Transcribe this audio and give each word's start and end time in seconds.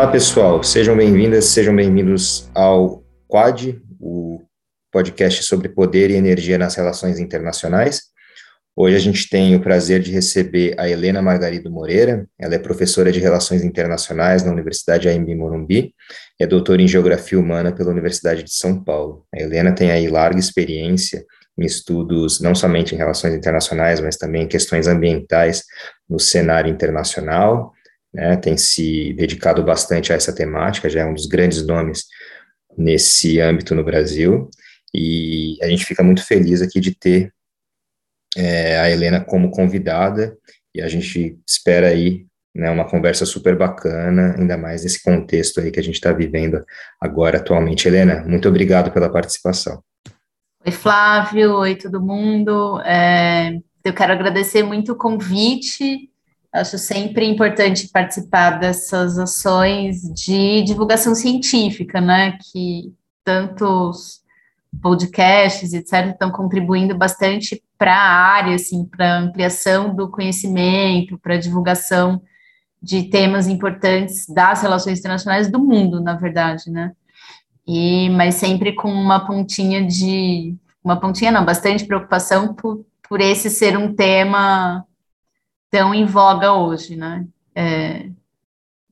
Olá, 0.00 0.10
pessoal. 0.10 0.62
Sejam 0.62 0.96
bem-vindas, 0.96 1.44
sejam 1.44 1.76
bem-vindos 1.76 2.48
ao 2.54 3.04
Quad, 3.28 3.78
o 4.00 4.40
podcast 4.90 5.42
sobre 5.42 5.68
poder 5.68 6.10
e 6.10 6.14
energia 6.14 6.56
nas 6.56 6.74
relações 6.74 7.18
internacionais. 7.18 8.04
Hoje 8.74 8.96
a 8.96 8.98
gente 8.98 9.28
tem 9.28 9.54
o 9.54 9.60
prazer 9.60 10.00
de 10.00 10.10
receber 10.10 10.74
a 10.78 10.88
Helena 10.88 11.20
Margarido 11.20 11.70
Moreira. 11.70 12.26
Ela 12.38 12.54
é 12.54 12.58
professora 12.58 13.12
de 13.12 13.20
Relações 13.20 13.62
Internacionais 13.62 14.42
na 14.42 14.50
Universidade 14.50 15.06
AMB 15.06 15.34
Morumbi, 15.34 15.94
é 16.40 16.46
doutora 16.46 16.80
em 16.80 16.88
Geografia 16.88 17.38
Humana 17.38 17.70
pela 17.70 17.90
Universidade 17.90 18.42
de 18.42 18.54
São 18.54 18.82
Paulo. 18.82 19.26
A 19.34 19.38
Helena 19.38 19.70
tem 19.70 19.90
aí 19.90 20.08
larga 20.08 20.40
experiência 20.40 21.26
em 21.58 21.66
estudos 21.66 22.40
não 22.40 22.54
somente 22.54 22.94
em 22.94 22.98
relações 22.98 23.34
internacionais, 23.34 24.00
mas 24.00 24.16
também 24.16 24.44
em 24.44 24.48
questões 24.48 24.86
ambientais 24.86 25.62
no 26.08 26.18
cenário 26.18 26.72
internacional 26.72 27.74
né, 28.12 28.36
tem 28.36 28.56
se 28.56 29.12
dedicado 29.14 29.62
bastante 29.62 30.12
a 30.12 30.16
essa 30.16 30.34
temática, 30.34 30.88
já 30.88 31.00
é 31.00 31.04
um 31.04 31.14
dos 31.14 31.26
grandes 31.26 31.64
nomes 31.66 32.06
nesse 32.76 33.40
âmbito 33.40 33.74
no 33.74 33.84
Brasil, 33.84 34.48
e 34.94 35.56
a 35.62 35.68
gente 35.68 35.84
fica 35.84 36.02
muito 36.02 36.24
feliz 36.26 36.62
aqui 36.62 36.80
de 36.80 36.94
ter 36.94 37.32
é, 38.36 38.78
a 38.80 38.90
Helena 38.90 39.24
como 39.24 39.50
convidada, 39.50 40.36
e 40.74 40.80
a 40.80 40.88
gente 40.88 41.38
espera 41.46 41.88
aí 41.88 42.26
né, 42.54 42.70
uma 42.70 42.88
conversa 42.88 43.24
super 43.24 43.56
bacana, 43.56 44.34
ainda 44.36 44.56
mais 44.56 44.82
nesse 44.82 45.02
contexto 45.02 45.60
aí 45.60 45.70
que 45.70 45.80
a 45.80 45.82
gente 45.82 45.94
está 45.94 46.12
vivendo 46.12 46.64
agora 47.00 47.38
atualmente. 47.38 47.86
Helena, 47.86 48.24
muito 48.26 48.48
obrigado 48.48 48.92
pela 48.92 49.10
participação. 49.10 49.82
Oi, 50.64 50.72
Flávio, 50.72 51.54
oi 51.54 51.74
todo 51.74 52.00
mundo. 52.00 52.80
É, 52.82 53.52
eu 53.84 53.94
quero 53.94 54.12
agradecer 54.12 54.62
muito 54.62 54.92
o 54.92 54.96
convite 54.96 56.09
Acho 56.52 56.78
sempre 56.78 57.26
importante 57.26 57.88
participar 57.88 58.58
dessas 58.58 59.18
ações 59.18 60.02
de 60.12 60.62
divulgação 60.62 61.14
científica, 61.14 62.00
né? 62.00 62.36
Que 62.52 62.92
tantos 63.24 64.20
podcasts, 64.82 65.72
etc., 65.72 66.10
estão 66.10 66.30
contribuindo 66.30 66.96
bastante 66.96 67.62
para 67.78 67.94
a 67.94 68.12
área, 68.34 68.54
assim, 68.54 68.84
para 68.84 69.18
ampliação 69.18 69.94
do 69.94 70.10
conhecimento, 70.10 71.18
para 71.18 71.36
divulgação 71.36 72.20
de 72.82 73.04
temas 73.04 73.46
importantes 73.46 74.26
das 74.26 74.62
relações 74.62 74.98
internacionais 74.98 75.50
do 75.50 75.58
mundo, 75.58 76.00
na 76.00 76.14
verdade, 76.14 76.70
né? 76.70 76.92
E, 77.66 78.08
mas 78.10 78.36
sempre 78.36 78.74
com 78.74 78.90
uma 78.90 79.26
pontinha 79.26 79.86
de, 79.86 80.56
uma 80.82 80.98
pontinha 80.98 81.30
não, 81.30 81.44
bastante 81.44 81.84
preocupação 81.84 82.54
por, 82.54 82.84
por 83.08 83.20
esse 83.20 83.50
ser 83.50 83.76
um 83.76 83.94
tema 83.94 84.84
tão 85.70 85.94
em 85.94 86.04
voga 86.04 86.52
hoje, 86.52 86.96
né? 86.96 87.26
É, 87.54 88.08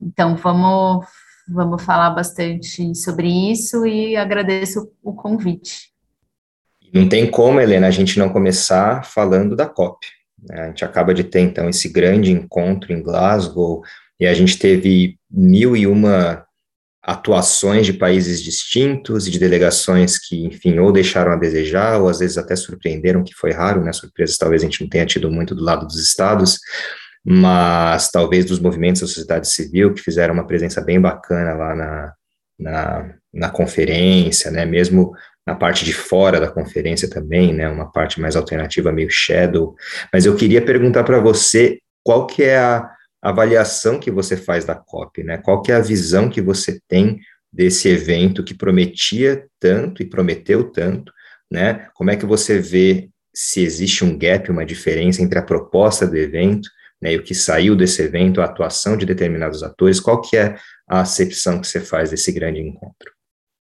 então, 0.01 0.35
vamos, 0.35 1.05
vamos 1.47 1.83
falar 1.83 2.11
bastante 2.11 2.95
sobre 2.95 3.51
isso 3.51 3.85
e 3.85 4.15
agradeço 4.15 4.91
o 5.03 5.13
convite. 5.13 5.89
Não 6.93 7.07
tem 7.07 7.29
como, 7.29 7.59
Helena, 7.59 7.87
a 7.87 7.91
gente 7.91 8.17
não 8.17 8.29
começar 8.29 9.03
falando 9.05 9.55
da 9.55 9.67
COP. 9.67 10.07
Né? 10.41 10.61
A 10.61 10.67
gente 10.67 10.85
acaba 10.85 11.13
de 11.13 11.23
ter, 11.23 11.41
então, 11.41 11.69
esse 11.69 11.89
grande 11.89 12.31
encontro 12.31 12.93
em 12.93 13.01
Glasgow, 13.01 13.83
e 14.19 14.25
a 14.25 14.33
gente 14.33 14.57
teve 14.57 15.17
mil 15.29 15.77
e 15.77 15.85
uma 15.87 16.45
atuações 17.09 17.87
de 17.87 17.93
países 17.93 18.39
distintos 18.39 19.27
e 19.27 19.31
de 19.31 19.39
delegações 19.39 20.19
que, 20.19 20.45
enfim, 20.45 20.77
ou 20.77 20.91
deixaram 20.91 21.31
a 21.31 21.35
desejar, 21.35 21.99
ou 21.99 22.07
às 22.07 22.19
vezes 22.19 22.37
até 22.37 22.55
surpreenderam, 22.55 23.23
que 23.23 23.33
foi 23.33 23.51
raro, 23.51 23.83
né? 23.83 23.91
Surpresas 23.91 24.37
talvez 24.37 24.61
a 24.61 24.65
gente 24.65 24.81
não 24.81 24.89
tenha 24.89 25.07
tido 25.07 25.31
muito 25.31 25.55
do 25.55 25.63
lado 25.63 25.87
dos 25.87 25.99
estados, 25.99 26.59
mas 27.25 28.11
talvez 28.11 28.45
dos 28.45 28.59
movimentos 28.59 29.01
da 29.01 29.07
sociedade 29.07 29.47
civil, 29.47 29.91
que 29.91 30.03
fizeram 30.03 30.35
uma 30.35 30.45
presença 30.45 30.81
bem 30.81 31.01
bacana 31.01 31.53
lá 31.55 31.75
na, 31.75 32.13
na, 32.59 33.13
na 33.33 33.49
conferência, 33.49 34.51
né? 34.51 34.63
Mesmo 34.63 35.11
na 35.47 35.55
parte 35.55 35.83
de 35.83 35.93
fora 35.93 36.39
da 36.39 36.51
conferência 36.51 37.09
também, 37.09 37.51
né? 37.51 37.67
Uma 37.67 37.91
parte 37.91 38.21
mais 38.21 38.35
alternativa, 38.35 38.91
meio 38.91 39.09
shadow. 39.09 39.75
Mas 40.13 40.27
eu 40.27 40.35
queria 40.35 40.61
perguntar 40.61 41.03
para 41.03 41.19
você 41.19 41.79
qual 42.03 42.27
que 42.27 42.43
é 42.43 42.59
a 42.59 42.87
avaliação 43.21 43.99
que 43.99 44.11
você 44.11 44.37
faz 44.37 44.65
da 44.65 44.75
COP, 44.75 45.23
né? 45.23 45.37
Qual 45.37 45.61
que 45.61 45.71
é 45.71 45.75
a 45.75 45.81
visão 45.81 46.29
que 46.29 46.41
você 46.41 46.79
tem 46.87 47.19
desse 47.51 47.89
evento 47.89 48.43
que 48.43 48.53
prometia 48.53 49.45
tanto 49.59 50.01
e 50.01 50.05
prometeu 50.05 50.71
tanto, 50.71 51.11
né? 51.51 51.87
Como 51.93 52.11
é 52.11 52.15
que 52.15 52.25
você 52.25 52.59
vê 52.59 53.09
se 53.33 53.61
existe 53.61 54.03
um 54.03 54.17
gap, 54.17 54.49
uma 54.51 54.65
diferença 54.65 55.21
entre 55.21 55.39
a 55.39 55.43
proposta 55.43 56.05
do 56.05 56.17
evento, 56.17 56.69
né, 57.01 57.13
e 57.13 57.17
o 57.17 57.23
que 57.23 57.33
saiu 57.33 57.75
desse 57.75 58.01
evento, 58.01 58.41
a 58.41 58.45
atuação 58.45 58.97
de 58.97 59.05
determinados 59.05 59.63
atores, 59.63 59.99
qual 59.99 60.21
que 60.21 60.35
é 60.35 60.57
a 60.87 61.01
acepção 61.01 61.61
que 61.61 61.67
você 61.67 61.79
faz 61.79 62.09
desse 62.09 62.31
grande 62.31 62.59
encontro? 62.59 63.18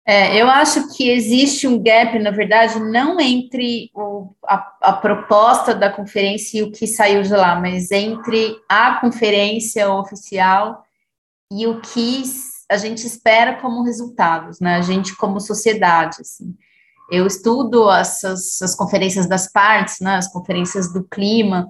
É, 0.05 0.35
eu 0.41 0.49
acho 0.49 0.95
que 0.95 1.09
existe 1.09 1.67
um 1.67 1.81
gap, 1.81 2.17
na 2.17 2.31
verdade, 2.31 2.79
não 2.79 3.19
entre 3.19 3.91
o, 3.93 4.33
a, 4.45 4.77
a, 4.81 4.93
proposta 4.93 5.75
da 5.75 5.91
conferência 5.91 6.57
e 6.57 6.63
o 6.63 6.71
que 6.71 6.87
saiu 6.87 7.21
de 7.21 7.33
lá, 7.33 7.59
mas 7.59 7.91
entre 7.91 8.57
a 8.67 8.99
conferência 8.99 9.91
oficial 9.93 10.83
e 11.51 11.67
o 11.67 11.79
que 11.81 12.23
a 12.69 12.77
gente 12.77 13.05
espera 13.05 13.61
como 13.61 13.83
resultados, 13.83 14.59
né? 14.59 14.75
A 14.75 14.81
gente 14.81 15.15
como 15.15 15.39
sociedade, 15.39 16.17
assim. 16.21 16.55
Eu 17.11 17.27
estudo 17.27 17.91
essas 17.91 18.61
as 18.61 18.73
conferências 18.73 19.27
das 19.27 19.51
partes, 19.51 19.99
né? 19.99 20.15
As 20.15 20.31
conferências 20.31 20.91
do 20.91 21.03
clima, 21.03 21.69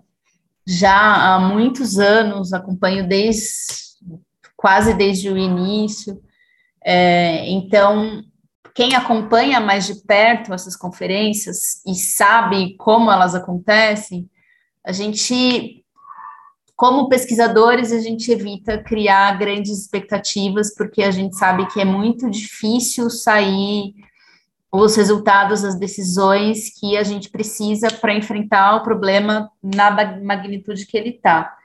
já 0.66 1.36
há 1.36 1.40
muitos 1.40 2.00
anos, 2.00 2.54
acompanho 2.54 3.08
desde 3.08 3.82
quase 4.56 4.94
desde 4.94 5.30
o 5.30 5.38
início. 5.38 6.22
É, 6.84 7.48
então, 7.50 8.24
quem 8.74 8.96
acompanha 8.96 9.60
mais 9.60 9.86
de 9.86 9.96
perto 10.04 10.54
essas 10.54 10.76
conferências 10.76 11.82
e 11.86 11.94
sabe 11.96 12.76
como 12.78 13.12
elas 13.12 13.36
acontecem, 13.36 14.30
a 14.84 14.92
gente, 14.92 15.84
como 16.76 17.10
pesquisadores, 17.10 17.92
a 17.92 18.00
gente 18.00 18.32
evita 18.32 18.82
criar 18.82 19.38
grandes 19.38 19.80
expectativas, 19.80 20.74
porque 20.74 21.04
a 21.04 21.12
gente 21.12 21.36
sabe 21.36 21.68
que 21.68 21.80
é 21.80 21.86
muito 21.86 22.30
difícil 22.30 23.10
sair 23.10 23.94
os 24.72 24.96
resultados, 24.96 25.66
as 25.66 25.76
decisões 25.78 26.70
que 26.80 26.98
a 26.98 27.04
gente 27.04 27.30
precisa 27.30 27.92
para 27.92 28.16
enfrentar 28.16 28.78
o 28.78 28.84
problema 28.84 29.52
na 29.62 29.92
magnitude 30.22 30.88
que 30.88 30.98
ele 30.98 31.10
está 31.10 31.58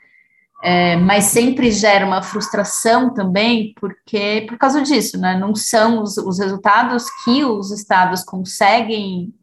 é, 0.62 0.96
mas 0.96 1.24
sempre 1.24 1.70
gera 1.70 2.06
uma 2.06 2.22
frustração 2.22 3.12
também, 3.12 3.74
porque 3.78 4.46
por 4.48 4.56
causa 4.56 4.82
disso, 4.82 5.18
né, 5.18 5.38
não 5.38 5.54
são 5.54 6.02
os, 6.02 6.16
os 6.16 6.38
resultados 6.38 7.06
que 7.24 7.44
os 7.44 7.70
estados 7.70 8.24
conseguem 8.24 9.34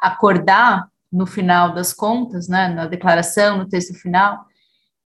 acordar 0.00 0.88
no 1.12 1.26
final 1.26 1.74
das 1.74 1.92
contas, 1.92 2.48
né, 2.48 2.68
na 2.68 2.86
declaração, 2.86 3.58
no 3.58 3.68
texto 3.68 3.94
final, 3.94 4.46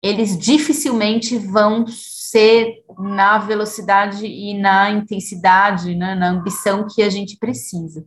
eles 0.02 0.36
dificilmente 0.36 1.38
vão 1.38 1.86
ser 1.86 2.82
na 2.98 3.38
velocidade 3.38 4.26
e 4.26 4.58
na 4.58 4.90
intensidade, 4.90 5.94
né, 5.94 6.14
na 6.14 6.28
ambição 6.28 6.86
que 6.86 7.02
a 7.02 7.08
gente 7.08 7.36
precisa. 7.38 8.04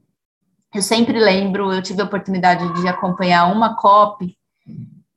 Eu 0.74 0.82
sempre 0.82 1.18
lembro, 1.18 1.72
eu 1.72 1.82
tive 1.82 2.02
a 2.02 2.06
oportunidade 2.06 2.82
de 2.82 2.88
acompanhar 2.88 3.46
uma 3.46 3.76
COP 3.76 4.38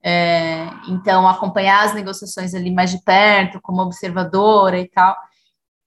é, 0.03 0.67
então, 0.89 1.29
acompanhar 1.29 1.85
as 1.85 1.95
negociações 1.95 2.55
ali 2.55 2.71
mais 2.71 2.91
de 2.91 3.03
perto, 3.03 3.61
como 3.61 3.83
observadora 3.83 4.79
e 4.79 4.89
tal. 4.89 5.17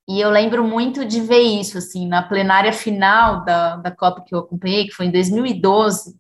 E 0.08 0.20
eu 0.20 0.30
lembro 0.30 0.64
muito 0.64 1.06
de 1.06 1.22
ver 1.22 1.42
isso, 1.42 1.78
assim, 1.78 2.08
na 2.08 2.22
plenária 2.22 2.74
final 2.74 3.46
da, 3.46 3.78
da 3.78 3.92
COP 3.92 4.26
que 4.26 4.36
eu 4.36 4.40
acompanhei, 4.40 4.88
que 4.88 4.94
foi 4.94 5.06
em 5.06 5.12
2012, 5.12 6.16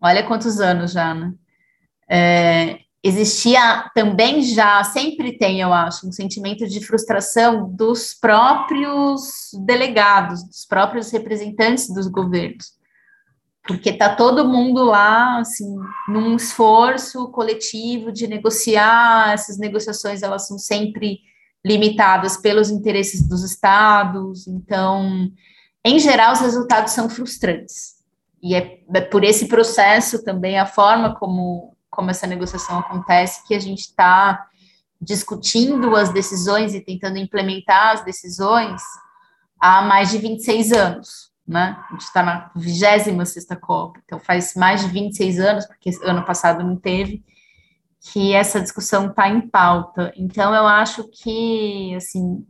olha 0.00 0.26
quantos 0.26 0.60
anos 0.60 0.92
já, 0.92 1.14
né? 1.14 1.32
É, 2.10 2.78
existia 3.02 3.90
também 3.94 4.42
já, 4.42 4.82
sempre 4.82 5.38
tem, 5.38 5.60
eu 5.60 5.72
acho, 5.72 6.08
um 6.08 6.12
sentimento 6.12 6.66
de 6.66 6.84
frustração 6.84 7.70
dos 7.70 8.14
próprios 8.14 9.50
delegados, 9.64 10.42
dos 10.42 10.66
próprios 10.66 11.10
representantes 11.10 11.92
dos 11.92 12.08
governos 12.08 12.77
porque 13.68 13.90
está 13.90 14.14
todo 14.14 14.48
mundo 14.48 14.82
lá, 14.82 15.40
assim, 15.40 15.76
num 16.08 16.34
esforço 16.36 17.28
coletivo 17.28 18.10
de 18.10 18.26
negociar, 18.26 19.34
essas 19.34 19.58
negociações, 19.58 20.22
elas 20.22 20.48
são 20.48 20.58
sempre 20.58 21.20
limitadas 21.62 22.38
pelos 22.38 22.70
interesses 22.70 23.28
dos 23.28 23.44
estados, 23.44 24.48
então, 24.48 25.30
em 25.84 25.98
geral, 25.98 26.32
os 26.32 26.40
resultados 26.40 26.94
são 26.94 27.10
frustrantes, 27.10 27.96
e 28.42 28.54
é, 28.54 28.80
é 28.94 29.00
por 29.02 29.22
esse 29.22 29.46
processo 29.48 30.24
também, 30.24 30.58
a 30.58 30.64
forma 30.64 31.14
como, 31.16 31.76
como 31.90 32.10
essa 32.10 32.26
negociação 32.26 32.78
acontece, 32.78 33.46
que 33.46 33.54
a 33.54 33.60
gente 33.60 33.80
está 33.80 34.46
discutindo 34.98 35.94
as 35.94 36.10
decisões 36.10 36.72
e 36.72 36.80
tentando 36.80 37.18
implementar 37.18 37.92
as 37.92 38.02
decisões 38.02 38.80
há 39.60 39.82
mais 39.82 40.10
de 40.10 40.16
26 40.16 40.72
anos, 40.72 41.28
né? 41.48 41.82
A 41.88 41.92
gente 41.92 42.02
está 42.02 42.22
na 42.22 42.50
26 42.54 43.46
Copa, 43.58 43.98
então 44.04 44.20
faz 44.20 44.54
mais 44.54 44.82
de 44.82 44.88
26 44.88 45.40
anos, 45.40 45.66
porque 45.66 45.90
ano 46.02 46.22
passado 46.24 46.62
não 46.62 46.76
teve, 46.76 47.24
que 48.00 48.34
essa 48.34 48.60
discussão 48.60 49.06
está 49.06 49.28
em 49.28 49.40
pauta. 49.40 50.12
Então, 50.14 50.54
eu 50.54 50.66
acho 50.66 51.04
que, 51.08 51.94
assim, 51.94 52.46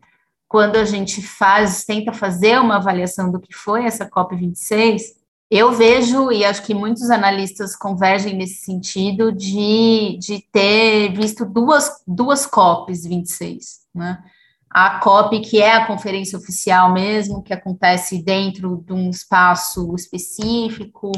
quando 0.48 0.76
a 0.76 0.84
gente 0.84 1.22
faz, 1.22 1.84
tenta 1.84 2.12
fazer 2.12 2.58
uma 2.58 2.76
avaliação 2.76 3.30
do 3.30 3.40
que 3.40 3.54
foi 3.54 3.84
essa 3.84 4.08
COP26, 4.08 5.16
eu 5.50 5.72
vejo, 5.72 6.30
e 6.30 6.44
acho 6.44 6.62
que 6.64 6.74
muitos 6.74 7.08
analistas 7.08 7.74
convergem 7.74 8.36
nesse 8.36 8.64
sentido, 8.64 9.32
de, 9.32 10.18
de 10.20 10.44
ter 10.52 11.12
visto 11.14 11.46
duas, 11.46 12.02
duas 12.06 12.44
COPs 12.44 13.06
26, 13.06 13.80
né? 13.94 14.22
A 14.70 14.98
COP, 15.00 15.40
que 15.40 15.62
é 15.62 15.72
a 15.72 15.86
conferência 15.86 16.38
oficial 16.38 16.92
mesmo, 16.92 17.42
que 17.42 17.54
acontece 17.54 18.22
dentro 18.22 18.84
de 18.86 18.92
um 18.92 19.08
espaço 19.08 19.94
específico, 19.94 21.10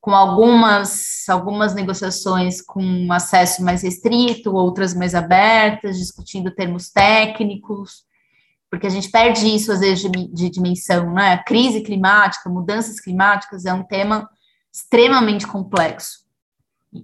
com 0.00 0.14
algumas, 0.14 1.28
algumas 1.28 1.74
negociações 1.74 2.62
com 2.62 3.12
acesso 3.12 3.62
mais 3.64 3.82
restrito, 3.82 4.54
outras 4.54 4.94
mais 4.94 5.14
abertas, 5.14 5.98
discutindo 5.98 6.54
termos 6.54 6.90
técnicos, 6.90 8.04
porque 8.70 8.86
a 8.86 8.90
gente 8.90 9.10
perde 9.10 9.46
isso 9.46 9.72
às 9.72 9.80
vezes 9.80 10.08
de, 10.08 10.28
de 10.32 10.48
dimensão, 10.48 11.12
né? 11.12 11.32
A 11.32 11.42
crise 11.42 11.80
climática, 11.80 12.48
mudanças 12.48 13.00
climáticas 13.00 13.64
é 13.64 13.74
um 13.74 13.82
tema 13.82 14.28
extremamente 14.72 15.46
complexo. 15.46 16.25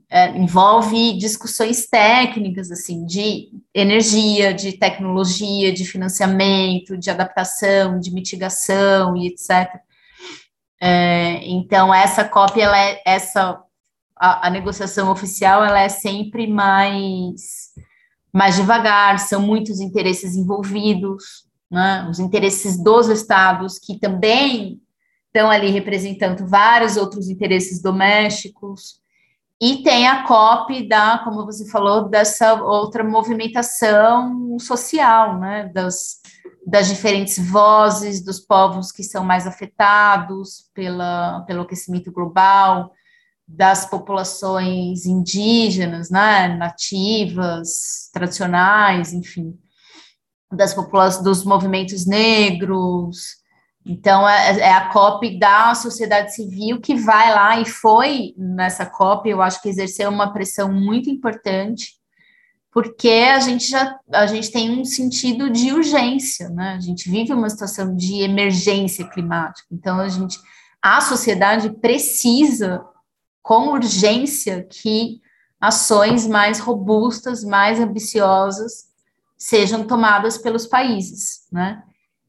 É, 0.09 0.37
envolve 0.39 1.19
discussões 1.19 1.87
técnicas, 1.87 2.71
assim, 2.71 3.05
de 3.05 3.51
energia, 3.75 4.55
de 4.55 4.73
tecnologia, 4.73 5.73
de 5.73 5.85
financiamento, 5.85 6.97
de 6.97 7.11
adaptação, 7.11 7.99
de 7.99 8.11
mitigação 8.13 9.17
e 9.17 9.27
etc. 9.27 9.81
É, 10.81 11.45
então, 11.45 11.95
essa 11.95 12.25
cópia, 12.25 12.65
ela 12.65 12.79
é, 12.79 13.03
essa, 13.05 13.63
a, 14.17 14.47
a 14.47 14.51
negociação 14.51 15.11
oficial, 15.11 15.65
ela 15.65 15.81
é 15.81 15.89
sempre 15.89 16.47
mais, 16.47 17.73
mais 18.33 18.57
devagar, 18.57 19.19
são 19.19 19.43
muitos 19.43 19.79
interesses 19.79 20.35
envolvidos, 20.35 21.47
né, 21.71 22.07
os 22.11 22.19
interesses 22.19 22.83
dos 22.83 23.09
estados, 23.09 23.79
que 23.79 23.99
também 23.99 24.81
estão 25.27 25.51
ali 25.51 25.71
representando 25.71 26.47
vários 26.47 26.97
outros 26.97 27.29
interesses 27.31 27.81
domésticos, 27.81 29.02
e 29.63 29.81
tem 29.85 30.09
a 30.09 30.25
COP 30.25 30.89
da, 30.89 31.19
como 31.19 31.47
você 31.47 31.71
falou, 31.71 32.09
dessa 32.09 32.55
outra 32.61 33.05
movimentação 33.05 34.59
social, 34.59 35.39
né, 35.39 35.71
das, 35.73 36.21
das 36.67 36.89
diferentes 36.89 37.39
vozes 37.39 38.25
dos 38.25 38.41
povos 38.41 38.91
que 38.91 39.05
são 39.05 39.25
mais 39.25 39.47
afetados 39.47 40.69
pela, 40.75 41.45
pelo 41.47 41.63
aquecimento 41.63 42.11
global, 42.11 42.91
das 43.47 43.87
populações 43.87 45.07
indígenas, 45.07 46.11
né, 46.11 46.49
nativas, 46.49 48.11
tradicionais, 48.13 49.13
enfim 49.13 49.57
das 50.53 50.75
populações, 50.75 51.25
dos 51.25 51.45
movimentos 51.45 52.07
negros. 52.07 53.42
Então, 53.85 54.29
é, 54.29 54.61
é, 54.61 54.73
a 54.73 54.89
COP 54.91 55.39
da 55.39 55.75
sociedade 55.75 56.35
civil 56.35 56.81
que 56.81 56.95
vai 56.95 57.35
lá 57.35 57.61
e 57.61 57.65
foi 57.65 58.33
nessa 58.37 58.87
COP, 58.87 59.29
eu 59.29 59.43
acho 59.43 59.61
que 59.61 59.69
exerceu 59.69 60.09
uma 60.09 60.33
pressão 60.33 60.73
muito 60.73 61.11
importante, 61.11 61.95
porque 62.71 63.09
a 63.09 63.41
gente 63.41 63.69
já 63.69 63.99
a 64.13 64.27
gente 64.27 64.51
tem 64.51 64.71
um 64.71 64.85
sentido 64.85 65.51
de 65.51 65.73
urgência, 65.73 66.49
né? 66.49 66.75
A 66.75 66.81
gente 66.81 67.11
vive 67.11 67.33
uma 67.33 67.51
situação 67.51 67.95
de 67.95 68.23
emergência 68.23 69.07
climática. 69.09 69.67
Então, 69.71 69.99
a 69.99 70.09
gente 70.09 70.39
a 70.81 71.01
sociedade 71.01 71.71
precisa 71.71 72.85
com 73.43 73.69
urgência 73.69 74.67
que 74.69 75.21
ações 75.61 76.27
mais 76.27 76.59
robustas, 76.61 77.45
mais 77.45 77.79
ambiciosas 77.79 78.91
sejam 79.37 79.85
tomadas 79.87 80.39
pelos 80.39 80.67
países, 80.67 81.47
né? 81.51 81.83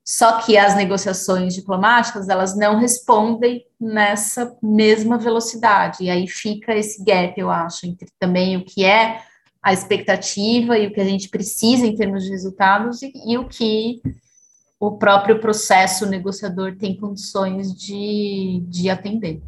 Só 0.05 0.41
que 0.41 0.57
as 0.57 0.75
negociações 0.75 1.53
diplomáticas, 1.53 2.27
elas 2.27 2.57
não 2.57 2.77
respondem 2.77 3.65
nessa 3.79 4.55
mesma 4.61 5.17
velocidade, 5.17 6.03
e 6.03 6.09
aí 6.09 6.27
fica 6.27 6.75
esse 6.75 7.03
gap, 7.03 7.39
eu 7.39 7.49
acho, 7.49 7.85
entre 7.85 8.09
também 8.19 8.57
o 8.57 8.65
que 8.65 8.83
é 8.83 9.21
a 9.61 9.71
expectativa 9.71 10.77
e 10.77 10.87
o 10.87 10.93
que 10.93 10.99
a 10.99 11.05
gente 11.05 11.29
precisa 11.29 11.85
em 11.85 11.95
termos 11.95 12.25
de 12.25 12.31
resultados 12.31 13.01
e, 13.01 13.13
e 13.25 13.37
o 13.37 13.47
que 13.47 14.01
o 14.77 14.97
próprio 14.97 15.39
processo 15.39 16.05
negociador 16.05 16.75
tem 16.75 16.97
condições 16.97 17.73
de, 17.73 18.61
de 18.67 18.89
atender. 18.89 19.41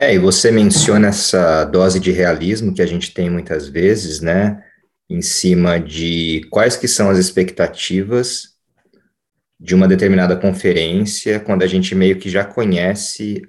É, 0.00 0.14
e 0.14 0.18
você 0.18 0.50
menciona 0.50 1.08
essa 1.08 1.64
dose 1.64 2.00
de 2.00 2.10
realismo 2.10 2.74
que 2.74 2.82
a 2.82 2.86
gente 2.86 3.14
tem 3.14 3.30
muitas 3.30 3.68
vezes, 3.68 4.20
né? 4.20 4.64
em 5.08 5.22
cima 5.22 5.80
de 5.80 6.46
quais 6.50 6.76
que 6.76 6.86
são 6.86 7.08
as 7.08 7.18
expectativas 7.18 8.57
de 9.58 9.74
uma 9.74 9.88
determinada 9.88 10.36
conferência, 10.36 11.40
quando 11.40 11.62
a 11.62 11.66
gente 11.66 11.94
meio 11.94 12.18
que 12.18 12.28
já 12.28 12.44
conhece 12.44 13.42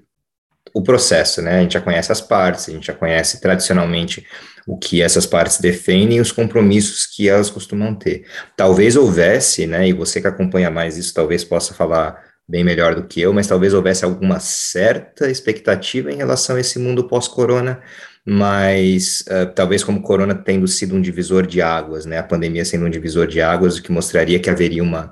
o 0.74 0.82
processo, 0.82 1.42
né? 1.42 1.60
A 1.60 1.62
gente 1.62 1.74
já 1.74 1.82
conhece 1.82 2.12
as 2.12 2.22
partes, 2.22 2.70
a 2.70 2.72
gente 2.72 2.88
já 2.88 2.94
conhece 2.94 3.42
tradicionalmente 3.42 4.26
o 4.68 4.78
que 4.78 5.02
essas 5.02 5.26
partes 5.26 5.60
defendem 5.60 6.18
e 6.18 6.22
os 6.22 6.32
compromissos 6.32 7.06
que 7.06 7.28
elas 7.28 7.50
costumam 7.50 7.96
ter. 7.96 8.26
Talvez 8.56 8.96
houvesse, 8.96 9.66
né? 9.66 9.88
E 9.88 9.94
você 9.94 10.22
que 10.22 10.28
acompanha 10.28 10.70
mais 10.70 10.98
isso, 10.98 11.14
talvez 11.14 11.44
possa 11.44 11.74
falar 11.74 12.24
bem 12.48 12.64
melhor 12.64 12.96
do 12.96 13.04
que 13.04 13.22
eu, 13.22 13.32
mas 13.32 13.48
talvez 13.48 13.74
houvesse 13.76 14.04
alguma 14.04 14.40
certa 14.40 15.30
expectativa 15.30 16.12
em 16.12 16.16
relação 16.16 16.56
a 16.56 16.60
esse 16.60 16.80
mundo 16.80 17.08
pós-corona, 17.08 17.80
mas 18.26 19.24
uh, 19.28 19.54
talvez 19.54 19.84
como 19.84 20.02
corona 20.02 20.34
tendo 20.34 20.68
sido 20.68 20.96
um 20.96 21.02
divisor 21.02 21.46
de 21.46 21.62
águas, 21.62 22.08
né, 22.08 22.18
a 22.18 22.24
pandemia 22.24 22.66
sendo 22.66 22.86
um 22.86 22.90
divisor 22.90 23.28
de 23.28 23.40
águas, 23.40 23.78
o 23.78 23.84
que 23.84 23.92
mostraria 23.92 24.40
que 24.40 24.50
haveria 24.50 24.82
uma 24.82 25.12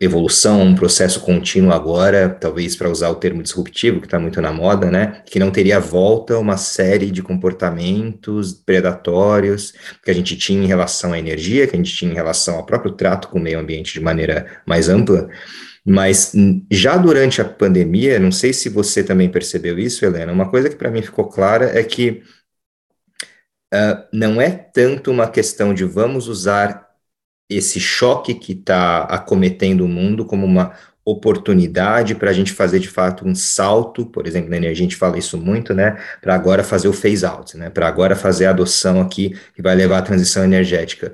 evolução, 0.00 0.60
um 0.60 0.74
processo 0.74 1.20
contínuo 1.20 1.72
agora, 1.72 2.28
talvez 2.28 2.74
para 2.74 2.90
usar 2.90 3.10
o 3.10 3.14
termo 3.14 3.42
disruptivo, 3.42 4.00
que 4.00 4.06
está 4.06 4.18
muito 4.18 4.40
na 4.40 4.52
moda, 4.52 4.90
né, 4.90 5.22
que 5.24 5.38
não 5.38 5.50
teria 5.50 5.78
volta 5.78 6.38
uma 6.38 6.56
série 6.56 7.10
de 7.10 7.22
comportamentos 7.22 8.52
predatórios 8.52 9.72
que 10.02 10.10
a 10.10 10.14
gente 10.14 10.36
tinha 10.36 10.62
em 10.62 10.66
relação 10.66 11.12
à 11.12 11.18
energia, 11.18 11.66
que 11.66 11.74
a 11.74 11.76
gente 11.76 11.94
tinha 11.94 12.10
em 12.10 12.14
relação 12.14 12.56
ao 12.56 12.66
próprio 12.66 12.92
trato 12.92 13.28
com 13.28 13.38
o 13.38 13.42
meio 13.42 13.58
ambiente 13.58 13.94
de 13.94 14.00
maneira 14.00 14.62
mais 14.66 14.88
ampla, 14.88 15.28
mas 15.86 16.32
já 16.70 16.96
durante 16.96 17.40
a 17.40 17.44
pandemia, 17.44 18.18
não 18.18 18.32
sei 18.32 18.52
se 18.52 18.68
você 18.68 19.04
também 19.04 19.28
percebeu 19.28 19.78
isso, 19.78 20.04
Helena, 20.04 20.32
uma 20.32 20.50
coisa 20.50 20.68
que 20.68 20.76
para 20.76 20.90
mim 20.90 21.02
ficou 21.02 21.28
clara 21.28 21.78
é 21.78 21.84
que 21.84 22.22
uh, 23.72 24.04
não 24.12 24.40
é 24.40 24.50
tanto 24.50 25.10
uma 25.10 25.28
questão 25.28 25.74
de 25.74 25.84
vamos 25.84 26.26
usar 26.26 26.93
esse 27.48 27.78
choque 27.78 28.34
que 28.34 28.52
está 28.52 29.02
acometendo 29.04 29.82
o 29.82 29.88
mundo 29.88 30.24
como 30.24 30.46
uma 30.46 30.72
oportunidade 31.04 32.14
para 32.14 32.30
a 32.30 32.32
gente 32.32 32.52
fazer 32.52 32.78
de 32.78 32.88
fato 32.88 33.26
um 33.28 33.34
salto, 33.34 34.06
por 34.06 34.26
exemplo, 34.26 34.48
na 34.48 34.56
energia 34.56 34.84
a 34.84 34.88
gente 34.88 34.96
fala 34.96 35.18
isso 35.18 35.36
muito, 35.36 35.74
né, 35.74 35.98
para 36.22 36.34
agora 36.34 36.64
fazer 36.64 36.88
o 36.88 36.94
phase 36.94 37.26
out, 37.26 37.56
né, 37.58 37.68
para 37.68 37.86
agora 37.86 38.16
fazer 38.16 38.46
a 38.46 38.50
adoção 38.50 39.00
aqui 39.00 39.38
que 39.54 39.60
vai 39.60 39.74
levar 39.74 39.98
à 39.98 40.02
transição 40.02 40.42
energética 40.42 41.12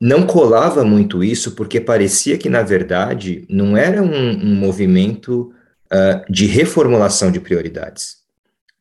não 0.00 0.26
colava 0.26 0.84
muito 0.84 1.22
isso, 1.24 1.52
porque 1.52 1.80
parecia 1.80 2.36
que, 2.36 2.50
na 2.50 2.62
verdade, 2.62 3.46
não 3.48 3.74
era 3.74 4.02
um, 4.02 4.32
um 4.32 4.54
movimento 4.54 5.50
uh, 5.86 6.30
de 6.30 6.44
reformulação 6.44 7.30
de 7.30 7.40
prioridades. 7.40 8.16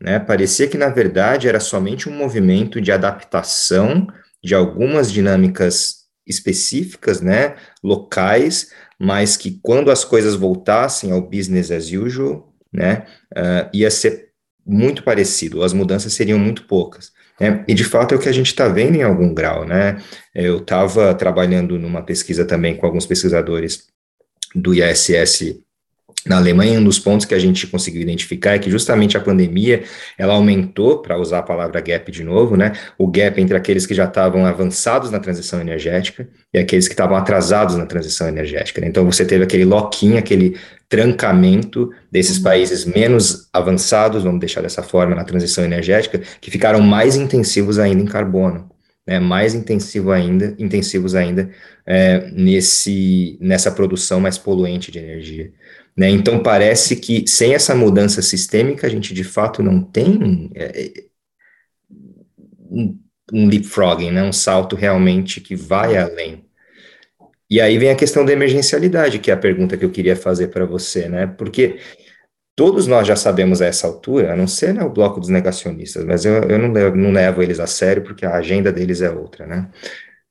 Né? 0.01 0.19
Parecia 0.19 0.67
que, 0.67 0.77
na 0.77 0.89
verdade, 0.89 1.47
era 1.47 1.62
somente 1.62 2.09
um 2.09 2.12
movimento 2.12 2.81
de 2.81 2.91
adaptação 2.91 4.05
de 4.43 4.53
algumas 4.53 5.09
dinâmicas 5.09 6.02
específicas, 6.25 7.22
né, 7.22 7.56
locais, 7.84 8.72
mas 9.00 9.36
que 9.36 9.60
quando 9.62 9.92
as 9.92 10.06
coisas 10.06 10.36
voltassem 10.36 11.12
ao 11.12 11.22
business 11.22 11.72
as 11.72 11.92
usual, 11.92 12.53
né, 12.72 13.06
uh, 13.34 13.70
ia 13.74 13.92
ser 13.92 14.30
muito 14.65 15.03
parecido, 15.03 15.63
as 15.63 15.74
mudanças 15.74 16.13
seriam 16.13 16.39
muito 16.39 16.65
poucas. 16.65 17.12
É, 17.39 17.63
e 17.68 17.74
de 17.74 17.84
fato 17.84 18.13
é 18.13 18.18
o 18.18 18.20
que 18.20 18.30
a 18.30 18.34
gente 18.34 18.48
está 18.48 18.68
vendo 18.68 18.96
em 18.96 19.01
algum 19.01 19.34
grau, 19.34 19.65
né? 19.65 20.01
Eu 20.36 20.60
estava 20.60 21.13
trabalhando 21.15 21.80
numa 21.80 22.03
pesquisa 22.03 22.46
também 22.46 22.77
com 22.77 22.86
alguns 22.86 23.08
pesquisadores 23.08 23.88
do 24.53 24.74
ISS 24.74 25.62
na 26.25 26.38
Alemanha, 26.38 26.80
um 26.80 26.84
dos 26.84 27.00
pontos 27.00 27.25
que 27.25 27.34
a 27.34 27.39
gente 27.39 27.68
conseguiu 27.68 28.01
identificar 28.01 28.53
é 28.53 28.60
que 28.60 28.72
justamente 28.72 29.18
a 29.18 29.20
pandemia, 29.20 29.84
ela 30.18 30.34
aumentou, 30.34 31.00
para 31.00 31.18
usar 31.18 31.39
a 31.39 31.44
palavra 31.44 31.82
gap 31.82 32.10
de 32.12 32.24
novo, 32.24 32.56
né, 32.56 32.74
o 32.98 33.08
gap 33.08 33.39
entre 33.42 33.58
aqueles 33.58 33.86
que 33.86 33.94
já 33.94 34.06
estavam 34.06 34.46
avançados 34.46 35.12
na 35.12 35.20
transição 35.20 35.60
energética 35.60 36.27
e 36.53 36.60
aqueles 36.60 36.88
que 36.88 36.94
estavam 36.94 37.18
atrasados 37.18 37.75
na 37.75 37.86
transição 37.86 38.27
energética. 38.27 38.80
Né? 38.80 38.88
Então 38.88 39.06
você 39.06 39.25
teve 39.25 39.44
aquele 39.44 39.65
lock-in, 39.65 40.18
aquele 40.18 40.58
trancamento 40.88 41.92
desses 42.12 42.38
uhum. 42.38 42.44
países 42.44 42.86
menos 42.86 43.50
avançados, 43.51 44.24
vamos 44.24 44.39
deixar 44.39 44.62
dessa 44.62 44.84
forma, 44.84 45.15
na 45.15 45.24
transição 45.24 45.63
energética, 45.63 46.22
que 46.39 46.51
ficaram 46.51 46.80
mais 46.80 47.15
intensivos 47.15 47.80
ainda 47.80 48.01
em 48.01 48.06
carbono. 48.06 48.72
Né, 49.06 49.20
mais 49.20 49.53
intensivo 49.53 50.12
ainda, 50.12 50.56
intensivos 50.58 51.13
ainda 51.13 51.50
é, 51.86 52.32
nesse, 52.32 53.38
nessa 53.42 53.70
produção 53.70 54.22
mais 54.22 54.38
poluente 54.38 54.94
de 54.94 55.00
energia. 55.00 55.51
Né? 55.95 56.09
Então, 56.09 56.41
parece 56.41 56.95
que 56.95 57.25
sem 57.27 57.53
essa 57.53 57.75
mudança 57.75 58.21
sistêmica, 58.21 58.88
a 58.88 58.89
gente 58.89 59.13
de 59.13 59.23
fato 59.23 59.62
não 59.62 59.81
tem 59.81 60.51
é, 60.55 60.81
é, 60.81 61.03
um, 62.71 63.00
um 63.31 63.47
leapfrogging, 63.47 64.12
né? 64.12 64.23
um 64.23 64.33
salto 64.33 64.75
realmente 64.75 65.39
que 65.39 65.55
vai 65.55 65.95
além. 65.97 66.43
E 67.50 67.62
aí 67.62 67.77
vem 67.77 67.91
a 67.91 67.95
questão 67.95 68.25
da 68.25 68.33
emergencialidade, 68.33 69.19
que 69.19 69.29
é 69.29 69.33
a 69.33 69.38
pergunta 69.38 69.77
que 69.77 69.85
eu 69.85 69.91
queria 69.91 70.15
fazer 70.15 70.47
para 70.47 70.65
você, 70.65 71.07
né? 71.07 71.27
Porque 71.27 71.77
todos 72.55 72.88
nós 72.88 73.07
já 73.07 73.15
sabemos 73.15 73.62
a 73.62 73.67
essa 73.67 73.85
altura, 73.85 74.33
a 74.33 74.35
não 74.35 74.47
ser 74.47 74.73
né, 74.73 74.83
o 74.83 74.89
bloco 74.89 75.19
dos 75.19 75.29
negacionistas, 75.29 76.03
mas 76.03 76.25
eu, 76.25 76.33
eu 76.33 76.57
não, 76.57 76.71
levo, 76.71 76.95
não 76.95 77.12
levo 77.12 77.43
eles 77.43 77.59
a 77.59 77.67
sério 77.67 78.03
porque 78.03 78.25
a 78.25 78.35
agenda 78.35 78.71
deles 78.71 79.01
é 79.01 79.12
outra, 79.12 79.45
né? 79.45 79.69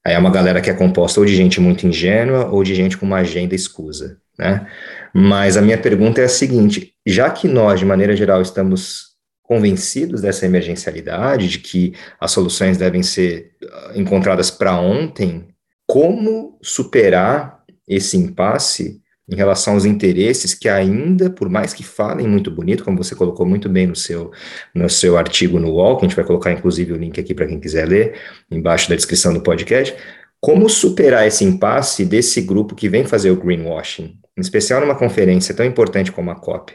Aí 0.05 0.15
é 0.15 0.19
uma 0.19 0.33
galera 0.33 0.61
que 0.61 0.69
é 0.69 0.75
composta 0.75 1.21
ou 1.21 1.27
de 1.27 1.37
gente 1.37 1.61
muito 1.61 1.87
ingênua 1.87 2.47
ou 2.47 2.65
de 2.65 2.75
gente 2.75 2.99
com 2.99 3.07
uma 3.07 3.19
agenda 3.19 3.55
escusa, 3.55 4.19
né? 4.37 4.67
Mas 5.15 5.57
a 5.57 5.63
minha 5.63 5.79
pergunta 5.79 6.21
é 6.21 6.25
a 6.25 6.29
seguinte: 6.29 6.95
já 7.07 7.31
que 7.31 7.47
nós, 7.47 7.81
de 7.81 7.87
maneira 7.87 8.17
geral, 8.17 8.41
estamos 8.41 9.13
convencidos 9.43 10.23
dessa 10.23 10.47
emergencialidade, 10.47 11.49
de 11.49 11.59
que 11.59 11.95
as 12.19 12.31
soluções 12.31 12.79
devem 12.79 13.03
ser 13.03 13.53
ah, 13.63 13.93
encontradas 13.95 14.51
para 14.51 14.81
ontem, 14.81 15.49
como 15.87 16.59
superar 16.63 17.63
esse 17.87 18.17
impasse 18.17 19.03
em 19.29 19.37
relação 19.37 19.75
aos 19.75 19.85
interesses 19.85 20.55
que 20.55 20.69
ainda, 20.69 21.31
por 21.31 21.49
mais 21.49 21.73
que 21.73 21.83
falem 21.83 22.27
muito 22.27 22.51
bonito, 22.51 22.85
como 22.85 23.03
você 23.03 23.15
colocou 23.15 23.47
muito 23.47 23.69
bem 23.69 23.87
no 23.87 23.95
seu, 23.95 24.31
no 24.75 24.89
seu 24.89 25.17
artigo 25.17 25.59
no 25.59 25.71
UOL, 25.71 25.97
que 25.97 26.05
a 26.05 26.09
gente 26.09 26.17
vai 26.17 26.25
colocar 26.25 26.53
inclusive 26.53 26.93
o 26.93 26.97
link 26.97 27.19
aqui 27.21 27.35
para 27.35 27.47
quem 27.47 27.61
quiser 27.61 27.87
ler, 27.87 28.19
embaixo 28.51 28.89
da 28.89 28.97
descrição 28.97 29.33
do 29.33 29.41
podcast, 29.41 29.95
como 30.43 30.69
superar 30.69 31.25
esse 31.25 31.45
impasse 31.45 32.05
desse 32.05 32.41
grupo 32.41 32.75
que 32.75 32.89
vem 32.89 33.07
fazer 33.07 33.31
o 33.31 33.37
greenwashing, 33.37 34.19
em 34.37 34.41
especial 34.41 34.81
numa 34.81 34.99
conferência 34.99 35.55
tão 35.55 35.65
importante 35.65 36.11
como 36.11 36.33
a 36.33 36.35
COP? 36.35 36.73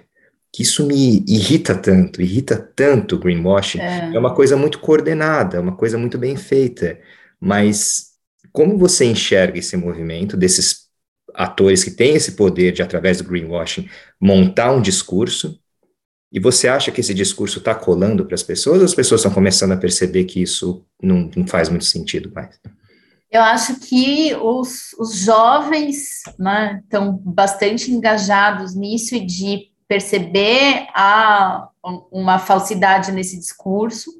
Que 0.53 0.63
isso 0.63 0.87
me 0.87 1.21
irrita 1.27 1.75
tanto, 1.75 2.21
irrita 2.21 2.55
tanto 2.73 3.17
o 3.17 3.19
greenwashing. 3.19 3.81
É. 3.81 4.15
é 4.15 4.17
uma 4.17 4.33
coisa 4.33 4.55
muito 4.55 4.79
coordenada, 4.79 5.59
uma 5.59 5.75
coisa 5.75 5.97
muito 5.97 6.17
bem 6.17 6.37
feita, 6.37 6.97
mas 7.41 8.11
como 8.53 8.77
você 8.77 9.03
enxerga 9.03 9.59
esse 9.59 9.75
movimento 9.75 10.37
desses 10.37 10.87
atores 11.35 11.83
que 11.83 11.91
têm 11.91 12.15
esse 12.15 12.31
poder 12.31 12.71
de, 12.71 12.81
através 12.81 13.17
do 13.17 13.25
greenwashing, 13.25 13.89
montar 14.17 14.71
um 14.71 14.81
discurso, 14.81 15.59
e 16.31 16.39
você 16.39 16.69
acha 16.69 16.89
que 16.89 17.01
esse 17.01 17.13
discurso 17.13 17.59
está 17.59 17.75
colando 17.75 18.25
para 18.25 18.35
as 18.35 18.43
pessoas, 18.43 18.79
ou 18.79 18.85
as 18.85 18.95
pessoas 18.95 19.19
estão 19.19 19.33
começando 19.33 19.73
a 19.73 19.77
perceber 19.77 20.23
que 20.23 20.41
isso 20.41 20.85
não, 21.03 21.29
não 21.35 21.45
faz 21.45 21.67
muito 21.67 21.85
sentido 21.85 22.31
mais? 22.33 22.57
Eu 23.29 23.41
acho 23.41 23.79
que 23.81 24.33
os, 24.35 24.93
os 24.99 25.17
jovens 25.17 26.23
né, 26.39 26.79
estão 26.83 27.19
bastante 27.23 27.91
engajados 27.91 28.73
nisso 28.73 29.15
e 29.15 29.25
de 29.25 29.71
perceber 29.87 30.87
a, 30.93 31.69
uma 32.11 32.39
falsidade 32.39 33.11
nesse 33.11 33.37
discurso, 33.37 34.11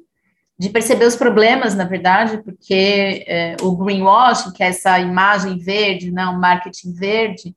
de 0.58 0.68
perceber 0.70 1.04
os 1.04 1.16
problemas, 1.16 1.74
na 1.74 1.84
verdade, 1.84 2.42
porque 2.42 3.24
é, 3.26 3.56
o 3.62 3.76
greenwashing, 3.76 4.52
que 4.52 4.62
é 4.62 4.68
essa 4.68 4.98
imagem 4.98 5.58
verde, 5.58 6.10
né, 6.10 6.24
marketing 6.24 6.92
verde, 6.92 7.54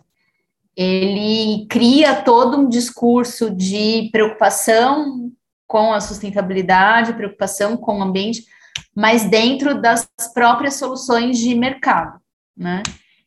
ele 0.75 1.65
cria 1.67 2.15
todo 2.15 2.57
um 2.57 2.69
discurso 2.69 3.49
de 3.49 4.09
preocupação 4.11 5.31
com 5.67 5.93
a 5.93 6.01
sustentabilidade, 6.01 7.13
preocupação 7.13 7.75
com 7.75 7.99
o 7.99 8.03
ambiente, 8.03 8.45
mas 8.95 9.23
dentro 9.23 9.81
das 9.81 10.07
próprias 10.33 10.75
soluções 10.75 11.37
de 11.37 11.55
mercado, 11.55 12.19
né? 12.55 12.83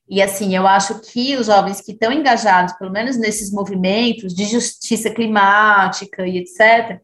E 0.08 0.20
assim, 0.20 0.54
eu 0.54 0.66
acho 0.66 1.00
que 1.00 1.34
os 1.36 1.46
jovens 1.46 1.80
que 1.80 1.92
estão 1.92 2.12
engajados, 2.12 2.74
pelo 2.74 2.92
menos 2.92 3.16
nesses 3.16 3.50
movimentos 3.50 4.34
de 4.34 4.44
justiça 4.44 5.10
climática 5.10 6.26
e 6.26 6.38
etc., 6.38 7.00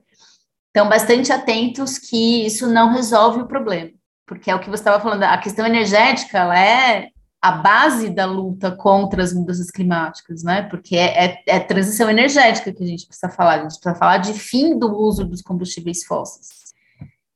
estão 0.66 0.88
bastante 0.88 1.32
atentos 1.32 1.98
que 1.98 2.44
isso 2.44 2.68
não 2.68 2.92
resolve 2.92 3.40
o 3.40 3.46
problema, 3.46 3.90
porque 4.26 4.50
é 4.50 4.54
o 4.54 4.60
que 4.60 4.68
você 4.68 4.82
estava 4.82 5.02
falando, 5.02 5.22
a 5.22 5.38
questão 5.38 5.66
energética 5.66 6.38
ela 6.38 6.58
é 6.58 7.08
a 7.42 7.52
base 7.52 8.10
da 8.10 8.26
luta 8.26 8.70
contra 8.70 9.22
as 9.22 9.32
mudanças 9.32 9.70
climáticas, 9.70 10.42
né? 10.42 10.62
Porque 10.62 10.94
é, 10.94 11.24
é, 11.24 11.42
é 11.46 11.58
transição 11.58 12.10
energética 12.10 12.70
que 12.70 12.84
a 12.84 12.86
gente 12.86 13.06
precisa 13.06 13.32
falar, 13.32 13.54
a 13.54 13.62
gente 13.62 13.80
precisa 13.80 13.94
falar 13.94 14.18
de 14.18 14.34
fim 14.34 14.78
do 14.78 14.94
uso 14.94 15.24
dos 15.24 15.40
combustíveis 15.40 16.04
fósseis. 16.04 16.69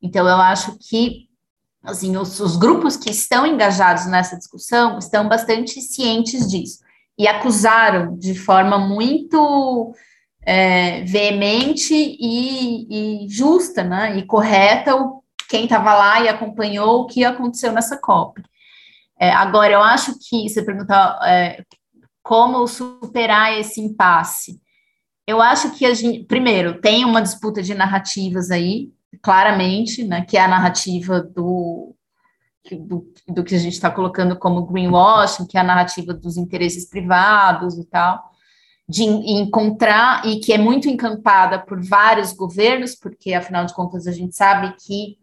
Então, 0.04 0.28
eu 0.28 0.36
acho 0.36 0.76
que 0.78 1.30
assim, 1.82 2.14
os, 2.16 2.38
os 2.40 2.56
grupos 2.56 2.96
que 2.96 3.10
estão 3.10 3.46
engajados 3.46 4.06
nessa 4.06 4.36
discussão 4.36 4.98
estão 4.98 5.28
bastante 5.28 5.80
cientes 5.80 6.46
disso 6.50 6.84
e 7.18 7.26
acusaram 7.26 8.16
de 8.18 8.34
forma 8.34 8.78
muito 8.78 9.94
é, 10.42 11.02
veemente 11.04 11.94
e, 11.94 13.24
e, 13.24 13.28
justa, 13.28 13.82
né, 13.82 14.18
e 14.18 14.26
correta 14.26 14.94
o, 14.94 15.22
quem 15.48 15.64
estava 15.64 15.94
lá 15.94 16.20
e 16.22 16.28
acompanhou 16.28 17.00
o 17.00 17.06
que 17.06 17.24
aconteceu 17.24 17.72
nessa 17.72 17.96
COP. 17.96 18.42
É, 19.18 19.30
agora, 19.30 19.72
eu 19.72 19.82
acho 19.82 20.18
que 20.18 20.48
você 20.48 20.62
perguntar 20.62 21.18
é, 21.22 21.62
como 22.22 22.66
superar 22.66 23.58
esse 23.58 23.80
impasse. 23.80 24.60
Eu 25.26 25.40
acho 25.40 25.70
que 25.70 25.86
a 25.86 25.94
gente, 25.94 26.24
primeiro, 26.24 26.80
tem 26.80 27.04
uma 27.04 27.22
disputa 27.22 27.62
de 27.62 27.74
narrativas 27.74 28.50
aí, 28.50 28.90
claramente, 29.24 30.04
né, 30.04 30.20
que 30.20 30.36
é 30.36 30.42
a 30.42 30.48
narrativa 30.48 31.22
do, 31.22 31.96
do, 32.70 33.10
do 33.26 33.42
que 33.42 33.54
a 33.54 33.58
gente 33.58 33.72
está 33.72 33.90
colocando 33.90 34.38
como 34.38 34.66
greenwashing, 34.66 35.46
que 35.46 35.56
é 35.56 35.60
a 35.60 35.64
narrativa 35.64 36.12
dos 36.12 36.36
interesses 36.36 36.88
privados 36.88 37.78
e 37.78 37.84
tal 37.86 38.22
de 38.88 39.02
encontrar 39.02 40.26
e 40.26 40.40
que 40.40 40.52
é 40.52 40.58
muito 40.58 40.88
encampada 40.88 41.58
por 41.58 41.82
vários 41.82 42.32
governos, 42.32 42.94
porque 42.94 43.32
afinal 43.32 43.64
de 43.64 43.74
contas 43.74 44.06
a 44.06 44.12
gente 44.12 44.36
sabe 44.36 44.74
que 44.76 45.16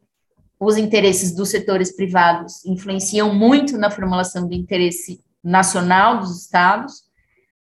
os 0.60 0.78
interesses 0.78 1.36
dos 1.36 1.50
setores 1.50 1.96
privados 1.96 2.66
influenciam 2.66 3.34
muito 3.34 3.78
na 3.78 3.90
formulação 3.90 4.48
do 4.48 4.54
interesse 4.54 5.24
nacional 5.44 6.20
dos 6.20 6.42
estados. 6.42 7.04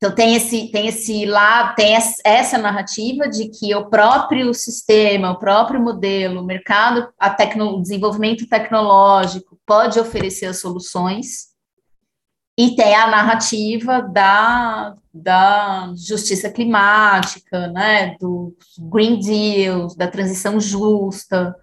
Então 0.06 0.14
tem 0.14 0.36
esse 0.36 0.68
tem 0.68 0.88
esse 0.88 1.26
lá 1.26 1.74
tem 1.74 1.96
essa 2.24 2.60
narrativa 2.60 3.28
de 3.28 3.50
que 3.50 3.74
o 3.74 3.90
próprio 3.90 4.54
sistema, 4.54 5.32
o 5.32 5.40
próprio 5.40 5.82
modelo, 5.82 6.42
o 6.42 6.46
mercado, 6.46 7.12
a 7.18 7.28
tecno, 7.32 7.78
o 7.78 7.82
desenvolvimento 7.82 8.48
tecnológico 8.48 9.58
pode 9.66 10.00
oferecer 10.00 10.46
as 10.46 10.60
soluções 10.60 11.48
e 12.56 12.76
tem 12.76 12.94
a 12.94 13.08
narrativa 13.08 14.00
da, 14.00 14.96
da 15.12 15.92
justiça 15.98 16.52
climática, 16.52 17.68
né, 17.70 18.16
do 18.20 18.56
Green 18.78 19.20
Deal, 19.20 19.88
da 19.98 20.08
transição 20.08 20.60
justa, 20.60 21.56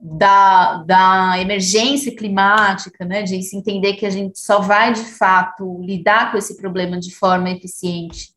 da, 0.00 0.82
da 0.84 1.38
emergência 1.38 2.14
climática, 2.16 3.04
né, 3.04 3.22
de 3.22 3.42
se 3.42 3.56
entender 3.56 3.94
que 3.94 4.06
a 4.06 4.10
gente 4.10 4.38
só 4.38 4.60
vai, 4.60 4.94
de 4.94 5.04
fato, 5.04 5.80
lidar 5.82 6.32
com 6.32 6.38
esse 6.38 6.56
problema 6.56 6.98
de 6.98 7.14
forma 7.14 7.50
eficiente 7.50 8.30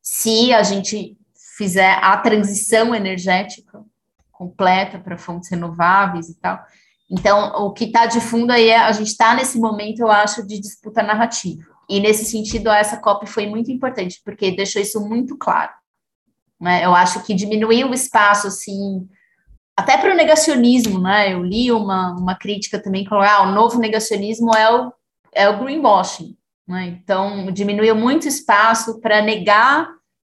se 0.00 0.52
a 0.52 0.62
gente 0.62 1.16
fizer 1.56 1.98
a 2.02 2.16
transição 2.16 2.94
energética 2.94 3.82
completa 4.32 4.98
para 4.98 5.16
fontes 5.16 5.50
renováveis 5.50 6.28
e 6.28 6.34
tal. 6.34 6.58
Então, 7.10 7.64
o 7.64 7.72
que 7.72 7.84
está 7.84 8.06
de 8.06 8.20
fundo 8.20 8.50
aí 8.50 8.68
é 8.68 8.78
a 8.78 8.92
gente 8.92 9.08
está 9.08 9.34
nesse 9.34 9.58
momento, 9.58 10.00
eu 10.00 10.10
acho, 10.10 10.46
de 10.46 10.58
disputa 10.58 11.02
narrativa. 11.02 11.62
E 11.88 12.00
nesse 12.00 12.24
sentido, 12.24 12.70
essa 12.70 12.96
COP 12.96 13.26
foi 13.26 13.46
muito 13.46 13.70
importante, 13.70 14.20
porque 14.24 14.50
deixou 14.50 14.80
isso 14.80 15.00
muito 15.06 15.36
claro. 15.36 15.72
Né? 16.60 16.84
Eu 16.84 16.94
acho 16.94 17.22
que 17.22 17.34
diminuiu 17.34 17.90
o 17.90 17.94
espaço, 17.94 18.46
assim, 18.46 19.06
até 19.76 19.96
para 19.98 20.12
o 20.12 20.16
negacionismo, 20.16 21.00
né? 21.00 21.32
Eu 21.32 21.42
li 21.42 21.72
uma, 21.72 22.12
uma 22.16 22.34
crítica 22.34 22.78
também 22.78 23.04
que 23.04 23.10
falou: 23.10 23.24
ah, 23.24 23.42
o 23.42 23.52
novo 23.52 23.78
negacionismo 23.78 24.54
é 24.54 24.72
o, 24.72 24.92
é 25.32 25.48
o 25.48 25.58
greenwashing. 25.58 26.36
Né? 26.66 26.86
Então, 26.86 27.50
diminuiu 27.52 27.94
muito 27.94 28.26
espaço 28.26 29.00
para 29.00 29.20
negar 29.20 29.88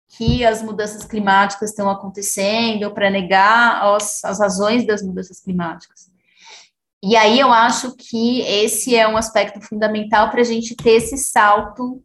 que 0.08 0.46
as 0.46 0.62
mudanças 0.62 1.04
climáticas 1.04 1.72
estão 1.72 1.90
acontecendo, 1.90 2.92
para 2.92 3.10
negar 3.10 3.84
as, 3.84 4.24
as 4.24 4.40
razões 4.40 4.86
das 4.86 5.02
mudanças 5.02 5.42
climáticas. 5.42 6.10
E 7.04 7.16
aí 7.16 7.40
eu 7.40 7.52
acho 7.52 7.96
que 7.96 8.42
esse 8.42 8.96
é 8.96 9.08
um 9.08 9.18
aspecto 9.18 9.62
fundamental 9.62 10.30
para 10.32 10.42
a 10.42 10.46
gente 10.46 10.76
ter 10.76 10.92
esse 10.92 11.18
salto 11.18 12.04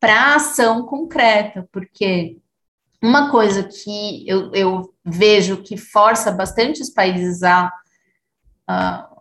para 0.00 0.36
ação 0.36 0.86
concreta, 0.86 1.68
porque 1.70 2.38
uma 3.02 3.30
coisa 3.30 3.64
que 3.64 4.28
eu, 4.28 4.52
eu, 4.54 4.94
vejo 5.04 5.62
que 5.62 5.76
força 5.76 6.30
bastante 6.30 6.80
os 6.80 6.88
países 6.88 7.42
a, 7.42 7.72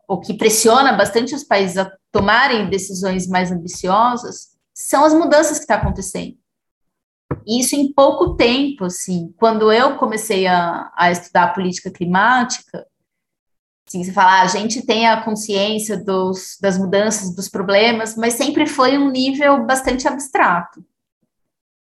ou 0.07 0.19
que 0.19 0.35
pressiona 0.35 0.93
bastante 0.93 1.33
os 1.33 1.43
países 1.43 1.77
a 1.77 1.91
tomarem 2.11 2.69
decisões 2.69 3.27
mais 3.27 3.51
ambiciosas, 3.51 4.51
são 4.73 5.03
as 5.03 5.13
mudanças 5.13 5.57
que 5.57 5.63
estão 5.63 5.77
tá 5.77 5.81
acontecendo. 5.81 6.37
Isso 7.47 7.75
em 7.75 7.91
pouco 7.91 8.35
tempo, 8.35 8.85
assim, 8.85 9.33
quando 9.37 9.71
eu 9.71 9.97
comecei 9.97 10.45
a, 10.45 10.91
a 10.95 11.11
estudar 11.11 11.53
política 11.53 11.89
climática, 11.89 12.85
Assim, 13.91 14.05
você 14.05 14.13
fala, 14.13 14.39
ah, 14.39 14.43
a 14.43 14.47
gente 14.47 14.85
tem 14.85 15.05
a 15.05 15.21
consciência 15.21 16.01
dos, 16.01 16.57
das 16.61 16.77
mudanças, 16.77 17.35
dos 17.35 17.49
problemas, 17.49 18.15
mas 18.15 18.35
sempre 18.35 18.65
foi 18.65 18.97
um 18.97 19.09
nível 19.09 19.65
bastante 19.65 20.07
abstrato. 20.07 20.81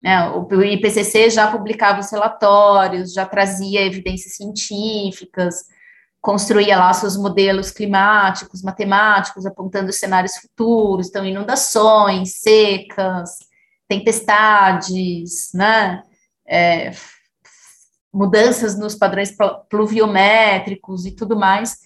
Né? 0.06 0.30
O, 0.30 0.48
IPCC 0.64 1.32
já 1.32 1.52
publicava 1.52 2.00
os 2.00 2.12
relatórios, 2.12 3.12
já 3.12 3.26
trazia 3.26 3.84
evidências 3.84 4.36
científicas, 4.36 5.66
construía 6.22 6.78
lá 6.78 6.94
seus 6.94 7.18
modelos 7.18 7.72
climáticos, 7.72 8.62
matemáticos, 8.62 9.48
apontando 9.48 9.92
cenários 9.92 10.38
futuros, 10.38 11.08
então 11.08 11.26
inundações, 11.26 12.36
secas, 12.36 13.40
tempestades, 13.88 15.50
né? 15.56 16.04
É, 16.48 16.92
mudanças 18.14 18.78
nos 18.78 18.94
padrões 18.94 19.36
pluviométricos 19.68 21.08
e 21.08 21.12
tudo 21.12 21.36
mais. 21.36 21.80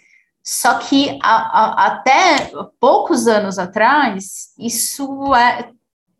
Só 0.43 0.77
que 0.77 1.17
a, 1.23 1.35
a, 1.35 1.85
até 1.87 2.51
poucos 2.81 3.27
anos 3.27 3.57
atrás, 3.57 4.53
isso 4.59 5.33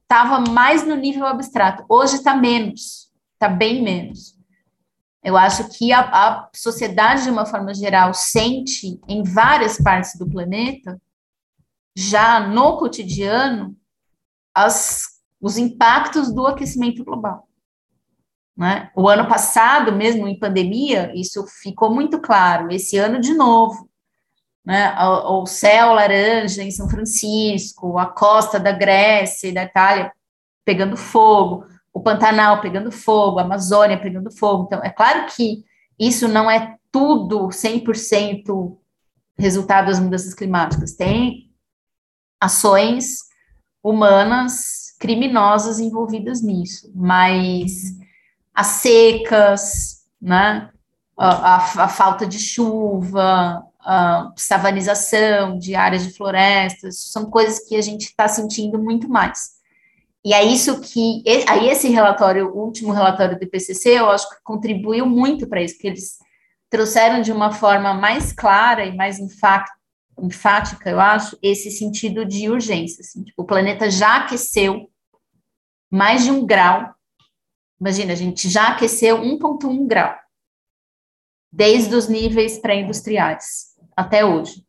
estava 0.09 0.39
mais 0.39 0.85
no 0.85 0.95
nível 0.95 1.27
abstrato. 1.27 1.85
Hoje 1.87 2.15
está 2.15 2.35
menos, 2.35 3.11
está 3.33 3.47
bem 3.47 3.83
menos. 3.83 4.35
Eu 5.23 5.37
acho 5.37 5.69
que 5.69 5.93
a, 5.93 5.99
a 5.99 6.49
sociedade, 6.55 7.23
de 7.23 7.29
uma 7.29 7.45
forma 7.45 7.73
geral, 7.75 8.11
sente 8.13 8.99
em 9.07 9.21
várias 9.21 9.77
partes 9.77 10.17
do 10.17 10.27
planeta, 10.27 10.99
já 11.95 12.39
no 12.39 12.77
cotidiano, 12.77 13.77
as, 14.55 15.03
os 15.39 15.57
impactos 15.57 16.33
do 16.33 16.47
aquecimento 16.47 17.03
global. 17.03 17.47
Né? 18.57 18.89
O 18.95 19.07
ano 19.07 19.27
passado, 19.27 19.91
mesmo 19.91 20.27
em 20.27 20.39
pandemia, 20.39 21.11
isso 21.13 21.45
ficou 21.61 21.93
muito 21.93 22.19
claro. 22.19 22.71
Esse 22.71 22.97
ano, 22.97 23.19
de 23.19 23.33
novo, 23.35 23.88
né? 24.69 24.95
o, 25.01 25.47
céu 25.47 25.93
laranja 25.93 26.61
em 26.61 26.69
São 26.69 26.87
Francisco, 26.87 27.97
a 27.97 28.05
costa 28.05 28.59
da 28.59 28.71
Grécia 28.71 29.47
e 29.47 29.51
da 29.51 29.63
Itália 29.63 30.11
pegando 30.63 30.95
fogo, 30.95 31.65
o 31.91 31.99
Pantanal 31.99 32.61
pegando 32.61 32.91
fogo, 32.91 33.39
a 33.39 33.41
Amazônia 33.41 33.99
pegando 33.99 34.29
fogo. 34.29 34.65
Então, 34.67 34.79
é 34.83 34.91
claro 34.91 35.25
que 35.35 35.65
isso 35.97 36.27
não 36.27 36.51
é 36.51 36.75
tudo 36.91 37.47
100% 37.47 38.77
resultado 39.39 39.87
das 39.87 39.99
mudanças 39.99 40.35
climáticas. 40.35 40.93
Tem 40.93 41.49
ações 42.39 43.21
humanas 43.83 44.95
criminosas 44.99 45.79
envolvidas 45.79 46.43
nisso, 46.43 46.91
mas 46.93 47.97
as 48.53 48.67
secas, 48.67 50.05
né? 50.21 50.69
A, 51.17 51.55
a, 51.55 51.55
a, 51.55 51.87
falta 51.89 52.25
de 52.25 52.37
chuva, 52.37 53.63
a 53.89 54.31
savanização 54.35 55.57
de 55.57 55.73
áreas 55.73 56.03
de 56.03 56.13
florestas, 56.13 56.99
são 57.11 57.27
coisas 57.29 57.59
que 57.67 57.75
a 57.75 57.81
gente 57.81 58.03
está 58.03 58.27
sentindo 58.27 58.77
muito 58.77 59.09
mais. 59.09 59.57
E 60.23 60.33
é 60.33 60.43
isso 60.43 60.79
que, 60.81 61.23
aí 61.47 61.69
esse 61.69 61.87
relatório, 61.87 62.49
o 62.49 62.65
último 62.65 62.91
relatório 62.91 63.35
do 63.35 63.43
IPCC, 63.43 63.89
eu 63.89 64.09
acho 64.09 64.29
que 64.29 64.43
contribuiu 64.43 65.07
muito 65.07 65.47
para 65.47 65.63
isso, 65.63 65.73
porque 65.73 65.87
eles 65.87 66.19
trouxeram 66.69 67.21
de 67.21 67.31
uma 67.31 67.51
forma 67.51 67.93
mais 67.93 68.31
clara 68.31 68.85
e 68.85 68.95
mais 68.95 69.17
enfática, 69.17 70.89
eu 70.89 70.99
acho, 70.99 71.35
esse 71.41 71.71
sentido 71.71 72.25
de 72.25 72.47
urgência. 72.47 73.01
Assim, 73.01 73.23
tipo, 73.23 73.41
o 73.41 73.45
planeta 73.45 73.89
já 73.89 74.17
aqueceu 74.17 74.87
mais 75.89 76.23
de 76.23 76.29
um 76.29 76.45
grau 76.45 76.93
Imagina, 77.79 78.11
a 78.11 78.15
gente 78.15 78.49
já 78.49 78.67
aqueceu 78.67 79.19
1,1 79.19 79.87
grau, 79.87 80.13
desde 81.49 81.95
os 81.95 82.09
níveis 82.09 82.57
pré-industriais 82.57 83.68
até 83.99 84.23
hoje. 84.23 84.63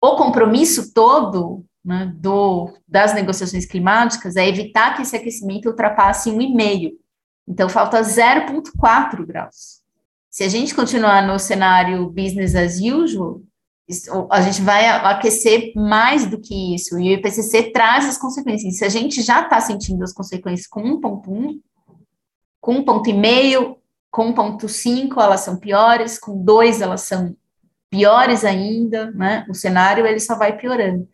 O 0.00 0.14
compromisso 0.16 0.92
todo 0.94 1.64
né, 1.84 2.12
do, 2.16 2.72
das 2.86 3.12
negociações 3.14 3.66
climáticas 3.66 4.36
é 4.36 4.48
evitar 4.48 4.94
que 4.94 5.02
esse 5.02 5.16
aquecimento 5.16 5.68
ultrapasse 5.68 6.30
1,5. 6.30 6.92
Então, 7.48 7.68
falta 7.68 8.00
0,4 8.00 9.26
graus. 9.26 9.82
Se 10.30 10.44
a 10.44 10.48
gente 10.48 10.74
continuar 10.74 11.26
no 11.26 11.36
cenário 11.38 12.08
business 12.10 12.54
as 12.54 12.80
usual, 12.80 13.40
a 14.30 14.40
gente 14.40 14.62
vai 14.62 14.86
aquecer 14.86 15.72
mais 15.74 16.24
do 16.24 16.40
que 16.40 16.74
isso, 16.74 16.98
e 16.98 17.08
o 17.08 17.18
IPCC 17.18 17.72
traz 17.72 18.06
as 18.06 18.16
consequências. 18.16 18.78
Se 18.78 18.84
a 18.84 18.88
gente 18.88 19.20
já 19.20 19.42
está 19.42 19.60
sentindo 19.60 20.04
as 20.04 20.12
consequências 20.12 20.68
com 20.68 20.80
1,1, 20.80 21.60
com 22.60 22.74
um 22.76 22.84
ponto 22.84 23.10
e 23.10 23.12
meio, 23.12 23.76
com 24.10 24.26
um 24.26 24.32
ponto 24.32 24.68
cinco 24.68 25.20
elas 25.20 25.40
são 25.40 25.56
piores, 25.56 26.18
com 26.18 26.42
dois 26.42 26.80
elas 26.80 27.02
são 27.02 27.36
piores 27.92 28.42
ainda, 28.42 29.10
né? 29.10 29.44
O 29.50 29.54
cenário 29.54 30.06
ele 30.06 30.18
só 30.18 30.34
vai 30.34 30.56
piorando. 30.56 31.06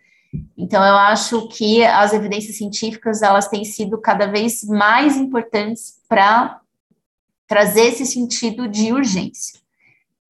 Então 0.56 0.84
eu 0.84 0.94
acho 0.94 1.48
que 1.48 1.84
as 1.84 2.12
evidências 2.12 2.56
científicas 2.56 3.20
elas 3.20 3.48
têm 3.48 3.64
sido 3.64 3.98
cada 4.00 4.26
vez 4.26 4.62
mais 4.62 5.16
importantes 5.16 6.00
para 6.08 6.60
trazer 7.48 7.86
esse 7.86 8.06
sentido 8.06 8.68
de 8.68 8.92
urgência. 8.92 9.58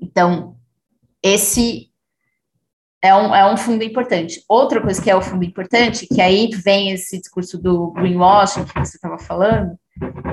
Então 0.01 0.57
esse 1.23 1.91
é 3.03 3.15
um, 3.15 3.35
é 3.35 3.53
um 3.53 3.57
fundo 3.59 3.85
importante. 3.85 4.43
Outra 4.49 4.81
coisa 4.81 5.03
que 5.03 5.11
é 5.11 5.15
o 5.15 5.21
fundo 5.21 5.45
importante, 5.45 6.07
que 6.07 6.21
aí 6.21 6.49
vem 6.65 6.93
esse 6.93 7.19
discurso 7.19 7.59
do 7.59 7.91
greenwashing 7.91 8.65
que 8.65 8.79
você 8.79 8.97
estava 8.97 9.19
falando, 9.19 9.79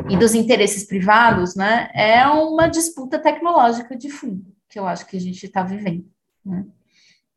e 0.09 0.15
dos 0.15 0.33
interesses 0.33 0.85
privados, 0.85 1.55
né, 1.55 1.89
é 1.93 2.25
uma 2.27 2.67
disputa 2.67 3.19
tecnológica 3.19 3.97
de 3.97 4.09
fundo, 4.09 4.45
que 4.75 4.79
eu 4.79 4.85
acho 4.85 5.05
que 5.05 5.15
a 5.15 5.21
gente 5.21 5.45
está 5.45 5.63
vivendo. 5.63 6.05
Né? 6.45 6.65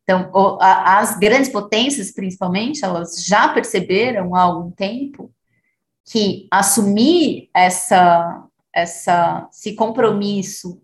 Então, 0.03 0.29
o, 0.33 0.61
a, 0.61 0.99
as 0.99 1.17
grandes 1.17 1.49
potências, 1.49 2.11
principalmente, 2.11 2.83
elas 2.83 3.23
já 3.23 3.47
perceberam 3.47 4.35
há 4.35 4.41
algum 4.41 4.69
tempo 4.69 5.33
que 6.03 6.49
assumir 6.51 7.49
essa, 7.53 8.45
essa, 8.75 9.47
esse 9.53 9.73
compromisso 9.73 10.81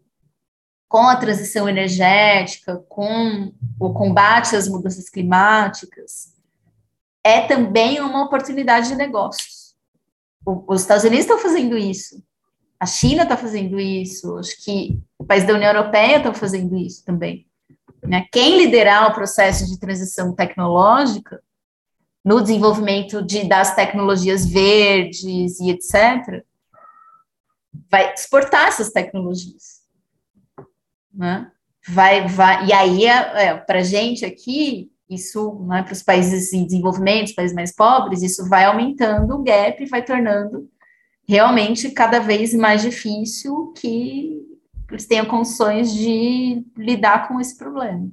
com 0.87 1.09
a 1.09 1.17
transição 1.17 1.67
energética, 1.67 2.77
com 2.87 3.51
o 3.77 3.93
combate 3.93 4.55
às 4.55 4.69
mudanças 4.69 5.09
climáticas, 5.09 6.33
é 7.21 7.41
também 7.41 7.99
uma 7.99 8.23
oportunidade 8.23 8.87
de 8.87 8.95
negócios 8.95 9.65
os 10.45 10.81
Estados 10.81 11.03
Unidos 11.03 11.25
estão 11.25 11.39
fazendo 11.39 11.77
isso, 11.77 12.23
a 12.79 12.85
China 12.85 13.23
está 13.23 13.37
fazendo 13.37 13.79
isso, 13.79 14.37
acho 14.37 14.63
que 14.63 14.99
os 15.17 15.25
países 15.25 15.47
da 15.47 15.53
União 15.53 15.71
Europeia 15.71 16.17
estão 16.17 16.33
fazendo 16.33 16.75
isso 16.75 17.03
também. 17.05 17.47
Né? 18.03 18.27
Quem 18.31 18.57
liderar 18.57 19.09
o 19.09 19.13
processo 19.13 19.65
de 19.67 19.79
transição 19.79 20.33
tecnológica 20.33 21.41
no 22.23 22.41
desenvolvimento 22.41 23.21
de, 23.21 23.47
das 23.47 23.75
tecnologias 23.75 24.45
verdes 24.45 25.59
e 25.59 25.69
etc., 25.69 26.43
vai 27.89 28.13
exportar 28.13 28.67
essas 28.67 28.91
tecnologias. 28.91 29.81
Né? 31.13 31.51
Vai, 31.87 32.27
vai, 32.27 32.65
e 32.65 32.73
aí, 32.73 33.05
é, 33.05 33.45
é 33.45 33.55
para 33.55 33.79
a 33.79 33.83
gente 33.83 34.25
aqui, 34.25 34.91
isso, 35.09 35.63
né, 35.67 35.83
para 35.83 35.93
os 35.93 36.01
países 36.01 36.51
em 36.51 36.65
desenvolvimento, 36.65 37.27
os 37.27 37.35
países 37.35 37.55
mais 37.55 37.75
pobres, 37.75 38.23
isso 38.23 38.49
vai 38.49 38.65
aumentando 38.65 39.35
o 39.35 39.43
gap 39.43 39.81
e 39.81 39.87
vai 39.87 40.03
tornando 40.03 40.67
realmente 41.27 41.89
cada 41.91 42.19
vez 42.19 42.53
mais 42.53 42.81
difícil 42.81 43.73
que 43.75 44.41
eles 44.89 45.05
tenham 45.05 45.25
condições 45.25 45.93
de 45.93 46.63
lidar 46.77 47.27
com 47.27 47.39
esse 47.39 47.57
problema. 47.57 48.09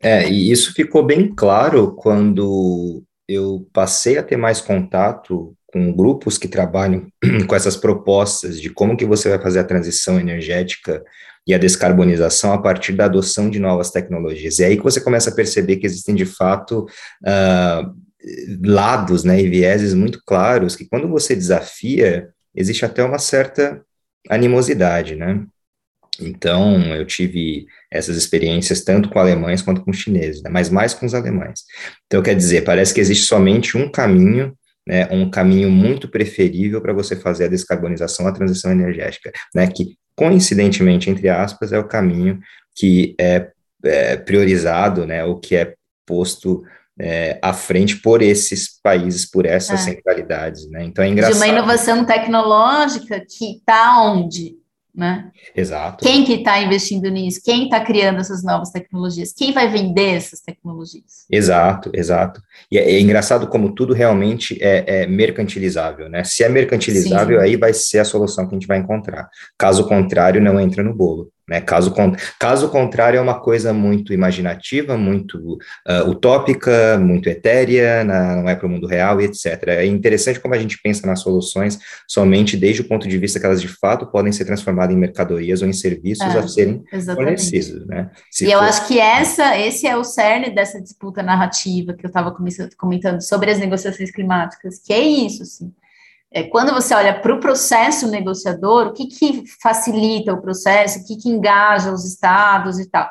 É, 0.00 0.28
e 0.28 0.50
isso 0.50 0.72
ficou 0.72 1.02
bem 1.02 1.34
claro 1.34 1.92
quando 1.92 3.02
eu 3.28 3.68
passei 3.72 4.16
a 4.16 4.22
ter 4.22 4.36
mais 4.36 4.60
contato 4.60 5.54
com 5.66 5.92
grupos 5.92 6.38
que 6.38 6.48
trabalham 6.48 7.06
com 7.46 7.54
essas 7.54 7.76
propostas 7.76 8.60
de 8.60 8.70
como 8.70 8.96
que 8.96 9.04
você 9.04 9.28
vai 9.28 9.38
fazer 9.40 9.58
a 9.58 9.64
transição 9.64 10.18
energética 10.18 11.04
e 11.46 11.52
a 11.52 11.58
descarbonização 11.58 12.52
a 12.52 12.58
partir 12.58 12.92
da 12.92 13.06
adoção 13.06 13.50
de 13.50 13.58
novas 13.58 13.90
tecnologias. 13.90 14.58
E 14.58 14.64
é 14.64 14.66
aí 14.66 14.76
que 14.76 14.82
você 14.82 15.00
começa 15.00 15.30
a 15.30 15.34
perceber 15.34 15.76
que 15.76 15.86
existem, 15.86 16.14
de 16.14 16.26
fato, 16.26 16.86
uh, 17.24 18.07
lados 18.62 19.24
né, 19.24 19.40
e 19.40 19.48
vieses 19.48 19.94
muito 19.94 20.20
claros, 20.26 20.74
que 20.74 20.88
quando 20.88 21.08
você 21.08 21.34
desafia, 21.34 22.30
existe 22.54 22.84
até 22.84 23.02
uma 23.02 23.18
certa 23.18 23.80
animosidade, 24.28 25.14
né? 25.14 25.44
Então, 26.20 26.80
eu 26.96 27.06
tive 27.06 27.66
essas 27.92 28.16
experiências 28.16 28.82
tanto 28.82 29.08
com 29.08 29.20
alemães 29.20 29.62
quanto 29.62 29.82
com 29.82 29.92
chineses, 29.92 30.42
né, 30.42 30.50
mas 30.50 30.68
mais 30.68 30.92
com 30.92 31.06
os 31.06 31.14
alemães. 31.14 31.62
Então, 32.06 32.22
quer 32.22 32.34
dizer, 32.34 32.64
parece 32.64 32.92
que 32.92 33.00
existe 33.00 33.24
somente 33.24 33.76
um 33.76 33.90
caminho 33.90 34.56
né, 34.88 35.06
um 35.10 35.30
caminho 35.30 35.70
muito 35.70 36.08
preferível 36.08 36.80
para 36.80 36.94
você 36.94 37.14
fazer 37.14 37.44
a 37.44 37.48
descarbonização, 37.48 38.26
a 38.26 38.32
transição 38.32 38.72
energética, 38.72 39.30
né, 39.54 39.66
que 39.66 39.98
coincidentemente, 40.16 41.10
entre 41.10 41.28
aspas, 41.28 41.72
é 41.72 41.78
o 41.78 41.86
caminho 41.86 42.40
que 42.74 43.14
é, 43.20 43.50
é 43.84 44.16
priorizado, 44.16 45.06
né, 45.06 45.22
o 45.24 45.38
que 45.38 45.54
é 45.54 45.74
posto 46.06 46.64
é, 46.98 47.38
à 47.42 47.52
frente 47.52 47.96
por 47.96 48.22
esses 48.22 48.80
países, 48.82 49.28
por 49.28 49.46
essas 49.46 49.80
é. 49.80 49.92
centralidades, 49.92 50.68
né? 50.70 50.84
Então 50.84 51.04
é 51.04 51.08
engraçado. 51.08 51.34
De 51.34 51.38
uma 51.38 51.48
inovação 51.48 52.04
tecnológica 52.04 53.20
que 53.20 53.56
está 53.56 54.02
onde? 54.02 54.58
né? 54.98 55.30
Exato. 55.54 56.04
Quem 56.04 56.24
que 56.24 56.32
está 56.34 56.60
investindo 56.60 57.08
nisso? 57.08 57.40
Quem 57.44 57.64
está 57.64 57.80
criando 57.80 58.18
essas 58.18 58.42
novas 58.42 58.70
tecnologias? 58.70 59.32
Quem 59.32 59.52
vai 59.52 59.70
vender 59.70 60.16
essas 60.16 60.40
tecnologias? 60.40 61.24
Exato, 61.30 61.88
exato. 61.94 62.42
E 62.68 62.76
é, 62.76 62.96
é 62.96 63.00
engraçado 63.00 63.46
como 63.46 63.72
tudo 63.72 63.94
realmente 63.94 64.58
é, 64.60 65.02
é 65.02 65.06
mercantilizável, 65.06 66.08
né? 66.08 66.24
Se 66.24 66.42
é 66.42 66.48
mercantilizável, 66.48 67.38
Sim. 67.38 67.44
aí 67.44 67.56
vai 67.56 67.72
ser 67.72 68.00
a 68.00 68.04
solução 68.04 68.48
que 68.48 68.56
a 68.56 68.58
gente 68.58 68.66
vai 68.66 68.78
encontrar. 68.78 69.28
Caso 69.56 69.86
contrário, 69.86 70.42
não 70.42 70.58
entra 70.58 70.82
no 70.82 70.92
bolo. 70.92 71.30
Né? 71.48 71.60
Caso, 71.60 71.94
caso 72.38 72.68
contrário, 72.68 73.16
é 73.16 73.20
uma 73.20 73.40
coisa 73.40 73.72
muito 73.72 74.12
imaginativa, 74.12 74.98
muito 74.98 75.58
uh, 75.88 76.08
utópica, 76.08 76.98
muito 76.98 77.28
etérea, 77.28 78.04
na, 78.04 78.36
não 78.36 78.48
é 78.48 78.54
para 78.54 78.66
o 78.66 78.70
mundo 78.70 78.86
real 78.86 79.20
e 79.20 79.24
etc. 79.24 79.68
É 79.68 79.86
interessante 79.86 80.38
como 80.38 80.54
a 80.54 80.58
gente 80.58 80.78
pensa 80.82 81.06
nas 81.06 81.20
soluções 81.20 81.78
somente 82.06 82.56
desde 82.56 82.82
o 82.82 82.88
ponto 82.88 83.08
de 83.08 83.16
vista 83.16 83.40
que 83.40 83.46
elas 83.46 83.62
de 83.62 83.68
fato 83.68 84.06
podem 84.06 84.30
ser 84.30 84.44
transformadas 84.44 84.94
em 84.94 84.98
mercadorias 84.98 85.62
ou 85.62 85.68
em 85.68 85.72
serviços 85.72 86.26
é, 86.26 86.38
a 86.38 86.46
serem 86.46 86.84
fornecidos. 87.14 87.86
Né? 87.86 88.10
Se 88.30 88.44
e 88.44 88.48
for... 88.48 88.54
eu 88.54 88.60
acho 88.60 88.86
que 88.86 88.98
essa, 88.98 89.58
esse 89.58 89.86
é 89.86 89.96
o 89.96 90.04
cerne 90.04 90.50
dessa 90.50 90.80
disputa 90.80 91.22
narrativa 91.22 91.94
que 91.94 92.04
eu 92.04 92.08
estava 92.08 92.34
comentando 92.76 93.22
sobre 93.22 93.50
as 93.50 93.58
negociações 93.58 94.10
climáticas, 94.10 94.78
que 94.78 94.92
é 94.92 95.00
isso, 95.00 95.42
assim 95.42 95.72
é, 96.30 96.42
quando 96.42 96.74
você 96.74 96.94
olha 96.94 97.18
para 97.18 97.34
o 97.34 97.40
processo 97.40 98.06
negociador, 98.08 98.88
o 98.88 98.92
que, 98.92 99.06
que 99.06 99.44
facilita 99.62 100.32
o 100.32 100.40
processo, 100.40 101.00
o 101.00 101.06
que, 101.06 101.16
que 101.16 101.28
engaja 101.28 101.92
os 101.92 102.04
estados 102.04 102.78
e 102.78 102.88
tal? 102.88 103.08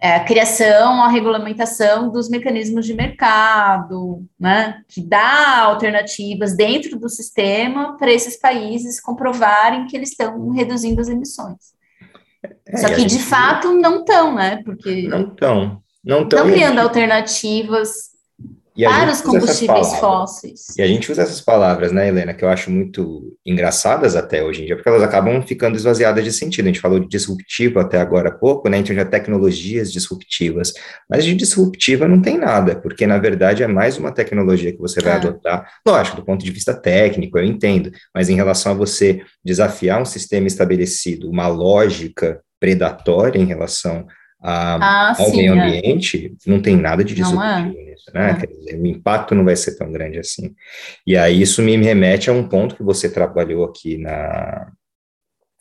É 0.00 0.16
a 0.16 0.24
criação, 0.24 1.00
a 1.00 1.08
regulamentação 1.08 2.10
dos 2.10 2.28
mecanismos 2.28 2.84
de 2.84 2.92
mercado, 2.92 4.26
né, 4.38 4.82
que 4.88 5.00
dá 5.00 5.60
alternativas 5.60 6.56
dentro 6.56 6.98
do 6.98 7.08
sistema 7.08 7.96
para 7.96 8.10
esses 8.10 8.36
países 8.36 9.00
comprovarem 9.00 9.86
que 9.86 9.96
eles 9.96 10.10
estão 10.10 10.50
reduzindo 10.50 11.00
as 11.00 11.08
emissões. 11.08 11.72
É, 12.66 12.76
Só 12.78 12.88
que, 12.88 13.04
de 13.04 13.20
fato, 13.20 13.72
não 13.72 14.00
estão, 14.00 14.34
né? 14.34 14.60
Porque 14.64 15.06
não 15.06 15.28
estão. 15.28 15.80
Não 16.04 16.22
estão 16.24 16.50
criando 16.50 16.80
alternativas 16.80 18.11
para 18.74 19.12
os 19.12 19.20
combustíveis 19.20 19.94
fósseis. 19.96 20.76
E 20.76 20.82
a 20.82 20.86
gente 20.86 21.10
usa 21.10 21.22
essas 21.22 21.40
palavras, 21.40 21.92
né, 21.92 22.08
Helena, 22.08 22.32
que 22.32 22.44
eu 22.44 22.48
acho 22.48 22.70
muito 22.70 23.36
engraçadas 23.44 24.16
até 24.16 24.42
hoje 24.42 24.62
em 24.62 24.66
dia, 24.66 24.76
porque 24.76 24.88
elas 24.88 25.02
acabam 25.02 25.42
ficando 25.42 25.76
esvaziadas 25.76 26.24
de 26.24 26.32
sentido. 26.32 26.66
A 26.66 26.68
gente 26.68 26.80
falou 26.80 26.98
de 26.98 27.08
disruptivo 27.08 27.78
até 27.78 28.00
agora 28.00 28.30
há 28.30 28.32
pouco, 28.32 28.68
né, 28.68 28.76
a 28.76 28.80
gente 28.80 28.92
usa 28.92 29.04
tecnologias 29.04 29.92
disruptivas, 29.92 30.72
mas 31.08 31.24
de 31.24 31.34
disruptiva 31.34 32.08
não 32.08 32.20
tem 32.20 32.38
nada, 32.38 32.76
porque 32.76 33.06
na 33.06 33.18
verdade 33.18 33.62
é 33.62 33.66
mais 33.66 33.98
uma 33.98 34.12
tecnologia 34.12 34.72
que 34.72 34.78
você 34.78 35.00
vai 35.00 35.12
é. 35.12 35.16
adotar. 35.16 35.70
Lógico, 35.86 36.16
do 36.16 36.24
ponto 36.24 36.44
de 36.44 36.50
vista 36.50 36.74
técnico, 36.74 37.38
eu 37.38 37.44
entendo, 37.44 37.90
mas 38.14 38.28
em 38.28 38.36
relação 38.36 38.72
a 38.72 38.74
você 38.74 39.20
desafiar 39.44 40.00
um 40.00 40.06
sistema 40.06 40.46
estabelecido, 40.46 41.30
uma 41.30 41.46
lógica 41.46 42.40
predatória 42.58 43.40
em 43.40 43.44
relação 43.44 44.06
a, 44.42 44.74
ah, 44.74 45.08
ao 45.16 45.30
sim, 45.30 45.36
meio 45.36 45.54
é. 45.54 45.60
ambiente, 45.60 46.36
é. 46.46 46.50
não 46.50 46.60
tem 46.60 46.76
nada 46.76 47.04
de 47.04 47.14
disruptivo 47.14 47.78
é. 47.78 47.84
nisso, 47.84 48.10
né? 48.12 48.30
É. 48.30 48.34
Quer 48.34 48.46
dizer, 48.46 48.80
o 48.80 48.86
impacto 48.86 49.34
não 49.34 49.44
vai 49.44 49.54
ser 49.54 49.76
tão 49.76 49.92
grande 49.92 50.18
assim. 50.18 50.54
E 51.06 51.16
aí 51.16 51.40
isso 51.40 51.62
me 51.62 51.76
remete 51.76 52.28
a 52.28 52.32
um 52.32 52.48
ponto 52.48 52.74
que 52.74 52.82
você 52.82 53.08
trabalhou 53.08 53.64
aqui 53.64 53.96
na, 53.98 54.72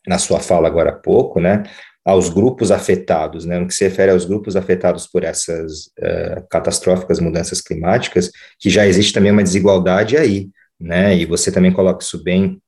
na 0.07 0.17
sua 0.17 0.39
fala 0.39 0.67
agora 0.67 0.89
há 0.89 0.95
pouco, 0.95 1.39
né? 1.39 1.63
Aos 2.03 2.29
grupos 2.29 2.71
afetados, 2.71 3.45
né? 3.45 3.59
No 3.59 3.67
que 3.67 3.75
se 3.75 3.83
refere 3.83 4.11
aos 4.11 4.25
grupos 4.25 4.55
afetados 4.55 5.05
por 5.05 5.23
essas 5.23 5.85
uh, 5.99 6.47
catastróficas 6.49 7.19
mudanças 7.19 7.61
climáticas, 7.61 8.31
que 8.59 8.71
já 8.71 8.87
existe 8.87 9.13
também 9.13 9.31
uma 9.31 9.43
desigualdade 9.43 10.17
aí, 10.17 10.49
né? 10.79 11.15
E 11.15 11.25
você 11.25 11.51
também 11.51 11.71
coloca 11.71 12.03
isso 12.03 12.23
bem 12.23 12.59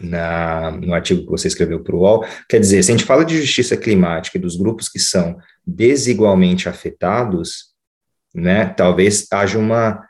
na, 0.00 0.70
no 0.72 0.94
artigo 0.94 1.24
que 1.24 1.30
você 1.30 1.48
escreveu 1.48 1.82
para 1.82 1.94
o 1.94 2.00
UOL. 2.00 2.24
Quer 2.48 2.60
dizer, 2.60 2.82
se 2.82 2.90
a 2.90 2.96
gente 2.96 3.06
fala 3.06 3.24
de 3.24 3.40
justiça 3.40 3.76
climática 3.76 4.38
e 4.38 4.40
dos 4.40 4.56
grupos 4.56 4.88
que 4.88 4.98
são 4.98 5.36
desigualmente 5.66 6.68
afetados, 6.68 7.74
né, 8.34 8.66
talvez 8.66 9.26
haja 9.30 9.58
uma 9.58 10.00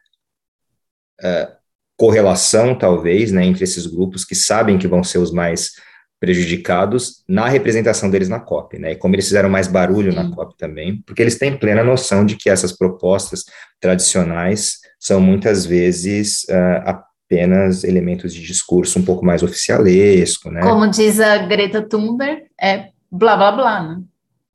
uh, 1.20 1.54
correlação, 1.96 2.76
talvez, 2.76 3.30
né, 3.30 3.44
entre 3.44 3.64
esses 3.64 3.86
grupos 3.86 4.24
que 4.24 4.34
sabem 4.34 4.78
que 4.78 4.88
vão 4.88 5.04
ser 5.04 5.18
os 5.18 5.30
mais 5.30 5.72
prejudicados 6.18 7.22
na 7.28 7.48
representação 7.48 8.08
deles 8.08 8.30
na 8.30 8.40
COP, 8.40 8.78
né, 8.78 8.92
e 8.92 8.96
como 8.96 9.14
eles 9.14 9.26
fizeram 9.26 9.50
mais 9.50 9.68
barulho 9.68 10.10
Sim. 10.10 10.16
na 10.16 10.30
COP 10.34 10.56
também, 10.56 11.02
porque 11.06 11.20
eles 11.20 11.36
têm 11.36 11.58
plena 11.58 11.84
noção 11.84 12.24
de 12.24 12.36
que 12.36 12.48
essas 12.48 12.72
propostas 12.72 13.44
tradicionais 13.78 14.78
são 14.98 15.20
muitas 15.20 15.66
vezes 15.66 16.44
uh, 16.44 17.04
apenas 17.34 17.82
elementos 17.82 18.32
de 18.32 18.40
discurso 18.40 18.98
um 18.98 19.04
pouco 19.04 19.24
mais 19.24 19.42
oficialesco, 19.42 20.50
né? 20.50 20.60
Como 20.60 20.88
diz 20.88 21.18
a 21.18 21.38
Greta 21.38 21.82
Thunberg, 21.82 22.44
é 22.60 22.90
blá 23.10 23.36
blá 23.36 23.52
blá, 23.52 23.82
né? 23.82 24.02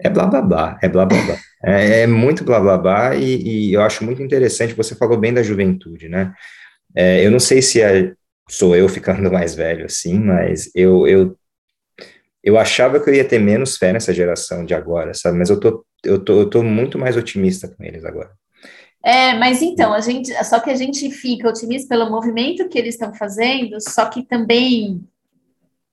É 0.02 0.10
blá 0.10 0.26
blá 0.28 0.42
blá, 0.42 0.80
é 0.82 0.88
blá 0.88 1.06
blá 1.06 1.22
blá. 1.22 1.36
é, 1.66 2.02
é, 2.02 2.08
muito 2.08 2.46
blá 2.46 2.60
blá 2.60 2.78
blá 2.78 3.16
e, 3.16 3.70
e, 3.70 3.74
eu 3.74 3.82
acho 3.82 4.06
muito 4.06 4.24
interessante, 4.24 4.74
você 4.74 4.96
falou 4.96 5.18
bem 5.18 5.34
da 5.34 5.44
juventude, 5.44 6.08
né? 6.08 6.34
É, 6.96 7.26
eu 7.26 7.30
não 7.30 7.40
sei 7.40 7.62
se 7.62 7.82
é, 7.82 8.14
sou 8.50 8.76
eu 8.76 8.88
ficando 8.88 9.30
mais 9.32 9.54
velho 9.56 9.86
assim, 9.86 10.18
mas 10.18 10.72
eu, 10.74 11.06
eu, 11.06 11.38
eu 12.42 12.58
achava 12.58 13.00
que 13.00 13.10
eu 13.10 13.14
ia 13.14 13.26
ter 13.26 13.40
menos 13.40 13.76
fé 13.76 13.92
nessa 13.92 14.14
geração 14.14 14.66
de 14.66 14.74
agora, 14.74 15.14
sabe? 15.14 15.38
Mas 15.38 15.50
eu 15.50 15.60
tô, 15.60 15.86
eu 16.06 16.18
tô, 16.18 16.40
eu 16.40 16.50
tô 16.50 16.64
muito 16.64 16.98
mais 16.98 17.18
otimista 17.18 17.68
com 17.68 17.84
eles 17.84 18.06
agora. 18.06 18.32
É, 19.02 19.34
mas 19.38 19.62
então, 19.62 19.94
a 19.94 20.02
gente, 20.02 20.34
só 20.44 20.60
que 20.60 20.70
a 20.70 20.76
gente 20.76 21.10
fica 21.10 21.50
otimista 21.50 21.88
pelo 21.88 22.10
movimento 22.10 22.68
que 22.68 22.78
eles 22.78 22.96
estão 22.96 23.14
fazendo, 23.14 23.80
só 23.80 24.06
que 24.06 24.24
também 24.24 25.08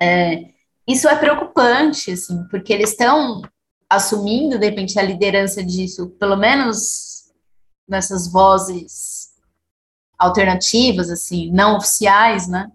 é, 0.01 0.51
isso 0.87 1.09
é 1.09 1.17
preocupante, 1.17 2.11
assim, 2.11 2.45
porque 2.49 2.73
eles 2.73 2.91
estão 2.91 3.43
assumindo, 3.89 4.59
de 4.59 4.67
repente, 4.67 4.99
a 4.99 5.03
liderança 5.03 5.63
disso, 5.63 6.09
pelo 6.19 6.37
menos 6.37 7.33
nessas 7.89 8.31
vozes 8.31 9.35
alternativas, 10.19 11.09
assim, 11.11 11.51
não 11.53 11.77
oficiais, 11.77 12.49
né, 12.49 12.71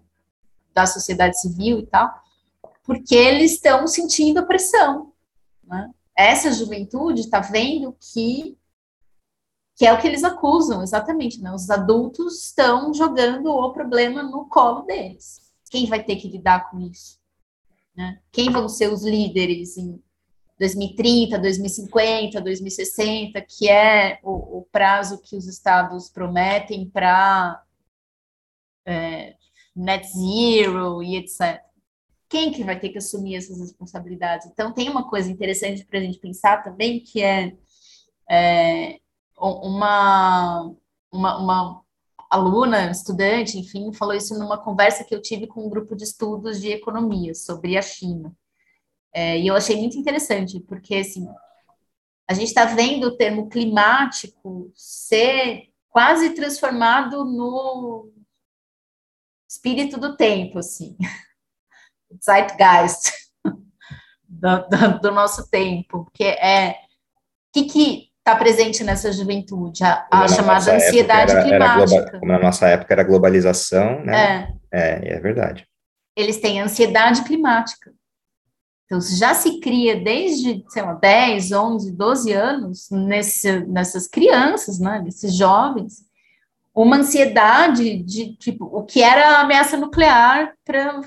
da 0.74 0.86
sociedade 0.86 1.38
civil 1.40 1.80
e 1.80 1.86
tal, 1.86 2.10
porque 2.82 3.14
eles 3.14 3.52
estão 3.52 3.86
sentindo 3.86 4.46
pressão, 4.46 5.12
né? 5.64 5.90
Essa 6.16 6.52
juventude 6.52 7.22
está 7.22 7.40
vendo 7.40 7.96
que 8.12 8.56
que 9.74 9.86
é 9.86 9.92
o 9.92 10.00
que 10.00 10.06
eles 10.06 10.24
acusam, 10.24 10.82
exatamente, 10.82 11.40
né? 11.40 11.52
Os 11.52 11.70
adultos 11.70 12.44
estão 12.44 12.92
jogando 12.92 13.46
o 13.46 13.72
problema 13.72 14.22
no 14.22 14.46
colo 14.46 14.82
deles. 14.82 15.40
Quem 15.70 15.86
vai 15.86 16.02
ter 16.02 16.16
que 16.16 16.28
lidar 16.28 16.70
com 16.70 16.80
isso? 16.80 17.18
Né? 17.96 18.20
Quem 18.30 18.50
vão 18.50 18.68
ser 18.68 18.92
os 18.92 19.02
líderes 19.02 19.76
em 19.76 20.02
2030, 20.58 21.38
2050, 21.38 22.40
2060, 22.40 23.40
que 23.42 23.68
é 23.68 24.20
o, 24.22 24.58
o 24.58 24.68
prazo 24.70 25.18
que 25.18 25.36
os 25.36 25.46
estados 25.46 26.08
prometem 26.08 26.88
para 26.88 27.62
é, 28.86 29.34
net 29.74 30.06
zero 30.06 31.02
e 31.02 31.16
etc. 31.16 31.62
Quem 32.28 32.52
que 32.52 32.64
vai 32.64 32.78
ter 32.78 32.88
que 32.90 32.98
assumir 32.98 33.36
essas 33.36 33.58
responsabilidades? 33.58 34.46
Então, 34.46 34.72
tem 34.72 34.88
uma 34.88 35.08
coisa 35.08 35.30
interessante 35.30 35.84
para 35.84 35.98
a 35.98 36.02
gente 36.02 36.18
pensar 36.18 36.62
também, 36.62 37.00
que 37.00 37.22
é, 37.22 37.56
é 38.30 39.00
uma, 39.38 40.74
uma, 41.12 41.38
uma 41.38 41.82
aluna, 42.30 42.90
estudante, 42.90 43.58
enfim, 43.58 43.92
falou 43.92 44.14
isso 44.14 44.38
numa 44.38 44.56
conversa 44.56 45.04
que 45.04 45.14
eu 45.14 45.20
tive 45.20 45.46
com 45.46 45.66
um 45.66 45.70
grupo 45.70 45.94
de 45.94 46.04
estudos 46.04 46.60
de 46.60 46.70
economia 46.70 47.34
sobre 47.34 47.76
a 47.76 47.82
China. 47.82 48.34
É, 49.12 49.38
e 49.38 49.46
eu 49.46 49.54
achei 49.54 49.76
muito 49.76 49.98
interessante, 49.98 50.58
porque, 50.60 50.94
assim, 50.94 51.26
a 52.26 52.32
gente 52.32 52.48
está 52.48 52.64
vendo 52.64 53.08
o 53.08 53.16
termo 53.16 53.48
climático 53.50 54.72
ser 54.74 55.70
quase 55.90 56.30
transformado 56.30 57.24
no 57.24 58.10
espírito 59.46 60.00
do 60.00 60.16
tempo, 60.16 60.58
assim, 60.58 60.96
zeitgeist 62.24 63.12
do, 64.26 64.68
do, 64.68 65.00
do 65.00 65.10
nosso 65.10 65.50
tempo, 65.50 66.10
que 66.14 66.24
é 66.24 66.80
que, 67.52 67.64
que 67.64 68.11
está 68.22 68.36
presente 68.36 68.84
nessa 68.84 69.12
juventude, 69.12 69.82
a, 69.82 70.06
a 70.10 70.28
chamada 70.28 70.76
ansiedade 70.76 71.32
era, 71.32 71.42
climática. 71.42 71.96
Era 71.96 72.20
como 72.20 72.32
na 72.32 72.38
nossa 72.38 72.68
época 72.68 72.94
era 72.94 73.02
globalização, 73.02 74.04
né? 74.04 74.54
É. 74.70 75.08
é, 75.10 75.14
é 75.16 75.20
verdade. 75.20 75.66
Eles 76.16 76.38
têm 76.38 76.60
ansiedade 76.60 77.24
climática. 77.24 77.92
Então, 78.84 79.00
já 79.00 79.34
se 79.34 79.58
cria 79.58 79.96
desde, 79.96 80.64
sei 80.68 80.82
lá, 80.82 80.92
10, 80.92 81.50
11, 81.50 81.92
12 81.92 82.32
anos, 82.32 82.90
nesse, 82.90 83.60
nessas 83.66 84.06
crianças, 84.06 84.78
né, 84.78 85.00
nesses 85.02 85.34
jovens, 85.34 86.04
uma 86.74 86.98
ansiedade 86.98 88.02
de, 88.02 88.36
tipo, 88.36 88.66
o 88.66 88.84
que 88.84 89.02
era 89.02 89.40
ameaça 89.40 89.76
nuclear 89.76 90.52
para 90.64 91.00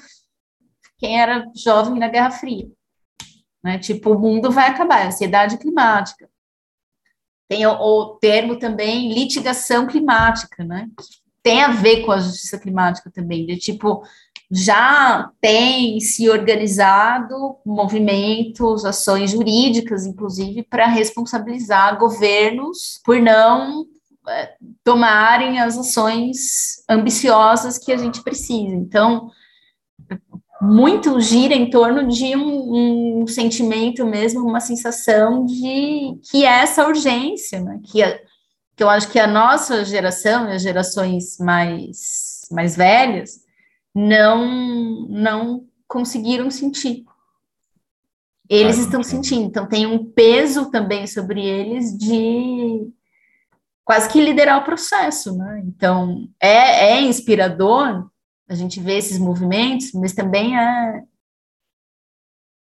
quem 0.98 1.22
era 1.22 1.46
jovem 1.56 2.00
na 2.00 2.10
Guerra 2.10 2.32
Fria. 2.32 2.68
Né? 3.64 3.78
Tipo, 3.80 4.12
o 4.12 4.20
mundo 4.20 4.52
vai 4.52 4.70
acabar, 4.70 5.06
ansiedade 5.06 5.58
climática. 5.58 6.28
Tem 7.48 7.66
o, 7.66 7.72
o 7.72 8.06
termo 8.16 8.58
também 8.58 9.14
litigação 9.14 9.88
climática, 9.88 10.64
né? 10.64 10.90
Tem 11.44 11.62
a 11.62 11.70
ver 11.70 12.04
com 12.04 12.12
a 12.12 12.20
justiça 12.20 12.58
climática 12.58 13.12
também, 13.12 13.46
de 13.46 13.58
tipo, 13.58 14.04
já 14.50 15.30
tem 15.42 16.00
se 16.00 16.30
organizado 16.30 17.58
movimentos, 17.66 18.86
ações 18.86 19.32
jurídicas, 19.32 20.06
inclusive, 20.06 20.64
para 20.64 20.88
responsabilizar 20.88 21.98
governos 21.98 23.00
por 23.04 23.20
não 23.20 23.86
é, 24.28 24.54
tomarem 24.84 25.60
as 25.60 25.78
ações 25.78 26.84
ambiciosas 26.90 27.78
que 27.78 27.92
a 27.92 27.98
gente 27.98 28.24
precisa. 28.24 28.74
Então, 28.74 29.30
muito 30.62 31.20
gira 31.20 31.54
em 31.54 31.70
torno 31.70 32.08
de 32.08 32.36
um, 32.36 33.22
um, 33.22 33.28
sentimento 33.28 34.06
mesmo, 34.06 34.48
uma 34.48 34.60
sensação 34.60 35.46
de 35.46 36.18
que 36.30 36.46
é 36.46 36.62
essa 36.62 36.88
urgência, 36.88 37.60
né? 37.62 37.80
que, 37.84 38.02
a, 38.02 38.18
que 38.76 38.84
eu 38.84 38.90
acho 38.90 39.10
que 39.10 39.20
a 39.20 39.28
nossa 39.28 39.84
geração, 39.84 40.48
as 40.48 40.62
gerações 40.62 41.38
mais, 41.40 42.42
mais 42.52 42.76
velhas, 42.76 43.42
não, 43.94 45.08
não 45.10 45.66
conseguiram 45.88 46.50
sentir. 46.50 47.04
Eles 48.48 48.78
estão 48.78 49.02
sentindo, 49.02 49.46
então 49.46 49.66
tem 49.66 49.88
um 49.88 50.06
peso 50.06 50.70
também 50.70 51.08
sobre 51.08 51.44
eles 51.44 51.98
de 51.98 52.88
quase 53.84 54.08
que 54.10 54.22
liderar 54.22 54.60
o 54.60 54.64
processo, 54.64 55.36
né? 55.36 55.64
Então 55.66 56.28
é, 56.40 56.92
é 56.92 57.02
inspirador 57.02 58.08
a 58.48 58.56
gente 58.56 58.80
vê 58.80 58.98
esses 58.98 59.18
movimentos, 59.18 59.92
mas 59.94 60.14
também 60.14 60.58
é 60.58 61.04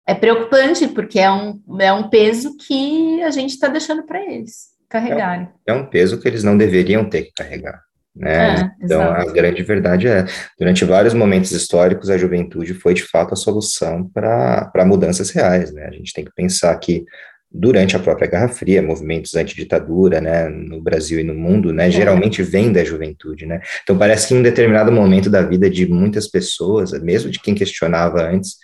é 0.07 0.13
preocupante 0.13 0.87
porque 0.87 1.19
é 1.19 1.31
um, 1.31 1.59
é 1.79 1.91
um 1.91 2.09
peso 2.09 2.55
que 2.57 3.23
a 3.23 3.31
gente 3.31 3.51
está 3.51 3.67
deixando 3.67 4.03
para 4.03 4.21
eles 4.21 4.67
carregarem. 4.87 5.49
É 5.65 5.73
um, 5.73 5.77
é 5.77 5.79
um 5.79 5.89
peso 5.89 6.19
que 6.19 6.27
eles 6.27 6.43
não 6.43 6.57
deveriam 6.57 7.09
ter 7.09 7.23
que 7.23 7.33
carregar. 7.33 7.81
Né? 8.15 8.55
É, 8.55 8.71
então, 8.81 9.01
exato. 9.01 9.29
a 9.29 9.33
grande 9.33 9.63
verdade 9.63 10.07
é, 10.07 10.25
durante 10.57 10.85
vários 10.85 11.13
momentos 11.13 11.51
históricos, 11.51 12.09
a 12.09 12.17
juventude 12.17 12.73
foi 12.73 12.93
de 12.93 13.03
fato 13.03 13.33
a 13.33 13.35
solução 13.35 14.07
para 14.07 14.85
mudanças 14.85 15.31
reais. 15.31 15.73
Né? 15.73 15.85
A 15.85 15.91
gente 15.91 16.13
tem 16.13 16.23
que 16.23 16.33
pensar 16.33 16.77
que 16.77 17.03
durante 17.57 17.95
a 17.95 17.99
própria 17.99 18.29
Guerra 18.29 18.49
Fria, 18.49 18.81
movimentos 18.81 19.35
anti-ditadura, 19.35 20.19
né, 20.19 20.49
no 20.49 20.81
Brasil 20.81 21.19
e 21.19 21.23
no 21.23 21.33
mundo, 21.33 21.71
né, 21.71 21.89
geralmente 21.89 22.43
vem 22.43 22.71
da 22.71 22.83
juventude, 22.83 23.45
né, 23.45 23.61
então 23.81 23.97
parece 23.97 24.27
que 24.27 24.33
em 24.33 24.39
um 24.39 24.43
determinado 24.43 24.91
momento 24.91 25.29
da 25.29 25.41
vida 25.41 25.69
de 25.69 25.87
muitas 25.87 26.27
pessoas, 26.27 26.91
mesmo 27.01 27.31
de 27.31 27.39
quem 27.39 27.55
questionava 27.55 28.21
antes, 28.21 28.57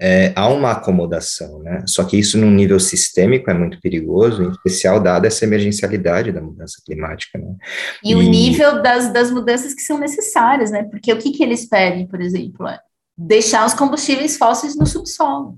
é, 0.00 0.32
há 0.34 0.48
uma 0.48 0.72
acomodação, 0.72 1.60
né? 1.60 1.84
Só 1.86 2.02
que 2.02 2.18
isso 2.18 2.36
num 2.36 2.50
nível 2.50 2.80
sistêmico 2.80 3.48
é 3.48 3.54
muito 3.54 3.80
perigoso, 3.80 4.42
em 4.42 4.50
especial 4.50 4.98
dada 4.98 5.28
essa 5.28 5.44
emergencialidade 5.44 6.32
da 6.32 6.40
mudança 6.40 6.82
climática, 6.84 7.38
né? 7.38 7.54
E, 8.02 8.10
e, 8.10 8.14
o 8.16 8.20
nível 8.20 8.82
das, 8.82 9.12
das 9.12 9.30
mudanças 9.30 9.74
que 9.74 9.82
são 9.82 9.98
necessárias, 9.98 10.72
né? 10.72 10.82
Porque 10.90 11.12
o 11.12 11.18
que, 11.18 11.30
que 11.30 11.40
eles 11.40 11.68
pedem, 11.68 12.04
por 12.08 12.20
exemplo, 12.20 12.66
é 12.66 12.80
deixar 13.16 13.64
os 13.64 13.74
combustíveis 13.74 14.36
fósseis 14.36 14.76
no 14.76 14.86
subsolo. 14.86 15.56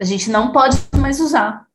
A 0.00 0.04
gente 0.04 0.30
não 0.30 0.50
pode 0.50 0.78
mais 0.96 1.20
usar, 1.20 1.65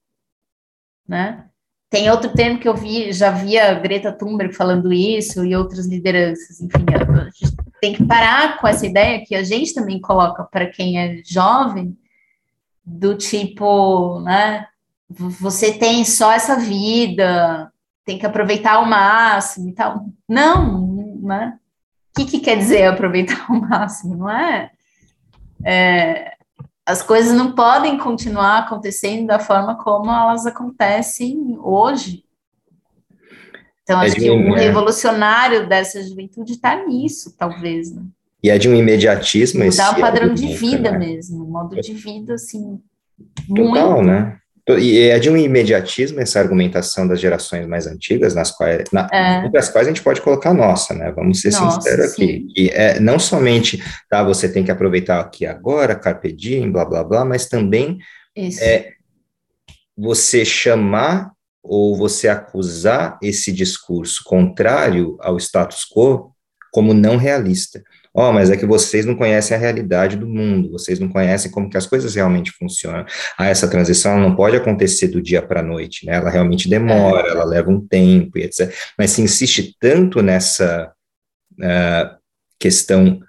né? 1.12 1.44
Tem 1.90 2.10
outro 2.10 2.30
termo 2.30 2.58
que 2.58 2.70
eu 2.70 2.74
vi, 2.74 3.12
já 3.12 3.32
via 3.32 3.74
Greta 3.74 4.14
Thunberg 4.14 4.54
falando 4.54 4.94
isso 4.94 5.44
e 5.44 5.54
outras 5.54 5.86
lideranças, 5.86 6.62
enfim, 6.62 6.86
a 6.90 7.26
gente 7.26 7.54
tem 7.82 7.94
que 7.94 8.06
parar 8.06 8.58
com 8.60 8.66
essa 8.66 8.88
ideia 8.88 9.22
que 9.26 9.36
a 9.36 9.44
gente 9.44 9.74
também 9.74 10.00
coloca 10.00 10.42
para 10.46 10.68
quem 10.68 10.98
é 10.98 11.22
jovem, 11.26 11.98
do 12.84 13.16
tipo, 13.18 14.22
né? 14.22 14.68
Você 15.10 15.74
tem 15.74 16.06
só 16.06 16.32
essa 16.32 16.56
vida, 16.56 17.70
tem 18.06 18.18
que 18.18 18.26
aproveitar 18.26 18.76
ao 18.76 18.86
máximo 18.86 19.68
e 19.70 19.74
tal. 19.74 20.06
Não, 20.28 21.20
né? 21.22 21.60
O 22.10 22.20
que, 22.20 22.26
que 22.26 22.40
quer 22.40 22.58
dizer 22.58 22.86
aproveitar 22.86 23.46
ao 23.50 23.60
máximo? 23.60 24.16
Não 24.16 24.30
é? 24.30 24.72
é 25.64 26.38
as 26.86 27.04
coisas 27.04 27.34
não 27.36 27.54
podem 27.54 27.98
continuar 27.98 28.60
acontecendo 28.60 29.28
da 29.28 29.40
forma 29.40 29.76
como 29.76 30.12
elas 30.12 30.46
acontecem 30.46 31.58
hoje. 31.62 32.24
Então, 33.84 34.02
é 34.02 34.06
acho 34.06 34.16
que 34.16 34.30
o 34.30 34.36
um, 34.36 34.54
revolucionário 34.54 35.68
dessa 35.68 36.02
juventude 36.04 36.54
está 36.54 36.86
nisso, 36.86 37.36
talvez. 37.38 37.94
Né? 37.94 38.04
E 38.44 38.50
é 38.50 38.58
de 38.58 38.70
um 38.70 38.76
imediatismo. 38.76 39.64
Mudar 39.64 39.98
o 39.98 40.02
padrão 40.02 40.34
de 40.34 40.54
vida 40.54 40.92
né? 40.92 40.98
mesmo, 40.98 41.46
modo 41.46 41.80
de 41.80 41.94
vida, 41.94 42.34
assim. 42.34 42.82
Total, 43.48 43.92
muito. 43.92 44.08
né? 44.08 44.41
E 44.70 45.00
é 45.00 45.18
de 45.20 45.30
um 45.30 45.36
imediatismo 45.36 46.20
essa 46.20 46.40
argumentação 46.40 47.08
das 47.08 47.20
gerações 47.20 47.68
mais 47.68 47.88
antigas, 47.88 48.36
nas 48.36 48.52
quais, 48.52 48.84
na, 48.92 49.10
é. 49.12 49.46
entre 49.46 49.58
as 49.58 49.70
quais 49.70 49.88
a 49.88 49.90
gente 49.90 50.04
pode 50.04 50.22
colocar 50.22 50.52
a 50.52 50.54
nossa, 50.54 50.94
né? 50.94 51.12
Vamos 51.12 51.42
ser 51.42 51.52
nossa, 51.52 51.82
sinceros 51.82 52.12
aqui. 52.12 52.48
E 52.56 52.70
é, 52.70 53.00
não 53.00 53.18
somente, 53.18 53.84
tá, 54.10 54.24
você 54.24 54.48
tem 54.48 54.64
que 54.64 54.72
aproveitar 54.72 55.20
aqui 55.20 55.46
agora, 55.46 55.96
carpe 55.96 56.32
diem, 56.32 56.72
blá, 56.72 56.86
blá, 56.86 57.04
blá, 57.04 57.26
mas 57.26 57.48
também 57.48 57.98
Isso. 58.36 58.64
é 58.64 58.92
você 59.98 60.46
chamar 60.46 61.32
ou 61.64 61.96
você 61.96 62.28
acusar 62.28 63.20
esse 63.22 63.52
discurso 63.52 64.24
contrário 64.26 65.18
ao 65.20 65.38
status 65.38 65.86
quo 65.86 66.32
como 66.72 66.94
não 66.94 67.18
realista. 67.18 67.84
Ó, 68.14 68.30
oh, 68.30 68.34
mas 68.34 68.50
é 68.50 68.58
que 68.58 68.66
vocês 68.66 69.06
não 69.06 69.16
conhecem 69.16 69.56
a 69.56 69.60
realidade 69.60 70.18
do 70.18 70.28
mundo, 70.28 70.72
vocês 70.72 71.00
não 71.00 71.08
conhecem 71.08 71.50
como 71.50 71.70
que 71.70 71.78
as 71.78 71.88
coisas 71.88 72.14
realmente 72.14 72.52
funcionam. 72.52 73.06
Ah, 73.38 73.48
essa 73.48 73.70
transição 73.70 74.20
não 74.20 74.36
pode 74.36 74.58
acontecer 74.58 75.08
do 75.08 75.22
dia 75.22 75.42
para 75.42 75.62
a 75.62 75.64
noite, 75.64 76.06
né? 76.06 76.16
Ela 76.16 76.30
realmente 76.30 76.70
demora, 76.70 77.28
é. 77.28 77.32
ela 77.32 77.46
leva 77.46 77.70
um 77.70 77.80
tempo 77.80 78.38
e 78.38 78.44
etc. 78.44 78.74
Mas 78.98 79.12
se 79.12 79.22
insiste 79.22 79.76
tanto 79.80 80.22
nessa 80.22 80.92
uh, 81.54 82.18
questão 82.60 83.20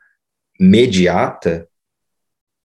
mediata 0.58 1.68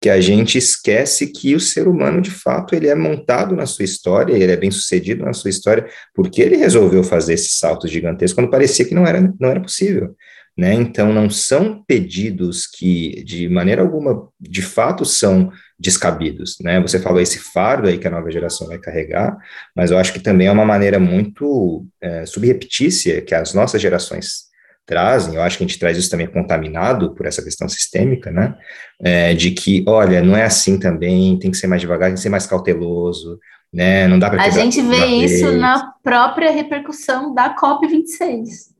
que 0.04 0.10
a 0.10 0.20
gente 0.20 0.58
esquece 0.58 1.28
que 1.28 1.54
o 1.54 1.60
ser 1.60 1.88
humano, 1.88 2.20
de 2.20 2.30
fato, 2.30 2.74
ele 2.74 2.88
é 2.88 2.94
montado 2.94 3.56
na 3.56 3.64
sua 3.64 3.86
história, 3.86 4.34
ele 4.34 4.52
é 4.52 4.56
bem 4.56 4.70
sucedido 4.70 5.24
na 5.24 5.32
sua 5.32 5.48
história, 5.48 5.88
porque 6.14 6.42
ele 6.42 6.56
resolveu 6.56 7.02
fazer 7.02 7.32
esses 7.32 7.58
saltos 7.58 7.90
gigantescos 7.90 8.34
quando 8.34 8.50
parecia 8.50 8.84
que 8.84 8.94
não 8.94 9.06
era, 9.06 9.20
não 9.40 9.48
era 9.48 9.62
possível. 9.62 10.14
Né? 10.56 10.72
Então, 10.74 11.12
não 11.12 11.28
são 11.28 11.82
pedidos 11.84 12.66
que, 12.66 13.24
de 13.24 13.48
maneira 13.48 13.82
alguma, 13.82 14.28
de 14.40 14.62
fato 14.62 15.04
são 15.04 15.50
descabidos. 15.78 16.56
Né? 16.60 16.80
Você 16.80 17.00
falou 17.00 17.20
esse 17.20 17.38
fardo 17.38 17.88
aí 17.88 17.98
que 17.98 18.06
a 18.06 18.10
nova 18.10 18.30
geração 18.30 18.68
vai 18.68 18.78
carregar, 18.78 19.36
mas 19.74 19.90
eu 19.90 19.98
acho 19.98 20.12
que 20.12 20.20
também 20.20 20.46
é 20.46 20.52
uma 20.52 20.64
maneira 20.64 20.98
muito 21.00 21.84
é, 22.00 22.24
subreptícia 22.24 23.20
que 23.20 23.34
as 23.34 23.52
nossas 23.52 23.82
gerações 23.82 24.44
trazem, 24.86 25.34
eu 25.34 25.42
acho 25.42 25.56
que 25.56 25.64
a 25.64 25.66
gente 25.66 25.78
traz 25.78 25.96
isso 25.96 26.10
também 26.10 26.26
contaminado 26.26 27.14
por 27.14 27.26
essa 27.26 27.42
questão 27.42 27.68
sistêmica, 27.68 28.30
né, 28.30 28.54
é, 29.02 29.34
de 29.34 29.50
que, 29.50 29.82
olha, 29.88 30.22
não 30.22 30.36
é 30.36 30.44
assim 30.44 30.78
também, 30.78 31.38
tem 31.38 31.50
que 31.50 31.56
ser 31.56 31.66
mais 31.66 31.80
devagar, 31.80 32.08
tem 32.08 32.16
que 32.16 32.20
ser 32.20 32.28
mais 32.28 32.46
cauteloso, 32.46 33.38
né, 33.72 34.06
não 34.06 34.18
dá 34.18 34.28
para... 34.28 34.42
A 34.42 34.50
gente 34.50 34.82
vê 34.82 35.06
isso 35.06 35.46
vez. 35.46 35.58
na 35.58 35.90
própria 36.02 36.50
repercussão 36.50 37.34
da 37.34 37.56
COP26, 37.56 38.73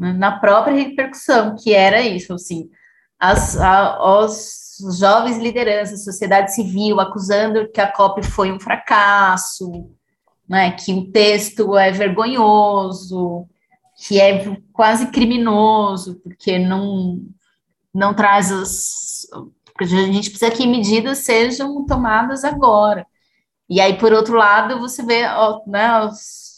na 0.00 0.38
própria 0.38 0.74
repercussão, 0.74 1.54
que 1.54 1.74
era 1.74 2.00
isso, 2.00 2.32
assim, 2.32 2.70
as, 3.18 3.60
a, 3.60 4.22
os 4.24 4.78
jovens 4.98 5.36
lideranças, 5.36 6.04
sociedade 6.04 6.54
civil, 6.54 6.98
acusando 6.98 7.68
que 7.70 7.80
a 7.80 7.92
COP 7.92 8.22
foi 8.22 8.50
um 8.50 8.58
fracasso, 8.58 9.90
né, 10.48 10.72
que 10.72 10.94
o 10.94 11.12
texto 11.12 11.76
é 11.76 11.92
vergonhoso, 11.92 13.46
que 13.94 14.18
é 14.18 14.56
quase 14.72 15.08
criminoso, 15.08 16.18
porque 16.24 16.58
não, 16.58 17.20
não 17.92 18.14
traz 18.14 18.50
as. 18.50 19.26
A 19.78 19.84
gente 19.84 20.30
precisa 20.30 20.50
que 20.50 20.66
medidas 20.66 21.18
sejam 21.18 21.86
tomadas 21.86 22.44
agora. 22.44 23.06
E 23.68 23.80
aí, 23.80 23.96
por 23.96 24.12
outro 24.12 24.34
lado, 24.34 24.78
você 24.78 25.02
vê 25.02 25.22
né, 25.66 26.04
os 26.04 26.49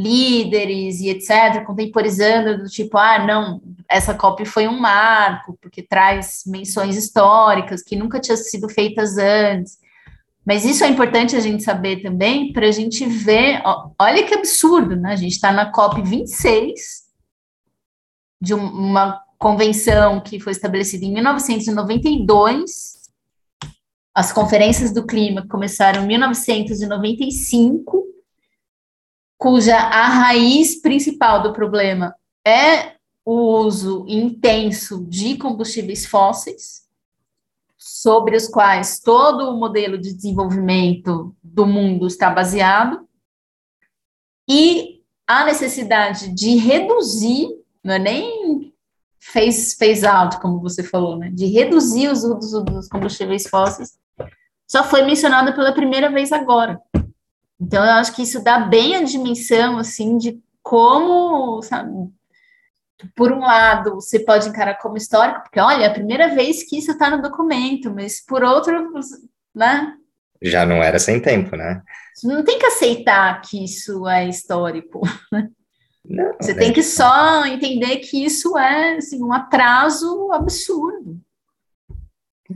líderes 0.00 1.00
e 1.00 1.10
etc., 1.10 1.64
contemporizando 1.66 2.62
do 2.62 2.68
tipo, 2.68 2.96
ah, 2.96 3.24
não, 3.26 3.60
essa 3.88 4.14
COP 4.14 4.46
foi 4.46 4.66
um 4.66 4.78
marco, 4.78 5.58
porque 5.60 5.82
traz 5.82 6.42
menções 6.46 6.96
históricas 6.96 7.82
que 7.82 7.96
nunca 7.96 8.18
tinham 8.18 8.36
sido 8.36 8.68
feitas 8.68 9.18
antes. 9.18 9.78
Mas 10.44 10.64
isso 10.64 10.84
é 10.84 10.88
importante 10.88 11.36
a 11.36 11.40
gente 11.40 11.62
saber 11.62 12.02
também, 12.02 12.52
para 12.52 12.66
a 12.66 12.72
gente 12.72 13.04
ver, 13.04 13.60
ó, 13.64 13.90
olha 14.00 14.26
que 14.26 14.34
absurdo, 14.34 14.96
né? 14.96 15.12
A 15.12 15.16
gente 15.16 15.32
está 15.32 15.52
na 15.52 15.70
COP 15.70 16.00
26, 16.00 17.02
de 18.40 18.54
uma 18.54 19.20
convenção 19.38 20.20
que 20.20 20.40
foi 20.40 20.52
estabelecida 20.52 21.04
em 21.04 21.12
1992, 21.12 23.00
as 24.14 24.32
conferências 24.32 24.92
do 24.92 25.06
clima 25.06 25.46
começaram 25.46 26.04
em 26.04 26.06
1995, 26.06 28.09
cuja 29.40 29.74
a 29.74 30.06
raiz 30.06 30.82
principal 30.82 31.42
do 31.42 31.54
problema 31.54 32.14
é 32.46 32.96
o 33.24 33.64
uso 33.64 34.04
intenso 34.06 35.02
de 35.06 35.38
combustíveis 35.38 36.04
fósseis, 36.04 36.82
sobre 37.78 38.36
os 38.36 38.46
quais 38.46 39.00
todo 39.00 39.48
o 39.48 39.58
modelo 39.58 39.96
de 39.96 40.12
desenvolvimento 40.12 41.34
do 41.42 41.66
mundo 41.66 42.06
está 42.06 42.28
baseado, 42.28 43.08
e 44.46 45.00
a 45.26 45.46
necessidade 45.46 46.28
de 46.34 46.56
reduzir, 46.56 47.48
não 47.82 47.94
é 47.94 47.98
nem 47.98 48.74
fez, 49.18 49.72
fez 49.72 50.04
alto, 50.04 50.38
como 50.38 50.60
você 50.60 50.82
falou, 50.82 51.16
né, 51.16 51.30
de 51.30 51.46
reduzir 51.46 52.08
os 52.08 52.24
usos 52.24 52.62
dos 52.62 52.88
combustíveis 52.88 53.48
fósseis, 53.48 53.98
só 54.66 54.84
foi 54.84 55.02
mencionada 55.02 55.54
pela 55.54 55.72
primeira 55.72 56.10
vez 56.10 56.30
agora. 56.30 56.78
Então, 57.60 57.84
eu 57.84 57.92
acho 57.92 58.14
que 58.14 58.22
isso 58.22 58.42
dá 58.42 58.58
bem 58.60 58.96
a 58.96 59.02
dimensão, 59.02 59.78
assim, 59.78 60.16
de 60.16 60.40
como, 60.62 61.60
sabe, 61.62 61.90
por 63.14 63.32
um 63.32 63.40
lado, 63.40 63.94
você 63.94 64.20
pode 64.20 64.48
encarar 64.48 64.76
como 64.78 64.96
histórico, 64.96 65.42
porque 65.42 65.60
olha, 65.60 65.84
é 65.84 65.86
a 65.86 65.92
primeira 65.92 66.34
vez 66.34 66.62
que 66.62 66.78
isso 66.78 66.92
está 66.92 67.10
no 67.10 67.22
documento, 67.22 67.92
mas 67.92 68.24
por 68.24 68.42
outro, 68.42 68.92
né? 69.54 69.94
Já 70.42 70.64
não 70.64 70.76
era 70.76 70.98
sem 70.98 71.20
tempo, 71.20 71.56
né? 71.56 71.82
Você 72.14 72.26
não 72.26 72.44
tem 72.44 72.58
que 72.58 72.66
aceitar 72.66 73.40
que 73.42 73.62
isso 73.64 74.08
é 74.08 74.28
histórico. 74.28 75.00
Né? 75.32 75.48
Não, 76.02 76.34
você 76.40 76.54
tem 76.54 76.72
que 76.72 76.82
só 76.82 77.44
entender 77.44 77.98
que 77.98 78.24
isso 78.24 78.56
é 78.56 78.96
assim, 78.96 79.22
um 79.22 79.32
atraso 79.32 80.32
absurdo. 80.32 81.20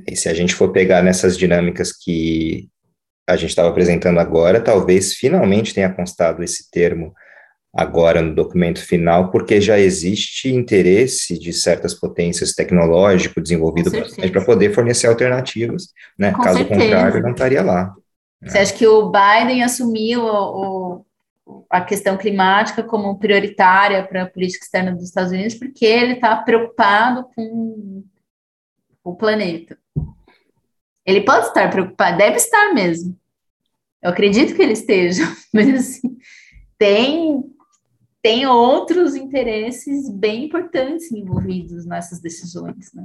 E 0.09 0.17
se 0.17 0.29
a 0.29 0.35
gente 0.35 0.55
for 0.55 0.73
pegar 0.73 1.03
nessas 1.03 1.37
dinâmicas 1.37 1.93
que 1.93 2.69
a 3.27 3.37
gente 3.37 3.51
estava 3.51 3.69
apresentando 3.69 4.19
agora, 4.21 4.61
talvez 4.61 5.15
finalmente 5.15 5.75
tenha 5.75 5.93
constado 5.93 6.43
esse 6.43 6.71
termo 6.71 7.15
agora 7.75 8.23
no 8.23 8.35
documento 8.35 8.85
final, 8.87 9.31
porque 9.31 9.61
já 9.61 9.79
existe 9.79 10.49
interesse 10.49 11.39
de 11.39 11.53
certas 11.53 11.93
potências 11.93 12.53
tecnológico 12.53 13.41
desenvolvido 13.41 13.91
para 14.31 14.45
poder 14.45 14.73
fornecer 14.73 15.09
alternativas, 15.09 15.89
né? 16.17 16.31
Com 16.31 16.43
Caso 16.43 16.59
certeza. 16.59 16.81
contrário, 16.81 17.23
não 17.23 17.33
estaria 17.33 17.63
lá. 17.63 17.93
Né? 18.41 18.49
Você 18.49 18.59
acha 18.59 18.75
que 18.75 18.87
o 18.87 19.11
Biden 19.11 19.65
assumiu 19.65 20.23
o, 20.23 21.05
o, 21.47 21.67
a 21.69 21.81
questão 21.81 22.17
climática 22.17 22.83
como 22.85 23.19
prioritária 23.19 24.07
para 24.07 24.23
a 24.23 24.31
política 24.31 24.65
externa 24.65 24.93
dos 24.93 25.05
Estados 25.05 25.33
Unidos 25.33 25.55
porque 25.55 25.85
ele 25.85 26.13
está 26.13 26.37
preocupado 26.37 27.27
com 27.35 28.05
o 29.03 29.17
planeta? 29.17 29.77
Ele 31.07 31.23
pode 31.23 31.47
estar 31.47 31.71
preocupado, 31.71 32.19
deve 32.19 32.37
estar 32.37 32.73
mesmo. 32.73 33.17
Eu 34.03 34.11
acredito 34.11 34.55
que 34.55 34.63
ele 34.63 34.73
esteja, 34.73 35.23
mas 35.53 35.69
assim, 35.75 36.17
tem 36.79 37.43
tem 38.23 38.47
outros 38.47 39.15
interesses 39.15 40.09
bem 40.09 40.47
importantes 40.47 41.13
envolvidos 41.13 41.85
nessas 41.85 42.21
decisões, 42.21 42.91
né? 42.95 43.05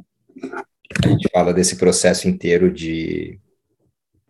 A 1.03 1.09
gente 1.09 1.27
fala 1.29 1.53
desse 1.53 1.75
processo 1.75 2.29
inteiro 2.29 2.71
de 2.71 3.37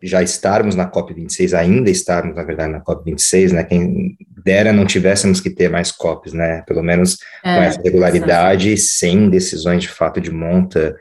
já 0.02 0.20
estarmos 0.20 0.74
na 0.74 0.90
COP26, 0.90 1.56
ainda 1.56 1.90
estarmos, 1.90 2.34
na 2.34 2.42
verdade, 2.42 2.72
na 2.72 2.82
COP26, 2.82 3.52
né? 3.52 3.62
Quem 3.62 4.16
dera 4.44 4.72
não 4.72 4.84
tivéssemos 4.84 5.40
que 5.40 5.50
ter 5.50 5.68
mais 5.68 5.92
COPs, 5.92 6.32
né? 6.32 6.62
Pelo 6.62 6.82
menos 6.82 7.18
é, 7.44 7.54
com 7.54 7.62
essa 7.62 7.80
regularidade, 7.82 8.76
sem 8.76 9.30
decisões 9.30 9.82
de 9.82 9.88
fato 9.88 10.20
de 10.20 10.32
monta 10.32 10.96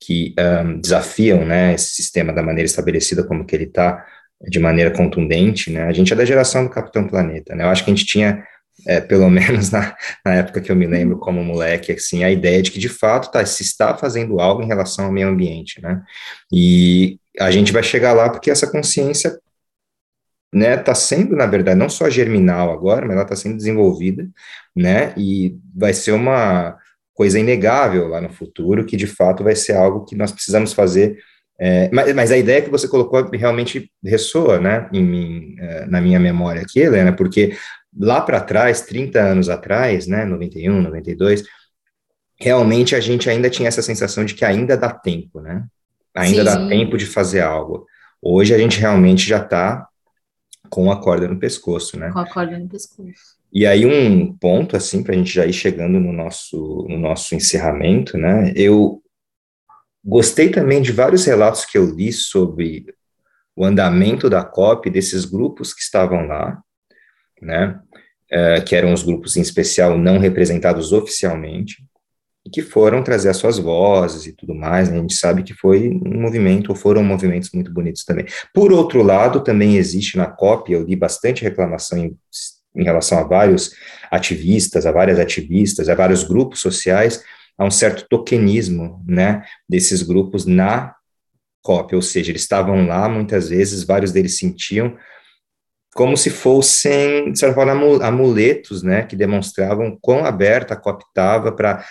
que 0.00 0.34
um, 0.38 0.80
desafiam, 0.80 1.44
né, 1.44 1.74
esse 1.74 1.94
sistema 1.94 2.32
da 2.32 2.42
maneira 2.42 2.66
estabelecida 2.66 3.24
como 3.24 3.44
que 3.44 3.56
ele 3.56 3.64
está, 3.64 4.04
de 4.40 4.58
maneira 4.58 4.90
contundente, 4.90 5.70
né? 5.72 5.84
A 5.84 5.92
gente 5.92 6.12
é 6.12 6.16
da 6.16 6.24
geração 6.24 6.64
do 6.64 6.70
Capitão 6.70 7.06
Planeta, 7.06 7.54
né? 7.54 7.64
Eu 7.64 7.68
acho 7.68 7.84
que 7.84 7.90
a 7.90 7.94
gente 7.94 8.06
tinha 8.06 8.44
é, 8.86 9.00
pelo 9.00 9.28
menos 9.30 9.70
na, 9.70 9.96
na, 10.24 10.34
época 10.34 10.60
que 10.60 10.70
eu 10.70 10.76
me 10.76 10.86
lembro 10.86 11.18
como 11.18 11.42
moleque, 11.42 11.92
assim, 11.92 12.24
a 12.24 12.30
ideia 12.30 12.62
de 12.62 12.70
que 12.70 12.78
de 12.78 12.88
fato 12.88 13.30
tá, 13.30 13.44
se 13.46 13.62
está 13.62 13.96
fazendo 13.96 14.40
algo 14.40 14.62
em 14.62 14.66
relação 14.66 15.06
ao 15.06 15.12
meio 15.12 15.28
ambiente, 15.28 15.80
né? 15.80 16.02
E 16.52 17.18
a 17.40 17.50
gente 17.50 17.72
vai 17.72 17.82
chegar 17.82 18.12
lá 18.12 18.28
porque 18.28 18.50
essa 18.50 18.70
consciência 18.70 19.38
né, 20.52 20.74
está 20.74 20.94
sendo, 20.94 21.36
na 21.36 21.46
verdade, 21.46 21.78
não 21.78 21.88
só 21.88 22.08
germinal 22.08 22.72
agora, 22.72 23.04
mas 23.04 23.14
ela 23.14 23.22
está 23.24 23.36
sendo 23.36 23.56
desenvolvida, 23.56 24.26
né, 24.74 25.12
e 25.16 25.58
vai 25.74 25.92
ser 25.92 26.12
uma 26.12 26.78
coisa 27.16 27.40
inegável 27.40 28.08
lá 28.08 28.20
no 28.20 28.30
futuro, 28.30 28.84
que 28.84 28.96
de 28.96 29.06
fato 29.06 29.42
vai 29.42 29.56
ser 29.56 29.72
algo 29.72 30.04
que 30.04 30.14
nós 30.14 30.30
precisamos 30.30 30.74
fazer, 30.74 31.18
é, 31.58 31.88
mas, 31.90 32.14
mas, 32.14 32.30
a 32.30 32.36
ideia 32.36 32.60
que 32.60 32.70
você 32.70 32.86
colocou 32.86 33.30
realmente 33.30 33.90
ressoa, 34.04 34.60
né, 34.60 34.88
em 34.92 35.02
mim, 35.02 35.56
é, 35.58 35.86
na 35.86 36.02
minha 36.02 36.20
memória 36.20 36.60
aqui, 36.60 36.80
Helena, 36.80 37.16
porque 37.16 37.56
lá 37.98 38.20
para 38.20 38.40
trás, 38.40 38.82
30 38.82 39.18
anos 39.18 39.48
atrás, 39.48 40.06
né, 40.06 40.26
91, 40.26 40.82
92, 40.82 41.44
realmente 42.38 42.94
a 42.94 43.00
gente 43.00 43.30
ainda 43.30 43.48
tinha 43.48 43.68
essa 43.68 43.80
sensação 43.80 44.22
de 44.22 44.34
que 44.34 44.44
ainda 44.44 44.76
dá 44.76 44.92
tempo, 44.92 45.40
né? 45.40 45.64
Ainda 46.14 46.38
Sim. 46.38 46.44
dá 46.44 46.68
tempo 46.68 46.98
de 46.98 47.06
fazer 47.06 47.40
algo. 47.40 47.86
Hoje 48.20 48.54
a 48.54 48.58
gente 48.58 48.78
realmente 48.78 49.26
já 49.26 49.38
está 49.38 49.88
com 50.68 50.92
a 50.92 51.00
corda 51.00 51.26
no 51.26 51.38
pescoço, 51.38 51.98
né? 51.98 52.10
Com 52.12 52.18
a 52.18 52.28
corda 52.28 52.58
no 52.58 52.68
pescoço. 52.68 53.36
E 53.52 53.66
aí 53.66 53.86
um 53.86 54.36
ponto, 54.36 54.76
assim, 54.76 55.02
para 55.02 55.14
a 55.14 55.18
gente 55.18 55.32
já 55.32 55.46
ir 55.46 55.52
chegando 55.52 55.98
no 55.98 56.12
nosso, 56.12 56.86
no 56.88 56.98
nosso 56.98 57.34
encerramento, 57.34 58.18
né? 58.18 58.52
Eu 58.54 59.02
gostei 60.04 60.50
também 60.50 60.82
de 60.82 60.92
vários 60.92 61.24
relatos 61.24 61.64
que 61.64 61.78
eu 61.78 61.86
li 61.86 62.12
sobre 62.12 62.86
o 63.56 63.64
andamento 63.64 64.28
da 64.28 64.44
COP, 64.44 64.90
desses 64.90 65.24
grupos 65.24 65.72
que 65.72 65.80
estavam 65.80 66.26
lá, 66.26 66.60
né? 67.40 67.80
uh, 68.32 68.64
que 68.64 68.74
eram 68.74 68.92
os 68.92 69.02
grupos 69.02 69.36
em 69.36 69.40
especial 69.40 69.98
não 69.98 70.18
representados 70.18 70.92
oficialmente, 70.92 71.76
e 72.44 72.50
que 72.50 72.62
foram 72.62 73.02
trazer 73.02 73.28
as 73.28 73.38
suas 73.38 73.58
vozes 73.58 74.26
e 74.26 74.32
tudo 74.32 74.54
mais, 74.54 74.88
né? 74.88 74.98
a 74.98 75.00
gente 75.00 75.14
sabe 75.14 75.42
que 75.42 75.52
foi 75.52 75.90
um 75.90 76.20
movimento, 76.20 76.70
ou 76.70 76.76
foram 76.76 77.02
movimentos 77.02 77.50
muito 77.52 77.72
bonitos 77.72 78.04
também. 78.04 78.24
Por 78.54 78.72
outro 78.72 79.02
lado, 79.02 79.42
também 79.42 79.76
existe 79.76 80.16
na 80.16 80.26
COP, 80.26 80.72
eu 80.72 80.84
li 80.84 80.94
bastante 80.94 81.42
reclamação 81.42 81.98
em, 81.98 82.16
em 82.76 82.84
relação 82.84 83.18
a 83.18 83.22
vários 83.22 83.72
ativistas, 84.10 84.86
a 84.86 84.92
várias 84.92 85.18
ativistas, 85.18 85.88
a 85.88 85.94
vários 85.94 86.22
grupos 86.22 86.60
sociais, 86.60 87.22
há 87.58 87.64
um 87.64 87.70
certo 87.70 88.06
tokenismo, 88.08 89.02
né, 89.06 89.42
desses 89.68 90.02
grupos 90.02 90.44
na 90.44 90.94
COP, 91.62 91.96
ou 91.96 92.02
seja, 92.02 92.30
eles 92.30 92.42
estavam 92.42 92.86
lá 92.86 93.08
muitas 93.08 93.48
vezes, 93.48 93.82
vários 93.82 94.12
deles 94.12 94.38
sentiam 94.38 94.96
como 95.96 96.14
se 96.14 96.28
fossem, 96.28 97.32
de 97.32 97.38
certa 97.38 97.54
forma, 97.54 98.06
amuletos, 98.06 98.82
né, 98.82 99.02
que 99.02 99.16
demonstravam 99.16 99.98
quão 100.00 100.26
aberta 100.26 100.74
a 100.74 100.76
COP 100.76 101.02
estava 101.02 101.50
para 101.50 101.82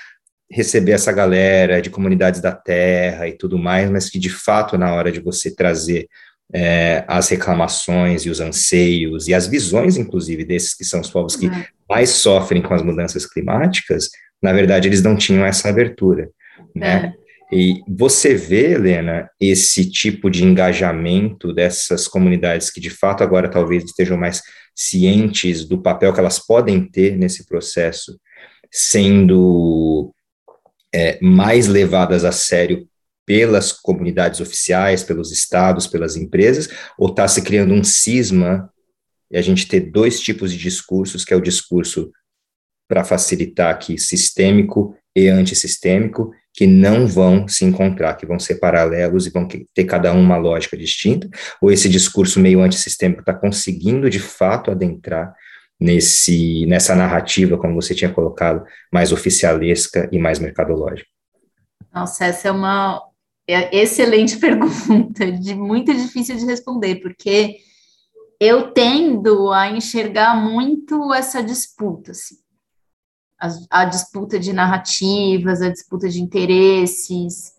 receber 0.50 0.92
essa 0.92 1.12
galera 1.12 1.82
de 1.82 1.90
comunidades 1.90 2.40
da 2.40 2.52
terra 2.52 3.28
e 3.28 3.34
tudo 3.36 3.58
mais, 3.58 3.90
mas 3.90 4.08
que, 4.08 4.20
de 4.20 4.30
fato, 4.30 4.78
na 4.78 4.94
hora 4.94 5.12
de 5.12 5.20
você 5.20 5.54
trazer 5.54 6.08
é, 6.54 7.04
as 7.08 7.30
reclamações 7.30 8.26
e 8.26 8.30
os 8.30 8.40
anseios 8.40 9.28
e 9.28 9.34
as 9.34 9.48
visões, 9.48 9.98
inclusive, 9.98 10.46
desses 10.46 10.74
que 10.74 10.84
são 10.84 11.02
os 11.02 11.10
povos 11.10 11.36
que 11.36 11.48
uhum. 11.48 11.64
mais 11.90 12.10
sofrem 12.10 12.62
com 12.62 12.74
as 12.74 12.82
mudanças 12.82 13.26
climáticas, 13.26 14.10
na 14.42 14.54
verdade, 14.54 14.88
eles 14.88 15.02
não 15.02 15.16
tinham 15.16 15.46
essa 15.46 15.70
abertura, 15.70 16.30
né? 16.76 17.14
É. 17.22 17.26
E 17.52 17.84
você 17.88 18.34
vê, 18.34 18.72
Helena, 18.72 19.30
esse 19.40 19.90
tipo 19.90 20.30
de 20.30 20.44
engajamento 20.44 21.54
dessas 21.54 22.08
comunidades 22.08 22.72
que 22.72 22.82
de 22.82 22.90
fato 22.90 23.24
agora 23.24 23.50
talvez 23.50 23.84
estejam 23.84 24.18
mais 24.18 24.42
cientes 24.76 25.64
do 25.64 25.82
papel 25.82 26.12
que 26.12 26.20
elas 26.20 26.40
podem 26.40 26.84
ter 26.84 27.16
nesse 27.16 27.46
processo, 27.46 28.20
sendo 28.72 30.12
é, 30.94 31.20
mais 31.22 31.68
levadas 31.68 32.26
a 32.26 32.32
sério 32.32 32.88
pelas 33.26 33.72
comunidades 33.72 34.40
oficiais, 34.40 35.04
pelos 35.04 35.32
estados, 35.32 35.88
pelas 35.88 36.16
empresas, 36.16 36.70
ou 36.98 37.10
está 37.10 37.28
se 37.28 37.42
criando 37.42 37.74
um 37.74 37.84
cisma 37.84 38.70
e 39.32 39.38
a 39.38 39.42
gente 39.42 39.68
ter 39.68 39.80
dois 39.80 40.20
tipos 40.20 40.52
de 40.52 40.58
discursos, 40.58 41.26
que 41.26 41.34
é 41.34 41.38
o 41.38 41.42
discurso 41.42 42.12
para 42.88 43.04
facilitar 43.04 43.74
aqui 43.74 43.98
sistêmico 43.98 44.96
e 45.16 45.28
antissistêmico, 45.28 46.32
que 46.54 46.68
não 46.68 47.08
vão 47.08 47.48
se 47.48 47.66
encontrar, 47.66 48.14
que 48.16 48.26
vão 48.26 48.40
ser 48.40 48.56
paralelos 48.56 49.26
e 49.26 49.30
vão 49.32 49.48
ter 49.48 49.84
cada 49.86 50.14
um 50.14 50.22
uma 50.22 50.38
lógica 50.38 50.78
distinta, 50.78 51.28
ou 51.62 51.72
esse 51.72 51.90
discurso 51.90 52.40
meio 52.40 52.62
antissistêmico 52.62 53.22
está 53.22 53.34
conseguindo 53.34 54.10
de 54.10 54.20
fato 54.20 54.72
adentrar 54.72 55.34
nesse 55.80 56.66
nessa 56.68 56.96
narrativa, 56.96 57.58
como 57.58 57.76
você 57.76 57.94
tinha 57.94 58.12
colocado, 58.12 58.64
mais 58.94 59.12
oficialesca 59.12 60.08
e 60.12 60.20
mais 60.20 60.40
mercadológica? 60.40 61.10
Nossa, 61.94 62.26
essa 62.26 62.48
é 62.50 62.52
uma 62.52 63.02
é 63.48 63.76
excelente 63.76 64.38
pergunta, 64.40 65.32
de 65.32 65.56
muito 65.56 65.94
difícil 65.94 66.36
de 66.38 66.46
responder, 66.46 66.96
porque 66.96 67.58
eu 68.40 68.72
tendo 68.72 69.52
a 69.52 69.70
enxergar 69.70 70.36
muito 70.36 71.14
essa 71.14 71.42
disputa, 71.42 72.12
assim 72.12 72.46
a, 73.40 73.82
a 73.82 73.86
disputa 73.86 74.40
de 74.40 74.54
narrativas, 74.54 75.62
a 75.62 75.70
disputa 75.70 76.10
de 76.10 76.22
interesses, 76.22 77.54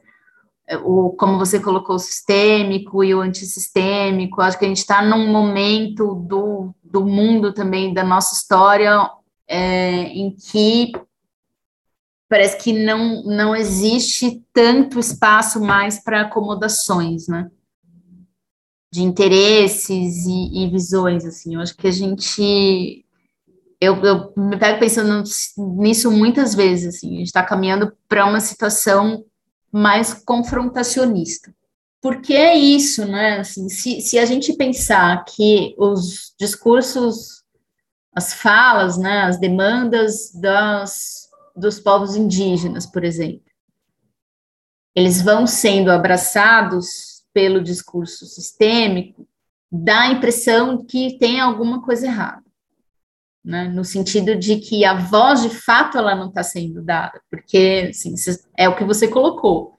o, 0.85 1.11
como 1.11 1.39
você 1.39 1.61
colocou, 1.61 1.97
o 1.97 2.01
sistêmico 2.01 3.05
e 3.05 3.15
o 3.15 3.21
antissistêmico. 3.21 4.41
Acho 4.41 4.59
que 4.59 4.65
a 4.65 4.69
gente 4.69 4.79
está 4.79 5.03
num 5.03 5.31
momento 5.31 6.15
do, 6.15 6.75
do 6.83 7.05
mundo 7.05 7.53
também, 7.53 7.95
da 7.95 8.03
nossa 8.03 8.35
história, 8.35 9.11
é, 9.47 10.03
em 10.05 10.35
que 10.35 10.93
parece 12.29 12.57
que 12.59 12.73
não, 12.73 13.23
não 13.25 13.55
existe 13.55 14.43
tanto 14.53 14.99
espaço 14.99 15.61
mais 15.61 16.03
para 16.03 16.23
acomodações, 16.23 17.29
né? 17.29 17.51
De 18.93 19.03
interesses 19.03 20.27
e, 20.27 20.65
e 20.65 20.71
visões, 20.71 21.25
assim. 21.25 21.55
Eu 21.55 21.61
acho 21.61 21.77
que 21.77 21.87
a 21.87 21.91
gente 21.91 23.05
eu, 23.81 23.97
eu 24.03 24.33
me 24.37 24.57
pego 24.57 24.79
pensando 24.79 25.23
nisso 25.79 26.11
muitas 26.11 26.55
vezes, 26.55 26.97
assim, 26.97 27.15
a 27.15 27.19
gente 27.19 27.27
está 27.27 27.43
caminhando 27.43 27.93
para 28.09 28.25
uma 28.25 28.41
situação 28.41 29.25
mais 29.71 30.15
confrontacionista. 30.15 31.55
Porque 32.01 32.35
é 32.35 32.57
isso, 32.57 33.05
né? 33.05 33.41
Assim, 33.41 33.69
se, 33.69 34.01
se 34.01 34.19
a 34.19 34.25
gente 34.25 34.53
pensar 34.55 35.25
que 35.25 35.75
os 35.79 36.35
discursos, 36.39 37.43
as 38.15 38.33
falas, 38.33 38.97
né, 38.97 39.23
as 39.23 39.39
demandas 39.39 40.31
das 40.33 41.26
dos 41.57 41.81
povos 41.81 42.15
indígenas, 42.15 42.87
por 42.87 43.05
exemplo. 43.05 43.51
Eles 44.95 45.23
vão 45.23 45.47
sendo 45.47 45.91
abraçados 45.91 47.25
pelo 47.33 47.63
discurso 47.63 48.27
sistêmico, 48.27 49.27
dá 49.71 50.03
a 50.03 50.13
impressão 50.13 50.85
que 50.85 51.19
tem 51.19 51.41
alguma 51.41 51.83
coisa 51.83 52.07
errada. 52.07 52.45
Né, 53.45 53.69
no 53.69 53.85
sentido 53.85 54.35
de 54.35 54.57
que 54.57 54.85
a 54.85 54.95
voz 54.95 55.41
de 55.41 55.51
fato 55.51 55.97
ela 55.97 56.17
não 56.17 56.31
está 56.31 56.43
sendo 56.43 56.83
dada, 56.83 57.21
porque 57.31 57.87
assim, 57.91 58.13
é 58.59 58.69
o 58.69 58.75
que 58.75 58.83
você 58.83 59.07
colocou, 59.07 59.77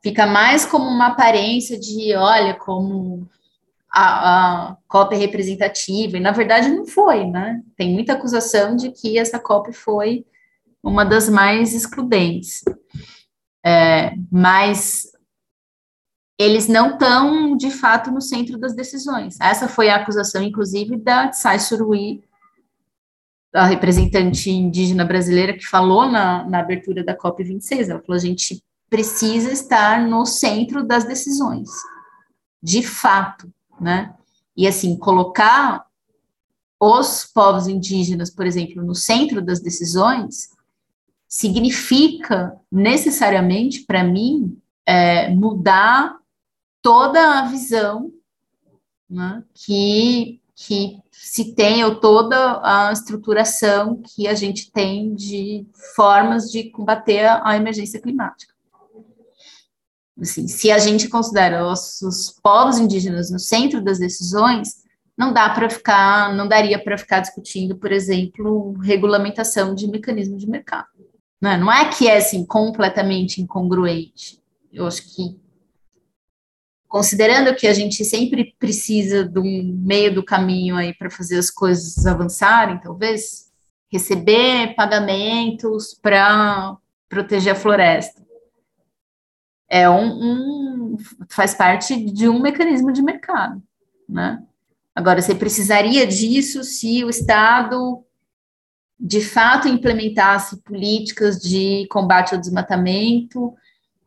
fica 0.00 0.28
mais 0.28 0.64
como 0.64 0.84
uma 0.84 1.08
aparência 1.08 1.76
de 1.76 2.14
olha 2.14 2.54
como 2.54 3.28
a, 3.92 4.76
a 4.92 5.08
é 5.12 5.16
representativa, 5.16 6.16
e 6.16 6.20
na 6.20 6.30
verdade 6.30 6.68
não 6.68 6.86
foi, 6.86 7.26
né? 7.26 7.60
Tem 7.76 7.92
muita 7.92 8.12
acusação 8.12 8.76
de 8.76 8.92
que 8.92 9.18
essa 9.18 9.40
COP 9.40 9.72
foi 9.72 10.24
uma 10.82 11.04
das 11.04 11.28
mais 11.28 11.74
excludentes. 11.74 12.62
É, 13.64 14.14
mas 14.30 15.12
eles 16.38 16.66
não 16.66 16.92
estão, 16.92 17.56
de 17.56 17.70
fato, 17.70 18.10
no 18.10 18.20
centro 18.20 18.58
das 18.58 18.74
decisões. 18.74 19.38
Essa 19.40 19.68
foi 19.68 19.90
a 19.90 19.96
acusação, 19.96 20.42
inclusive, 20.42 20.96
da 20.96 21.28
Tsai 21.28 21.58
Surui, 21.58 22.24
a 23.52 23.66
representante 23.66 24.50
indígena 24.50 25.04
brasileira, 25.04 25.56
que 25.56 25.66
falou 25.66 26.06
na, 26.10 26.44
na 26.44 26.60
abertura 26.60 27.04
da 27.04 27.16
COP26. 27.16 27.90
Ela 27.90 28.00
falou: 28.00 28.16
a 28.16 28.18
gente 28.18 28.62
precisa 28.88 29.52
estar 29.52 30.06
no 30.06 30.24
centro 30.24 30.82
das 30.82 31.04
decisões, 31.04 31.68
de 32.62 32.82
fato 32.82 33.52
né? 33.80 34.14
E 34.56 34.68
assim, 34.68 34.96
colocar 34.96 35.86
os 36.78 37.24
povos 37.24 37.66
indígenas, 37.66 38.30
por 38.30 38.46
exemplo, 38.46 38.84
no 38.84 38.94
centro 38.94 39.40
das 39.40 39.60
decisões, 39.60 40.50
significa 41.30 42.60
necessariamente, 42.70 43.84
para 43.84 44.02
mim, 44.02 44.60
é, 44.84 45.30
mudar 45.30 46.18
toda 46.82 47.38
a 47.38 47.46
visão 47.46 48.12
né, 49.08 49.44
que, 49.54 50.40
que 50.56 50.98
se 51.12 51.54
tem, 51.54 51.84
ou 51.84 52.00
toda 52.00 52.60
a 52.64 52.92
estruturação 52.92 54.02
que 54.02 54.26
a 54.26 54.34
gente 54.34 54.72
tem 54.72 55.14
de 55.14 55.64
formas 55.94 56.50
de 56.50 56.64
combater 56.70 57.26
a 57.44 57.56
emergência 57.56 58.00
climática. 58.00 58.52
Assim, 60.20 60.48
se 60.48 60.70
a 60.72 60.78
gente 60.80 61.08
considera 61.08 61.64
os, 61.64 62.02
os 62.02 62.30
povos 62.42 62.78
indígenas 62.78 63.30
no 63.30 63.38
centro 63.38 63.80
das 63.80 64.00
decisões, 64.00 64.80
não 65.16 65.32
dá 65.32 65.48
para 65.50 65.70
ficar, 65.70 66.34
não 66.34 66.48
daria 66.48 66.82
para 66.82 66.98
ficar 66.98 67.20
discutindo, 67.20 67.76
por 67.76 67.92
exemplo, 67.92 68.72
regulamentação 68.80 69.74
de 69.74 69.86
mecanismo 69.86 70.36
de 70.36 70.48
mercado. 70.48 70.99
Não 71.40 71.50
é, 71.50 71.56
não 71.56 71.72
é 71.72 71.90
que 71.90 72.08
é 72.08 72.18
assim 72.18 72.44
completamente 72.44 73.40
incongruente. 73.40 74.42
Eu 74.72 74.86
acho 74.86 75.02
que 75.14 75.40
considerando 76.88 77.54
que 77.54 77.66
a 77.66 77.72
gente 77.72 78.04
sempre 78.04 78.54
precisa 78.58 79.24
de 79.24 79.38
um 79.38 79.80
meio 79.84 80.14
do 80.14 80.24
caminho 80.24 80.76
aí 80.76 80.92
para 80.92 81.10
fazer 81.10 81.38
as 81.38 81.50
coisas 81.50 82.04
avançarem, 82.06 82.80
talvez 82.80 83.50
receber 83.90 84.74
pagamentos 84.74 85.94
para 85.94 86.76
proteger 87.08 87.52
a 87.52 87.56
floresta 87.56 88.20
é 89.70 89.88
um, 89.88 90.08
um, 90.10 90.96
faz 91.28 91.54
parte 91.54 91.96
de 91.96 92.28
um 92.28 92.40
mecanismo 92.40 92.92
de 92.92 93.00
mercado, 93.00 93.62
né? 94.08 94.42
Agora, 94.92 95.22
você 95.22 95.32
precisaria 95.32 96.04
disso 96.04 96.64
se 96.64 97.04
o 97.04 97.08
Estado 97.08 98.04
de 99.00 99.20
fato 99.20 99.68
implementasse 99.68 100.58
políticas 100.62 101.40
de 101.40 101.86
combate 101.88 102.34
ao 102.34 102.40
desmatamento 102.40 103.54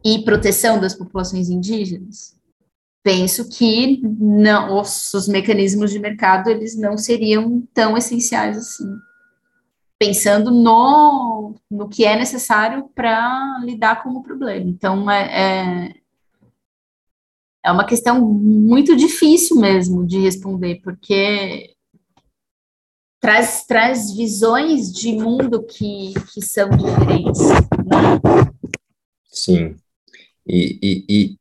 e 0.03 0.19
proteção 0.19 0.79
das 0.79 0.93
populações 0.93 1.49
indígenas? 1.49 2.35
Penso 3.01 3.49
que 3.49 4.01
não, 4.03 4.79
os, 4.79 5.13
os 5.13 5.27
mecanismos 5.27 5.91
de 5.91 5.99
mercado 5.99 6.49
eles 6.49 6.77
não 6.77 6.97
seriam 6.97 7.67
tão 7.73 7.97
essenciais 7.97 8.57
assim 8.57 8.87
pensando 10.03 10.51
no, 10.51 11.55
no 11.71 11.87
que 11.87 12.03
é 12.03 12.17
necessário 12.17 12.89
para 12.93 13.59
lidar 13.63 14.03
com 14.03 14.09
o 14.09 14.21
problema. 14.21 14.69
Então, 14.69 15.09
é, 15.09 15.87
é, 15.87 15.95
é 17.63 17.71
uma 17.71 17.85
questão 17.85 18.19
muito 18.21 18.97
difícil 18.97 19.55
mesmo 19.57 20.05
de 20.05 20.19
responder, 20.19 20.81
porque 20.83 21.72
traz, 23.23 23.65
traz 23.65 24.13
visões 24.13 24.91
de 24.91 25.13
mundo 25.13 25.65
que, 25.65 26.13
que 26.33 26.41
são 26.41 26.69
diferentes. 26.69 27.39
Né? 27.39 28.19
Sim. 29.31 29.77
E, 30.45 30.77
e, 30.83 31.05
e 31.09 31.37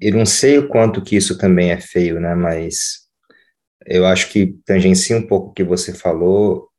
eu 0.00 0.16
não 0.16 0.24
sei 0.24 0.56
o 0.56 0.68
quanto 0.68 1.02
que 1.02 1.14
isso 1.14 1.36
também 1.36 1.72
é 1.72 1.78
feio, 1.78 2.18
né? 2.18 2.34
Mas 2.34 3.02
eu 3.84 4.06
acho 4.06 4.30
que 4.30 4.58
tangencia 4.64 5.14
um 5.14 5.26
pouco 5.26 5.50
o 5.50 5.52
que 5.52 5.62
você 5.62 5.92
falou 5.92 6.70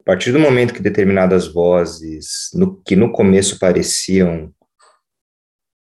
a 0.00 0.04
partir 0.04 0.32
do 0.32 0.38
momento 0.38 0.74
que 0.74 0.82
determinadas 0.82 1.48
vozes, 1.48 2.50
no, 2.52 2.82
que 2.82 2.94
no 2.94 3.10
começo 3.10 3.58
pareciam 3.58 4.52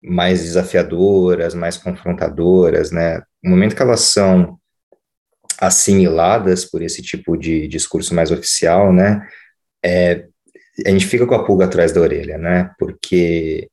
mais 0.03 0.43
desafiadoras, 0.43 1.55
mais 1.55 1.79
confrontadoras, 1.79 2.91
né, 2.91 3.23
no 3.43 3.51
momento 3.51 3.75
que 3.75 3.83
elas 3.83 4.01
são 4.01 4.59
assimiladas 5.59 6.65
por 6.65 6.83
esse 6.83 7.03
tipo 7.03 7.37
de 7.37 7.67
discurso 7.69 8.15
mais 8.15 8.31
oficial, 8.31 8.93
né, 8.93 9.27
é, 9.85 10.27
a 10.85 10.91
gente 10.91 11.07
fica 11.07 11.27
com 11.27 11.35
a 11.35 11.45
pulga 11.45 11.65
atrás 11.65 11.93
da 11.93 12.01
orelha, 12.01 12.39
né, 12.39 12.71
porque 12.79 13.69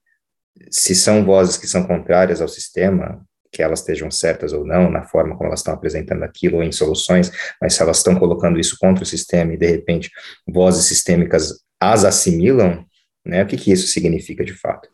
se 0.69 0.95
são 0.95 1.25
vozes 1.25 1.57
que 1.57 1.67
são 1.67 1.85
contrárias 1.85 2.41
ao 2.41 2.47
sistema, 2.47 3.23
que 3.51 3.61
elas 3.61 3.79
estejam 3.79 4.09
certas 4.09 4.51
ou 4.51 4.65
não, 4.65 4.89
na 4.89 5.03
forma 5.03 5.35
como 5.35 5.47
elas 5.47 5.59
estão 5.59 5.73
apresentando 5.73 6.23
aquilo, 6.23 6.57
ou 6.57 6.63
em 6.63 6.71
soluções, 6.71 7.31
mas 7.61 7.75
se 7.75 7.81
elas 7.81 7.97
estão 7.97 8.15
colocando 8.15 8.59
isso 8.59 8.77
contra 8.79 9.03
o 9.03 9.07
sistema 9.07 9.53
e, 9.53 9.57
de 9.57 9.67
repente, 9.67 10.09
vozes 10.47 10.85
sistêmicas 10.85 11.63
as 11.79 12.03
assimilam, 12.03 12.85
né, 13.25 13.43
o 13.43 13.47
que, 13.47 13.57
que 13.57 13.71
isso 13.71 13.87
significa 13.87 14.43
de 14.43 14.53
fato? 14.53 14.89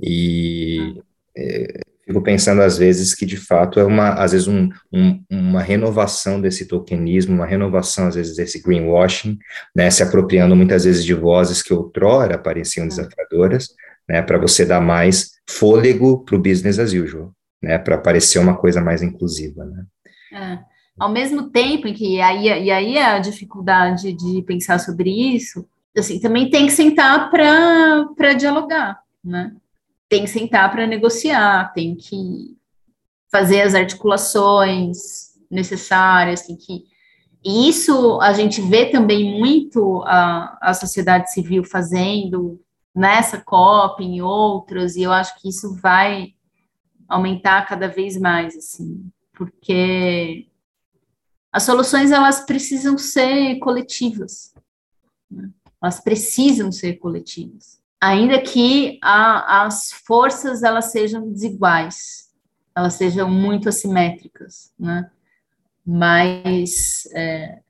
E 0.00 1.02
é, 1.36 1.80
fico 2.08 2.22
pensando, 2.22 2.62
às 2.62 2.76
vezes, 2.76 3.14
que, 3.14 3.24
de 3.24 3.36
fato, 3.36 3.78
é 3.78 3.84
uma, 3.84 4.14
às 4.14 4.32
vezes, 4.32 4.48
um, 4.48 4.68
um, 4.92 5.22
uma 5.30 5.62
renovação 5.62 6.40
desse 6.40 6.66
tokenismo, 6.66 7.34
uma 7.34 7.46
renovação, 7.46 8.08
às 8.08 8.16
vezes, 8.16 8.34
desse 8.34 8.60
greenwashing, 8.60 9.38
né, 9.76 9.90
se 9.90 10.02
apropriando, 10.02 10.56
muitas 10.56 10.84
vezes, 10.84 11.04
de 11.04 11.14
vozes 11.14 11.62
que 11.62 11.72
outrora 11.72 12.36
pareciam 12.36 12.88
desafiadoras, 12.88 13.68
né, 14.08 14.22
para 14.22 14.38
você 14.38 14.64
dar 14.64 14.80
mais 14.80 15.32
fôlego 15.48 16.24
para 16.24 16.34
o 16.34 16.42
business 16.42 16.78
as 16.78 16.92
usual 16.92 17.32
né, 17.62 17.78
para 17.78 17.98
parecer 17.98 18.38
uma 18.38 18.56
coisa 18.56 18.80
mais 18.80 19.02
inclusiva, 19.02 19.64
né? 19.64 19.84
É. 20.32 20.58
Ao 20.98 21.10
mesmo 21.10 21.50
tempo 21.50 21.86
em 21.86 21.94
que 21.94 22.20
aí 22.20 22.46
e 22.46 22.70
aí 22.70 22.98
a 22.98 23.18
dificuldade 23.20 24.12
de 24.12 24.42
pensar 24.42 24.80
sobre 24.80 25.10
isso, 25.10 25.64
assim, 25.96 26.20
também 26.20 26.50
tem 26.50 26.66
que 26.66 26.72
sentar 26.72 27.30
para 27.30 28.32
dialogar, 28.34 29.00
né? 29.24 29.52
Tem 30.08 30.22
que 30.22 30.30
sentar 30.30 30.70
para 30.70 30.86
negociar, 30.86 31.72
tem 31.72 31.94
que 31.94 32.56
fazer 33.30 33.62
as 33.62 33.74
articulações 33.74 35.34
necessárias, 35.50 36.42
tem 36.42 36.56
que 36.56 36.84
e 37.44 37.68
isso 37.68 38.20
a 38.20 38.32
gente 38.32 38.60
vê 38.60 38.86
também 38.90 39.38
muito 39.38 40.02
a, 40.02 40.58
a 40.60 40.74
sociedade 40.74 41.32
civil 41.32 41.64
fazendo 41.64 42.60
nessa 42.94 43.40
COP, 43.40 44.02
em 44.02 44.20
outras, 44.20 44.96
e 44.96 45.02
eu 45.02 45.12
acho 45.12 45.40
que 45.40 45.48
isso 45.48 45.74
vai 45.76 46.34
aumentar 47.08 47.66
cada 47.66 47.88
vez 47.88 48.18
mais, 48.18 48.56
assim, 48.56 49.08
porque 49.32 50.48
as 51.52 51.62
soluções 51.62 52.10
elas 52.10 52.44
precisam 52.44 52.98
ser 52.98 53.58
coletivas, 53.60 54.52
né? 55.30 55.48
elas 55.80 56.00
precisam 56.00 56.72
ser 56.72 56.94
coletivas, 56.94 57.77
ainda 58.00 58.40
que 58.40 58.98
a, 59.02 59.64
as 59.64 59.92
forças 59.92 60.62
elas 60.62 60.86
sejam 60.86 61.30
desiguais, 61.30 62.28
elas 62.74 62.94
sejam 62.94 63.30
muito 63.30 63.68
assimétricas, 63.68 64.72
né? 64.78 65.10
Mas 65.84 67.08
é, 67.14 67.60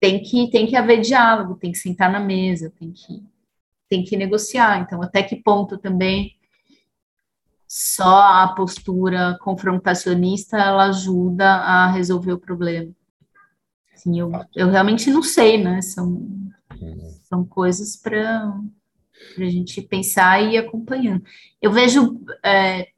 tem 0.00 0.22
que 0.22 0.50
tem 0.50 0.66
que 0.66 0.76
haver 0.76 1.00
diálogo, 1.00 1.54
tem 1.56 1.72
que 1.72 1.78
sentar 1.78 2.10
na 2.10 2.20
mesa, 2.20 2.72
tem 2.78 2.92
que 2.92 3.22
tem 3.88 4.04
que 4.04 4.16
negociar. 4.16 4.80
Então, 4.80 5.00
até 5.00 5.22
que 5.22 5.36
ponto 5.36 5.78
também 5.78 6.36
só 7.68 8.42
a 8.42 8.48
postura 8.48 9.36
confrontacionista 9.40 10.56
ela 10.56 10.86
ajuda 10.86 11.46
a 11.46 11.90
resolver 11.90 12.32
o 12.32 12.38
problema. 12.38 12.92
Assim, 13.94 14.18
eu, 14.20 14.30
eu 14.54 14.70
realmente 14.70 15.10
não 15.10 15.22
sei, 15.22 15.62
né? 15.62 15.80
São, 15.82 16.28
são 17.24 17.44
coisas 17.44 17.96
para 17.96 18.52
a 19.38 19.44
gente 19.44 19.82
pensar 19.82 20.42
e 20.42 20.54
ir 20.54 20.58
acompanhando. 20.58 21.22
Eu 21.60 21.72
vejo, 21.72 22.20
é, 22.44 22.88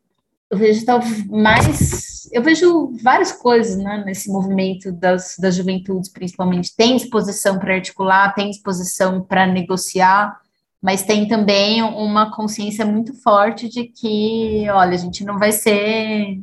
eu 0.50 0.58
vejo 0.58 0.84
talvez 0.84 1.26
mais, 1.26 2.28
eu 2.32 2.42
vejo 2.42 2.92
várias 3.02 3.32
coisas, 3.32 3.76
né? 3.76 4.02
Nesse 4.04 4.30
movimento 4.30 4.92
das, 4.92 5.36
das 5.38 5.54
juventudes, 5.54 6.10
principalmente. 6.10 6.74
Tem 6.76 6.96
disposição 6.96 7.58
para 7.58 7.74
articular, 7.74 8.34
tem 8.34 8.50
disposição 8.50 9.22
para 9.22 9.46
negociar, 9.46 10.40
mas 10.80 11.02
tem 11.02 11.26
também 11.26 11.82
uma 11.82 12.34
consciência 12.34 12.86
muito 12.86 13.14
forte 13.14 13.68
de 13.68 13.84
que, 13.84 14.68
olha, 14.70 14.94
a 14.94 14.98
gente 14.98 15.24
não 15.24 15.38
vai 15.38 15.52
ser 15.52 16.40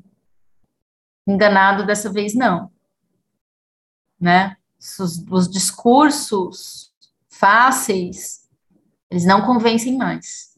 enganado 1.28 1.86
dessa 1.86 2.12
vez, 2.12 2.36
não. 2.36 2.70
Né? 4.20 4.58
Os, 5.00 5.26
os 5.30 5.50
discursos 5.50 6.92
fáceis, 7.30 8.45
eles 9.16 9.26
não 9.26 9.42
convencem 9.42 9.98
mais. 9.98 10.50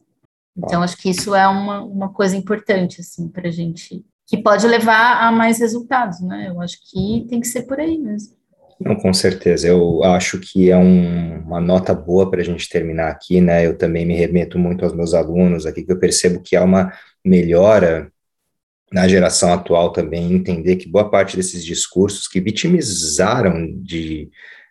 Então, 0.56 0.82
acho 0.82 0.96
que 0.96 1.08
isso 1.08 1.32
é 1.32 1.46
uma, 1.46 1.80
uma 1.84 2.12
coisa 2.12 2.36
importante, 2.36 3.00
assim, 3.00 3.28
para 3.28 3.46
a 3.46 3.52
gente, 3.52 4.04
que 4.26 4.36
pode 4.36 4.66
levar 4.66 5.22
a 5.22 5.30
mais 5.30 5.60
resultados, 5.60 6.20
né? 6.20 6.48
Eu 6.48 6.60
acho 6.60 6.76
que 6.90 7.24
tem 7.30 7.40
que 7.40 7.46
ser 7.46 7.62
por 7.62 7.78
aí 7.78 7.96
mesmo. 7.96 8.36
Não, 8.80 8.96
com 8.96 9.12
certeza. 9.14 9.68
Eu 9.68 10.02
acho 10.02 10.40
que 10.40 10.70
é 10.70 10.76
um, 10.76 11.38
uma 11.38 11.60
nota 11.60 11.94
boa 11.94 12.28
para 12.28 12.40
a 12.40 12.44
gente 12.44 12.68
terminar 12.68 13.08
aqui, 13.08 13.40
né? 13.40 13.64
Eu 13.64 13.78
também 13.78 14.04
me 14.04 14.16
remeto 14.16 14.58
muito 14.58 14.84
aos 14.84 14.92
meus 14.92 15.14
alunos 15.14 15.64
aqui, 15.64 15.84
que 15.84 15.92
eu 15.92 15.98
percebo 15.98 16.42
que 16.42 16.56
há 16.56 16.64
uma 16.64 16.92
melhora 17.24 18.10
na 18.92 19.06
geração 19.06 19.52
atual 19.52 19.92
também, 19.92 20.32
entender 20.32 20.76
que 20.76 20.88
boa 20.88 21.08
parte 21.08 21.36
desses 21.36 21.64
discursos 21.64 22.26
que 22.26 22.40
vitimizaram 22.40 23.72
de 23.80 24.28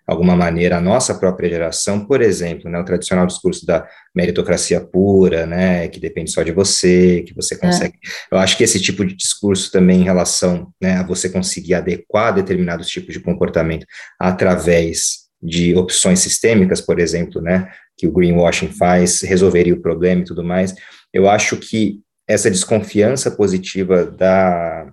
alguma 0.08 0.38
maneira 0.38 0.78
a 0.78 0.82
nossa 0.82 1.14
própria 1.14 1.50
geração, 1.50 2.06
por 2.06 2.22
exemplo, 2.22 2.72
né, 2.72 2.80
o 2.80 2.86
tradicional 2.86 3.28
discurso 3.28 3.66
da 3.66 3.86
meritocracia 4.16 4.80
pura, 4.80 5.46
né, 5.46 5.90
que 5.90 6.00
depende 6.00 6.32
só 6.32 6.44
de 6.44 6.54
você, 6.54 7.24
que 7.28 7.36
você 7.36 7.56
é. 7.56 7.58
consegue. 7.58 7.98
É. 8.32 8.36
Eu 8.36 8.40
acho 8.40 8.56
que 8.56 8.64
esse 8.64 8.80
tipo 8.80 9.06
de 9.06 9.14
discurso 9.14 9.70
também 9.70 10.00
em 10.00 10.06
relação 10.06 10.72
né, 10.82 10.94
a 10.94 11.04
você 11.04 11.30
conseguir 11.30 11.74
adequar 11.74 12.34
determinados 12.34 12.88
tipos 12.88 13.14
de 13.14 13.20
comportamento 13.20 13.86
através 14.18 15.28
de 15.44 15.76
opções 15.76 16.20
sistêmicas, 16.20 16.80
por 16.80 17.00
exemplo, 17.00 17.42
né, 17.42 17.70
que 17.98 18.08
o 18.08 18.12
greenwashing 18.12 18.70
faz, 18.70 19.22
resolveria 19.22 19.74
o 19.74 19.82
problema 19.82 20.22
e 20.22 20.26
tudo 20.26 20.44
mais. 20.44 20.74
Eu 21.14 21.30
acho 21.30 21.58
que 21.58 22.00
essa 22.26 22.50
desconfiança 22.50 23.30
positiva 23.30 24.06
da 24.06 24.92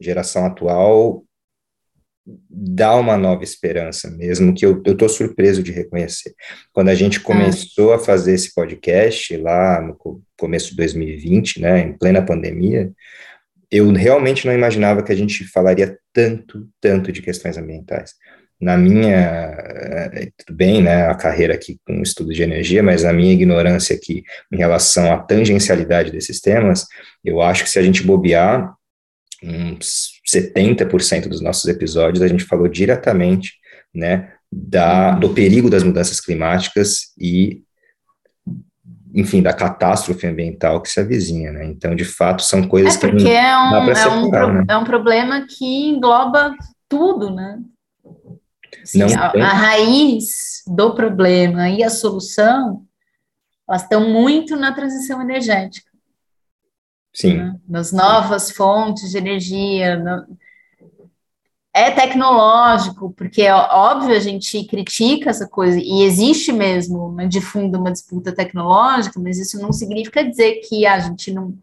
geração 0.00 0.44
atual 0.44 1.25
dá 2.50 2.94
uma 2.96 3.16
nova 3.16 3.44
esperança 3.44 4.10
mesmo, 4.10 4.52
que 4.52 4.66
eu 4.66 4.82
estou 4.84 5.08
surpreso 5.08 5.62
de 5.62 5.70
reconhecer. 5.70 6.34
Quando 6.72 6.88
a 6.88 6.94
gente 6.94 7.20
começou 7.20 7.92
ah. 7.92 7.96
a 7.96 7.98
fazer 7.98 8.34
esse 8.34 8.52
podcast 8.54 9.36
lá 9.36 9.80
no 9.80 9.96
começo 10.36 10.70
de 10.70 10.76
2020, 10.76 11.60
né, 11.60 11.80
em 11.80 11.96
plena 11.96 12.24
pandemia, 12.24 12.90
eu 13.70 13.90
realmente 13.92 14.46
não 14.46 14.52
imaginava 14.52 15.02
que 15.02 15.12
a 15.12 15.16
gente 15.16 15.44
falaria 15.44 15.98
tanto, 16.12 16.68
tanto 16.80 17.12
de 17.12 17.22
questões 17.22 17.56
ambientais. 17.56 18.14
Na 18.60 18.76
minha, 18.76 19.54
eh, 20.14 20.30
tudo 20.38 20.56
bem, 20.56 20.82
né, 20.82 21.06
a 21.06 21.14
carreira 21.14 21.54
aqui 21.54 21.78
com 21.86 22.00
estudo 22.00 22.32
de 22.32 22.42
energia, 22.42 22.82
mas 22.82 23.04
a 23.04 23.12
minha 23.12 23.32
ignorância 23.32 23.94
aqui 23.94 24.24
em 24.50 24.56
relação 24.56 25.12
à 25.12 25.18
tangencialidade 25.18 26.10
desses 26.10 26.40
temas, 26.40 26.86
eu 27.22 27.42
acho 27.42 27.64
que 27.64 27.70
se 27.70 27.78
a 27.78 27.82
gente 27.82 28.02
bobear, 28.02 28.74
uns 29.42 30.15
70% 30.28 31.28
dos 31.28 31.40
nossos 31.40 31.66
episódios 31.66 32.22
a 32.22 32.28
gente 32.28 32.44
falou 32.44 32.68
diretamente, 32.68 33.54
né, 33.94 34.32
da, 34.50 35.12
do 35.12 35.30
perigo 35.30 35.70
das 35.70 35.82
mudanças 35.82 36.20
climáticas 36.20 37.12
e, 37.18 37.62
enfim, 39.14 39.42
da 39.42 39.52
catástrofe 39.52 40.26
ambiental 40.26 40.80
que 40.80 40.90
se 40.90 41.00
avizinha, 41.00 41.52
né? 41.52 41.64
Então, 41.66 41.94
de 41.94 42.04
fato, 42.04 42.42
são 42.42 42.66
coisas 42.68 42.96
é 42.96 42.98
que 42.98 43.06
não 43.06 43.30
é 43.30 43.58
um, 43.58 43.70
dá 43.70 43.80
para 43.82 43.92
é 43.92 43.94
separar, 43.94 44.48
um, 44.48 44.52
né? 44.52 44.64
É 44.68 44.76
um 44.76 44.84
problema 44.84 45.46
que 45.48 45.88
engloba 45.88 46.54
tudo, 46.88 47.30
né? 47.30 47.58
Assim, 48.82 49.02
a, 49.02 49.32
a 49.32 49.52
raiz 49.52 50.62
do 50.66 50.94
problema 50.94 51.68
e 51.68 51.82
a 51.82 51.90
solução, 51.90 52.84
elas 53.68 53.82
estão 53.82 54.08
muito 54.08 54.56
na 54.56 54.72
transição 54.72 55.20
energética. 55.20 55.90
Sim. 57.16 57.38
Né? 57.38 57.56
Nas 57.66 57.92
novas 57.92 58.50
fontes 58.50 59.10
de 59.10 59.16
energia. 59.16 59.96
No... 59.96 60.36
É 61.72 61.90
tecnológico, 61.90 63.10
porque 63.16 63.42
é 63.42 63.54
óbvio 63.54 64.14
a 64.14 64.20
gente 64.20 64.64
critica 64.64 65.30
essa 65.30 65.46
coisa, 65.46 65.78
e 65.78 66.02
existe 66.02 66.52
mesmo 66.52 67.12
né, 67.12 67.26
de 67.26 67.40
fundo 67.40 67.78
uma 67.78 67.92
disputa 67.92 68.34
tecnológica, 68.34 69.20
mas 69.20 69.38
isso 69.38 69.60
não 69.60 69.72
significa 69.72 70.24
dizer 70.24 70.60
que 70.66 70.86
a 70.86 70.98
gente 71.00 71.32
não, 71.32 71.54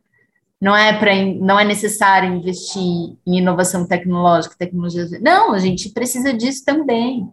não 0.62 0.76
é 0.76 0.94
para 0.94 1.16
não 1.16 1.60
é 1.60 1.64
necessário 1.64 2.34
investir 2.34 2.82
em 3.26 3.38
inovação 3.38 3.88
tecnológica, 3.88 4.56
tecnologia. 4.58 5.08
Não, 5.20 5.54
a 5.54 5.60
gente 5.60 5.90
precisa 5.90 6.34
disso 6.34 6.64
também. 6.66 7.32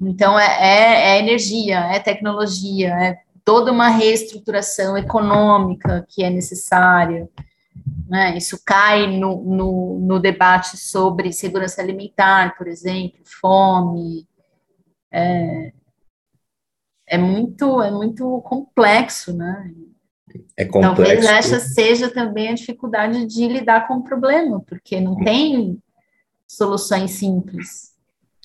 Então 0.00 0.38
é, 0.38 0.46
é, 0.60 1.10
é 1.10 1.18
energia, 1.18 1.80
é 1.80 1.98
tecnologia, 1.98 2.88
é 2.88 3.18
toda 3.48 3.72
uma 3.72 3.88
reestruturação 3.88 4.94
econômica 4.98 6.04
que 6.06 6.22
é 6.22 6.28
necessária. 6.28 7.26
Né? 8.06 8.36
Isso 8.36 8.60
cai 8.62 9.06
no, 9.06 9.42
no, 9.42 9.98
no, 10.00 10.20
debate 10.20 10.76
sobre 10.76 11.32
segurança 11.32 11.80
alimentar, 11.80 12.58
por 12.58 12.68
exemplo, 12.68 13.20
fome. 13.24 14.28
É, 15.10 15.72
é, 17.06 17.16
muito, 17.16 17.80
é 17.80 17.90
muito 17.90 18.38
complexo, 18.42 19.34
né? 19.34 19.72
É 20.54 20.66
complexo. 20.66 20.94
Talvez 20.96 21.24
essa 21.24 21.58
seja 21.58 22.10
também 22.10 22.50
a 22.50 22.54
dificuldade 22.54 23.24
de 23.24 23.48
lidar 23.48 23.88
com 23.88 23.94
o 23.94 24.04
problema, 24.04 24.60
porque 24.60 25.00
não 25.00 25.16
tem 25.24 25.82
soluções 26.46 27.12
simples. 27.12 27.94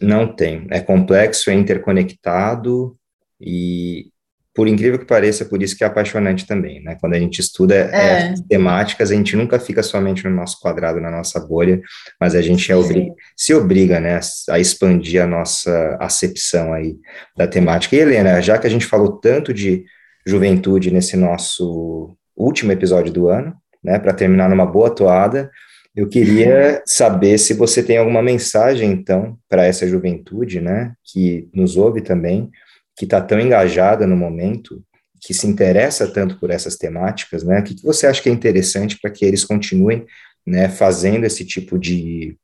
Não 0.01 0.34
tem. 0.34 0.66
É 0.72 0.80
complexo, 0.80 1.49
é 1.49 1.56
interconectado 1.56 2.97
e, 3.38 4.12
por 4.56 4.68
incrível 4.68 4.99
que 4.99 5.06
pareça, 5.06 5.45
por 5.45 5.64
isso 5.64 5.76
que 5.76 5.84
é 5.84 5.88
apaixonante 5.88 6.45
também, 6.45 6.82
né? 6.84 6.95
Quando 7.01 7.14
a 7.14 7.20
gente 7.20 7.39
estuda 7.39 7.76
é. 7.76 8.34
temáticas, 8.47 9.12
a 9.12 9.16
gente 9.16 9.36
nunca 9.36 9.60
fica 9.60 9.82
somente 9.82 10.24
no 10.24 10.30
nosso 10.30 10.60
quadrado, 10.60 11.01
na 11.01 11.10
nossa 11.10 11.39
bolha, 11.39 11.82
mas 12.22 12.36
a 12.36 12.41
gente 12.41 12.72
é 12.72 12.76
obri 12.76 13.12
se 13.36 13.54
obriga, 13.54 13.99
né, 13.99 14.20
a 14.49 14.60
expandir 14.60 15.22
a 15.22 15.28
nossa 15.28 15.97
acepção 15.99 16.72
aí 16.72 16.95
da 17.36 17.47
temática. 17.47 17.95
E 17.95 17.99
Helena, 17.99 18.41
já 18.41 18.58
que 18.58 18.68
a 18.68 18.70
gente 18.70 18.86
falou 18.86 19.14
tanto 19.20 19.54
de 19.54 19.86
juventude 20.26 20.91
nesse 20.91 21.18
nosso 21.18 22.16
último 22.38 22.72
episódio 22.72 23.12
do 23.12 23.28
ano, 23.28 23.56
né, 23.84 23.97
para 23.97 24.14
terminar 24.14 24.49
numa 24.49 24.66
boa 24.66 24.89
toada, 24.89 25.49
eu 25.95 26.08
queria 26.08 26.82
saber 26.86 27.38
se 27.38 27.54
você 27.54 27.84
tem 27.84 27.97
alguma 27.97 28.22
mensagem, 28.22 28.91
então, 28.91 29.38
para 29.47 29.66
essa 29.66 29.88
juventude, 29.88 30.60
né, 30.60 30.93
que 31.04 31.47
nos 31.54 31.76
ouve 31.78 32.01
também, 32.01 32.49
que 32.98 33.06
está 33.06 33.22
tão 33.22 33.39
engajada 33.39 34.06
no 34.06 34.16
momento, 34.16 34.84
que 35.22 35.34
se 35.34 35.48
interessa 35.48 36.08
tanto 36.08 36.39
por 36.39 36.50
essas 36.50 36.76
temáticas, 36.76 37.44
né? 37.44 37.60
O 37.60 37.64
que, 37.64 37.76
que 37.76 37.84
você 37.84 38.08
acha 38.08 38.22
que 38.22 38.30
é 38.30 38.32
interessante 38.32 39.00
para 39.02 39.12
que 39.12 39.24
eles 39.24 39.46
continuem, 39.46 40.06
né, 40.46 40.68
fazendo 40.68 41.26
esse 41.26 41.46
tipo 41.46 41.80
de 41.80 42.38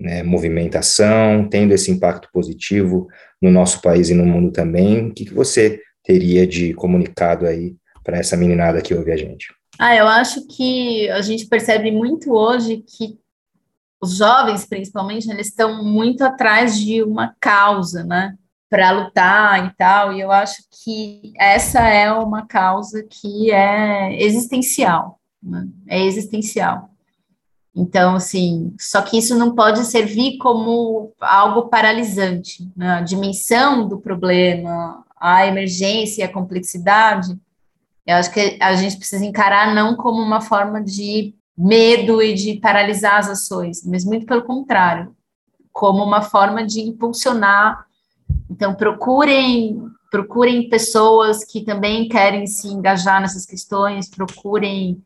né, 0.00 0.22
movimentação, 0.22 1.48
tendo 1.48 1.72
esse 1.72 1.90
impacto 1.90 2.28
positivo 2.32 3.06
no 3.40 3.50
nosso 3.50 3.80
país 3.80 4.10
e 4.10 4.14
no 4.14 4.26
mundo 4.26 4.50
também? 4.50 5.08
O 5.08 5.14
que, 5.14 5.26
que 5.26 5.34
você 5.34 5.80
teria 6.02 6.46
de 6.46 6.74
comunicado 6.74 7.46
aí 7.46 7.76
para 8.02 8.18
essa 8.18 8.36
meninada 8.36 8.82
que 8.82 8.94
ouve 8.94 9.12
a 9.12 9.16
gente? 9.16 9.54
Ah, 9.78 9.96
eu 9.96 10.06
acho 10.06 10.46
que 10.48 11.08
a 11.10 11.20
gente 11.20 11.46
percebe 11.46 11.90
muito 11.90 12.32
hoje 12.32 12.84
que 12.86 13.18
os 14.00 14.16
jovens, 14.16 14.66
principalmente, 14.66 15.30
eles 15.30 15.48
estão 15.48 15.82
muito 15.82 16.22
atrás 16.22 16.78
de 16.78 17.02
uma 17.02 17.34
causa, 17.40 18.04
né? 18.04 18.36
Para 18.74 18.90
lutar 18.90 19.68
e 19.68 19.70
tal, 19.76 20.12
e 20.12 20.20
eu 20.20 20.32
acho 20.32 20.64
que 20.68 21.32
essa 21.38 21.78
é 21.78 22.10
uma 22.10 22.44
causa 22.44 23.04
que 23.08 23.52
é 23.52 24.20
existencial, 24.20 25.20
né? 25.40 25.68
é 25.86 26.02
existencial. 26.02 26.90
Então, 27.72 28.16
assim, 28.16 28.74
só 28.76 29.00
que 29.00 29.16
isso 29.16 29.38
não 29.38 29.54
pode 29.54 29.84
servir 29.84 30.38
como 30.38 31.12
algo 31.20 31.68
paralisante, 31.68 32.68
né? 32.76 32.94
a 32.94 33.00
dimensão 33.00 33.86
do 33.86 34.00
problema, 34.00 35.04
a 35.20 35.46
emergência 35.46 36.22
e 36.22 36.24
a 36.24 36.32
complexidade, 36.32 37.38
eu 38.04 38.16
acho 38.16 38.32
que 38.32 38.58
a 38.60 38.74
gente 38.74 38.96
precisa 38.96 39.24
encarar 39.24 39.72
não 39.72 39.94
como 39.94 40.20
uma 40.20 40.40
forma 40.40 40.82
de 40.82 41.32
medo 41.56 42.20
e 42.20 42.34
de 42.34 42.54
paralisar 42.54 43.20
as 43.20 43.28
ações, 43.28 43.86
mas 43.86 44.04
muito 44.04 44.26
pelo 44.26 44.42
contrário, 44.42 45.14
como 45.72 46.02
uma 46.02 46.22
forma 46.22 46.66
de 46.66 46.80
impulsionar 46.80 47.86
então, 48.50 48.74
procurem 48.74 49.90
procurem 50.14 50.68
pessoas 50.68 51.44
que 51.44 51.62
também 51.62 52.08
querem 52.08 52.46
se 52.46 52.68
engajar 52.68 53.20
nessas 53.20 53.44
questões, 53.44 54.08
procurem 54.08 55.02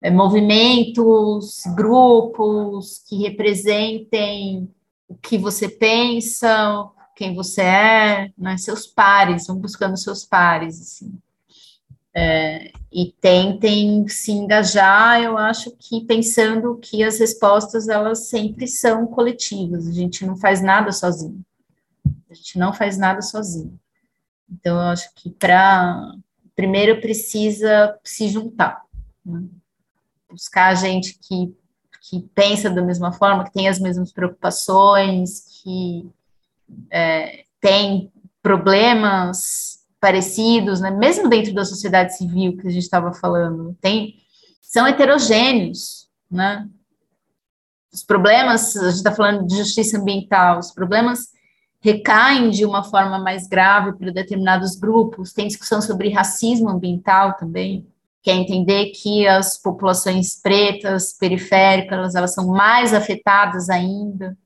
é, 0.00 0.08
movimentos, 0.08 1.62
grupos 1.74 3.02
que 3.08 3.16
representem 3.16 4.72
o 5.08 5.16
que 5.16 5.36
você 5.36 5.68
pensa, 5.68 6.88
quem 7.16 7.34
você 7.34 7.62
é, 7.62 8.30
né, 8.38 8.56
seus 8.56 8.86
pares, 8.86 9.48
vão 9.48 9.56
buscando 9.56 9.96
seus 9.96 10.24
pares, 10.24 10.80
assim. 10.80 11.12
É, 12.14 12.70
e 12.92 13.12
tentem 13.20 14.06
se 14.06 14.30
engajar, 14.30 15.20
eu 15.22 15.36
acho 15.36 15.72
que 15.72 16.04
pensando 16.06 16.76
que 16.76 17.02
as 17.02 17.18
respostas, 17.18 17.88
elas 17.88 18.28
sempre 18.28 18.68
são 18.68 19.08
coletivas, 19.08 19.88
a 19.88 19.92
gente 19.92 20.24
não 20.24 20.36
faz 20.36 20.62
nada 20.62 20.92
sozinho. 20.92 21.42
A 22.32 22.34
gente 22.34 22.58
não 22.58 22.72
faz 22.72 22.96
nada 22.96 23.20
sozinho. 23.20 23.78
Então, 24.50 24.76
eu 24.76 24.88
acho 24.88 25.14
que 25.14 25.30
para 25.30 26.14
primeiro 26.56 27.00
precisa 27.00 27.98
se 28.02 28.28
juntar, 28.28 28.82
né? 29.24 29.42
buscar 30.30 30.74
gente 30.74 31.18
que, 31.18 31.54
que 32.08 32.22
pensa 32.34 32.70
da 32.70 32.80
mesma 32.80 33.12
forma, 33.12 33.44
que 33.44 33.52
tem 33.52 33.68
as 33.68 33.78
mesmas 33.78 34.12
preocupações, 34.12 35.44
que 35.62 36.08
é, 36.90 37.44
tem 37.60 38.10
problemas 38.42 39.80
parecidos, 40.00 40.80
né? 40.80 40.90
mesmo 40.90 41.28
dentro 41.28 41.54
da 41.54 41.64
sociedade 41.64 42.16
civil 42.16 42.56
que 42.56 42.66
a 42.66 42.70
gente 42.70 42.82
estava 42.82 43.12
falando, 43.12 43.76
tem, 43.80 44.16
são 44.60 44.86
heterogêneos, 44.86 46.08
né? 46.30 46.66
Os 47.92 48.02
problemas, 48.02 48.74
a 48.74 48.88
gente 48.88 48.96
está 48.96 49.12
falando 49.12 49.46
de 49.46 49.54
justiça 49.54 49.98
ambiental, 49.98 50.58
os 50.58 50.70
problemas 50.70 51.30
recaem 51.82 52.48
de 52.48 52.64
uma 52.64 52.84
forma 52.84 53.18
mais 53.18 53.48
grave 53.48 53.92
para 53.98 54.12
determinados 54.12 54.76
grupos. 54.76 55.32
Tem 55.32 55.48
discussão 55.48 55.82
sobre 55.82 56.10
racismo 56.10 56.70
ambiental 56.70 57.34
também, 57.34 57.84
que 58.22 58.30
é 58.30 58.34
entender 58.34 58.92
que 58.92 59.26
as 59.26 59.58
populações 59.58 60.40
pretas, 60.40 61.12
periféricas, 61.12 62.14
elas 62.14 62.32
são 62.32 62.46
mais 62.46 62.94
afetadas 62.94 63.68
ainda. 63.68 64.38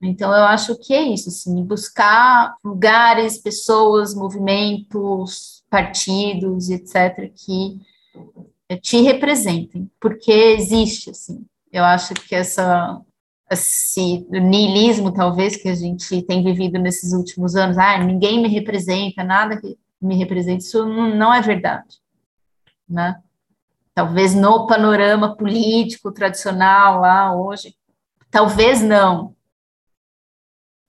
Então, 0.00 0.32
eu 0.32 0.44
acho 0.44 0.74
que 0.76 0.94
é 0.94 1.02
isso, 1.02 1.28
assim, 1.28 1.62
buscar 1.62 2.56
lugares, 2.64 3.38
pessoas, 3.38 4.14
movimentos, 4.14 5.62
partidos, 5.68 6.70
etc., 6.70 7.30
que 7.34 7.80
te 8.80 9.02
representem, 9.02 9.90
porque 10.00 10.32
existe, 10.32 11.10
assim. 11.10 11.44
Eu 11.70 11.84
acho 11.84 12.14
que 12.14 12.34
essa 12.34 13.00
esse 13.50 14.26
niilismo, 14.30 15.12
talvez, 15.12 15.56
que 15.56 15.68
a 15.68 15.74
gente 15.74 16.22
tem 16.22 16.42
vivido 16.42 16.78
nesses 16.78 17.12
últimos 17.12 17.54
anos, 17.54 17.76
ah, 17.78 17.98
ninguém 17.98 18.40
me 18.40 18.48
representa, 18.48 19.22
nada 19.22 19.60
que 19.60 19.78
me 20.00 20.16
representa, 20.16 20.58
isso 20.58 20.84
não 20.86 21.32
é 21.32 21.40
verdade, 21.40 22.00
né? 22.88 23.20
Talvez 23.94 24.34
no 24.34 24.66
panorama 24.66 25.36
político 25.36 26.10
tradicional 26.10 27.00
lá 27.00 27.34
hoje, 27.34 27.76
talvez 28.30 28.82
não. 28.82 29.34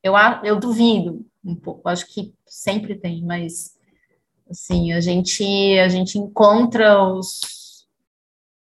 Eu, 0.01 0.13
eu 0.43 0.59
duvido 0.59 1.25
um 1.43 1.55
pouco, 1.55 1.87
acho 1.87 2.07
que 2.07 2.33
sempre 2.45 2.95
tem, 2.95 3.23
mas 3.23 3.75
assim, 4.49 4.93
a 4.93 4.99
gente 4.99 5.43
a 5.79 5.87
gente 5.87 6.17
encontra 6.17 7.03
os, 7.03 7.87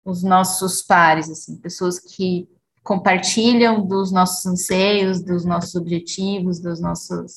os 0.06 0.24
nossos 0.24 0.82
pares, 0.82 1.30
assim, 1.30 1.58
pessoas 1.58 2.00
que 2.00 2.48
compartilham 2.84 3.86
dos 3.86 4.12
nossos 4.12 4.46
anseios, 4.46 5.22
dos 5.22 5.46
nossos 5.46 5.76
objetivos, 5.76 6.60
das 6.60 6.80
nossas 6.80 7.34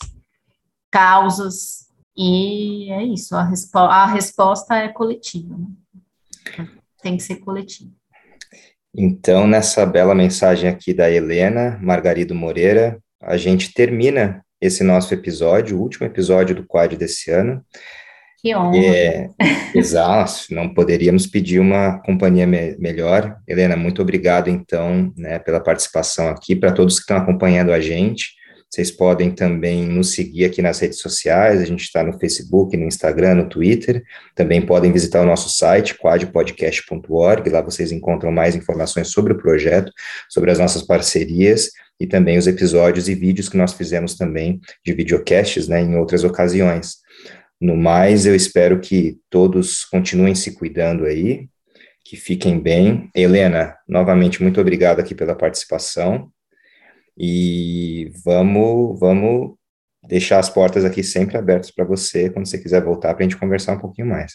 causas, 0.90 1.82
e 2.16 2.90
é 2.93 3.03
isso, 3.03 3.34
a, 3.34 3.43
respo 3.43 3.78
a 3.78 4.07
resposta 4.07 4.76
é 4.76 4.88
coletiva, 4.88 5.57
né? 5.57 6.68
tem 7.03 7.16
que 7.16 7.22
ser 7.22 7.36
coletiva. 7.36 7.90
Então, 8.95 9.47
nessa 9.47 9.86
bela 9.86 10.14
mensagem 10.14 10.68
aqui 10.68 10.93
da 10.93 11.11
Helena 11.11 11.78
Margarido 11.82 12.34
Moreira, 12.34 13.01
a 13.20 13.38
gente 13.38 13.72
termina 13.72 14.45
esse 14.61 14.84
nosso 14.84 15.14
episódio, 15.14 15.78
o 15.78 15.80
último 15.80 16.07
episódio 16.07 16.55
do 16.55 16.66
quadro 16.66 16.97
desse 16.97 17.30
ano. 17.30 17.64
Que 18.43 18.57
honra. 18.57 18.76
É, 18.76 19.30
exato, 19.72 20.47
não 20.51 20.74
poderíamos 20.74 21.28
pedir 21.28 21.61
uma 21.61 22.01
companhia 22.01 22.47
me 22.47 22.76
melhor. 22.76 23.36
Helena, 23.47 23.76
muito 23.76 24.03
obrigado, 24.03 24.51
então, 24.51 25.12
né, 25.16 25.38
pela 25.38 25.61
participação 25.61 26.28
aqui. 26.28 26.57
Para 26.57 26.72
todos 26.72 26.97
que 26.97 27.03
estão 27.03 27.16
acompanhando 27.16 27.72
a 27.72 27.78
gente, 27.78 28.32
vocês 28.68 28.90
podem 28.90 29.30
também 29.30 29.86
nos 29.86 30.14
seguir 30.14 30.47
aqui 30.47 30.61
nas 30.61 30.80
redes 30.80 30.99
sociais, 30.99 31.61
a 31.61 31.64
gente 31.64 31.82
está 31.82 32.03
no 32.03 32.18
Facebook, 32.18 32.76
no 32.76 32.86
Instagram, 32.86 33.34
no 33.36 33.49
Twitter. 33.49 34.03
Também 34.34 34.61
podem 34.61 34.90
visitar 34.90 35.20
o 35.20 35.26
nosso 35.26 35.49
site, 35.49 35.95
quadpodcast.org, 35.97 37.49
lá 37.49 37.61
vocês 37.61 37.93
encontram 37.93 38.32
mais 38.32 38.57
informações 38.57 39.09
sobre 39.09 39.34
o 39.34 39.38
projeto, 39.38 39.93
sobre 40.28 40.51
as 40.51 40.59
nossas 40.59 40.82
parcerias 40.82 41.70
e 42.01 42.09
também 42.09 42.38
os 42.38 42.49
episódios 42.49 43.09
e 43.09 43.14
vídeos 43.14 43.49
que 43.49 43.57
nós 43.57 43.72
fizemos 43.72 44.16
também 44.16 44.59
de 44.84 44.93
videocasts, 44.95 45.68
né, 45.68 45.80
em 45.80 45.95
outras 45.97 46.24
ocasiões. 46.24 47.03
No 47.62 47.76
mais, 47.76 48.26
eu 48.26 48.34
espero 48.34 48.80
que 48.80 49.20
todos 49.30 49.84
continuem 49.84 50.34
se 50.34 50.52
cuidando 50.52 51.04
aí, 51.04 51.48
que 52.04 52.16
fiquem 52.16 52.58
bem. 52.58 53.08
Helena, 53.14 53.76
novamente, 53.88 54.42
muito 54.42 54.60
obrigado 54.60 54.98
aqui 54.98 55.14
pela 55.14 55.36
participação. 55.36 56.28
E 57.16 58.10
vamos, 58.24 58.98
vamos 58.98 59.54
deixar 60.02 60.40
as 60.40 60.50
portas 60.50 60.84
aqui 60.84 61.04
sempre 61.04 61.38
abertas 61.38 61.70
para 61.70 61.84
você, 61.84 62.28
quando 62.28 62.48
você 62.48 62.58
quiser 62.58 62.82
voltar, 62.82 63.14
para 63.14 63.24
a 63.24 63.28
gente 63.28 63.38
conversar 63.38 63.74
um 63.74 63.80
pouquinho 63.80 64.08
mais. 64.08 64.32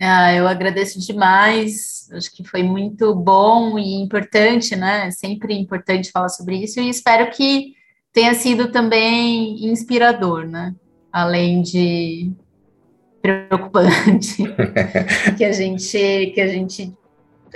Ah, 0.00 0.32
eu 0.32 0.48
agradeço 0.48 0.98
demais, 0.98 2.08
acho 2.12 2.34
que 2.34 2.42
foi 2.42 2.62
muito 2.62 3.14
bom 3.14 3.78
e 3.78 4.02
importante, 4.02 4.74
né? 4.74 5.08
É 5.08 5.10
sempre 5.10 5.52
importante 5.52 6.10
falar 6.10 6.30
sobre 6.30 6.56
isso, 6.56 6.80
e 6.80 6.88
espero 6.88 7.30
que 7.32 7.74
tenha 8.14 8.32
sido 8.32 8.72
também 8.72 9.62
inspirador, 9.66 10.46
né? 10.46 10.74
Além 11.12 11.60
de 11.60 12.32
preocupante, 13.22 14.42
que 15.38 15.44
a 15.44 15.52
gente 15.52 16.32
que 16.34 16.40
a 16.40 16.48
gente 16.48 16.92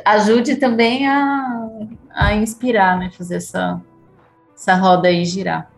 ajude 0.04 0.56
também 0.56 1.06
a, 1.06 1.68
a 2.14 2.34
inspirar, 2.34 2.98
né? 2.98 3.10
Fazer 3.16 3.36
essa, 3.36 3.80
essa 4.56 4.74
roda 4.74 5.08
aí 5.08 5.24
girar. 5.24 5.70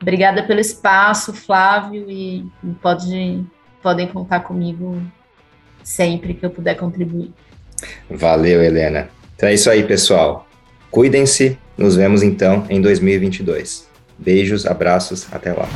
Obrigada 0.00 0.42
pelo 0.42 0.60
espaço, 0.60 1.32
Flávio, 1.32 2.10
e 2.10 2.46
pode, 2.82 3.44
podem 3.82 4.06
contar 4.06 4.40
comigo 4.40 5.00
sempre 5.82 6.34
que 6.34 6.44
eu 6.44 6.50
puder 6.50 6.74
contribuir. 6.76 7.32
Valeu, 8.10 8.62
Helena. 8.62 9.08
Então 9.34 9.48
é 9.48 9.54
isso 9.54 9.70
aí, 9.70 9.82
pessoal. 9.82 10.46
Cuidem-se. 10.90 11.58
Nos 11.76 11.96
vemos 11.96 12.22
então 12.22 12.64
em 12.68 12.80
2022. 12.80 13.88
Beijos, 14.16 14.64
abraços, 14.64 15.26
até 15.32 15.52
lá. 15.52 15.68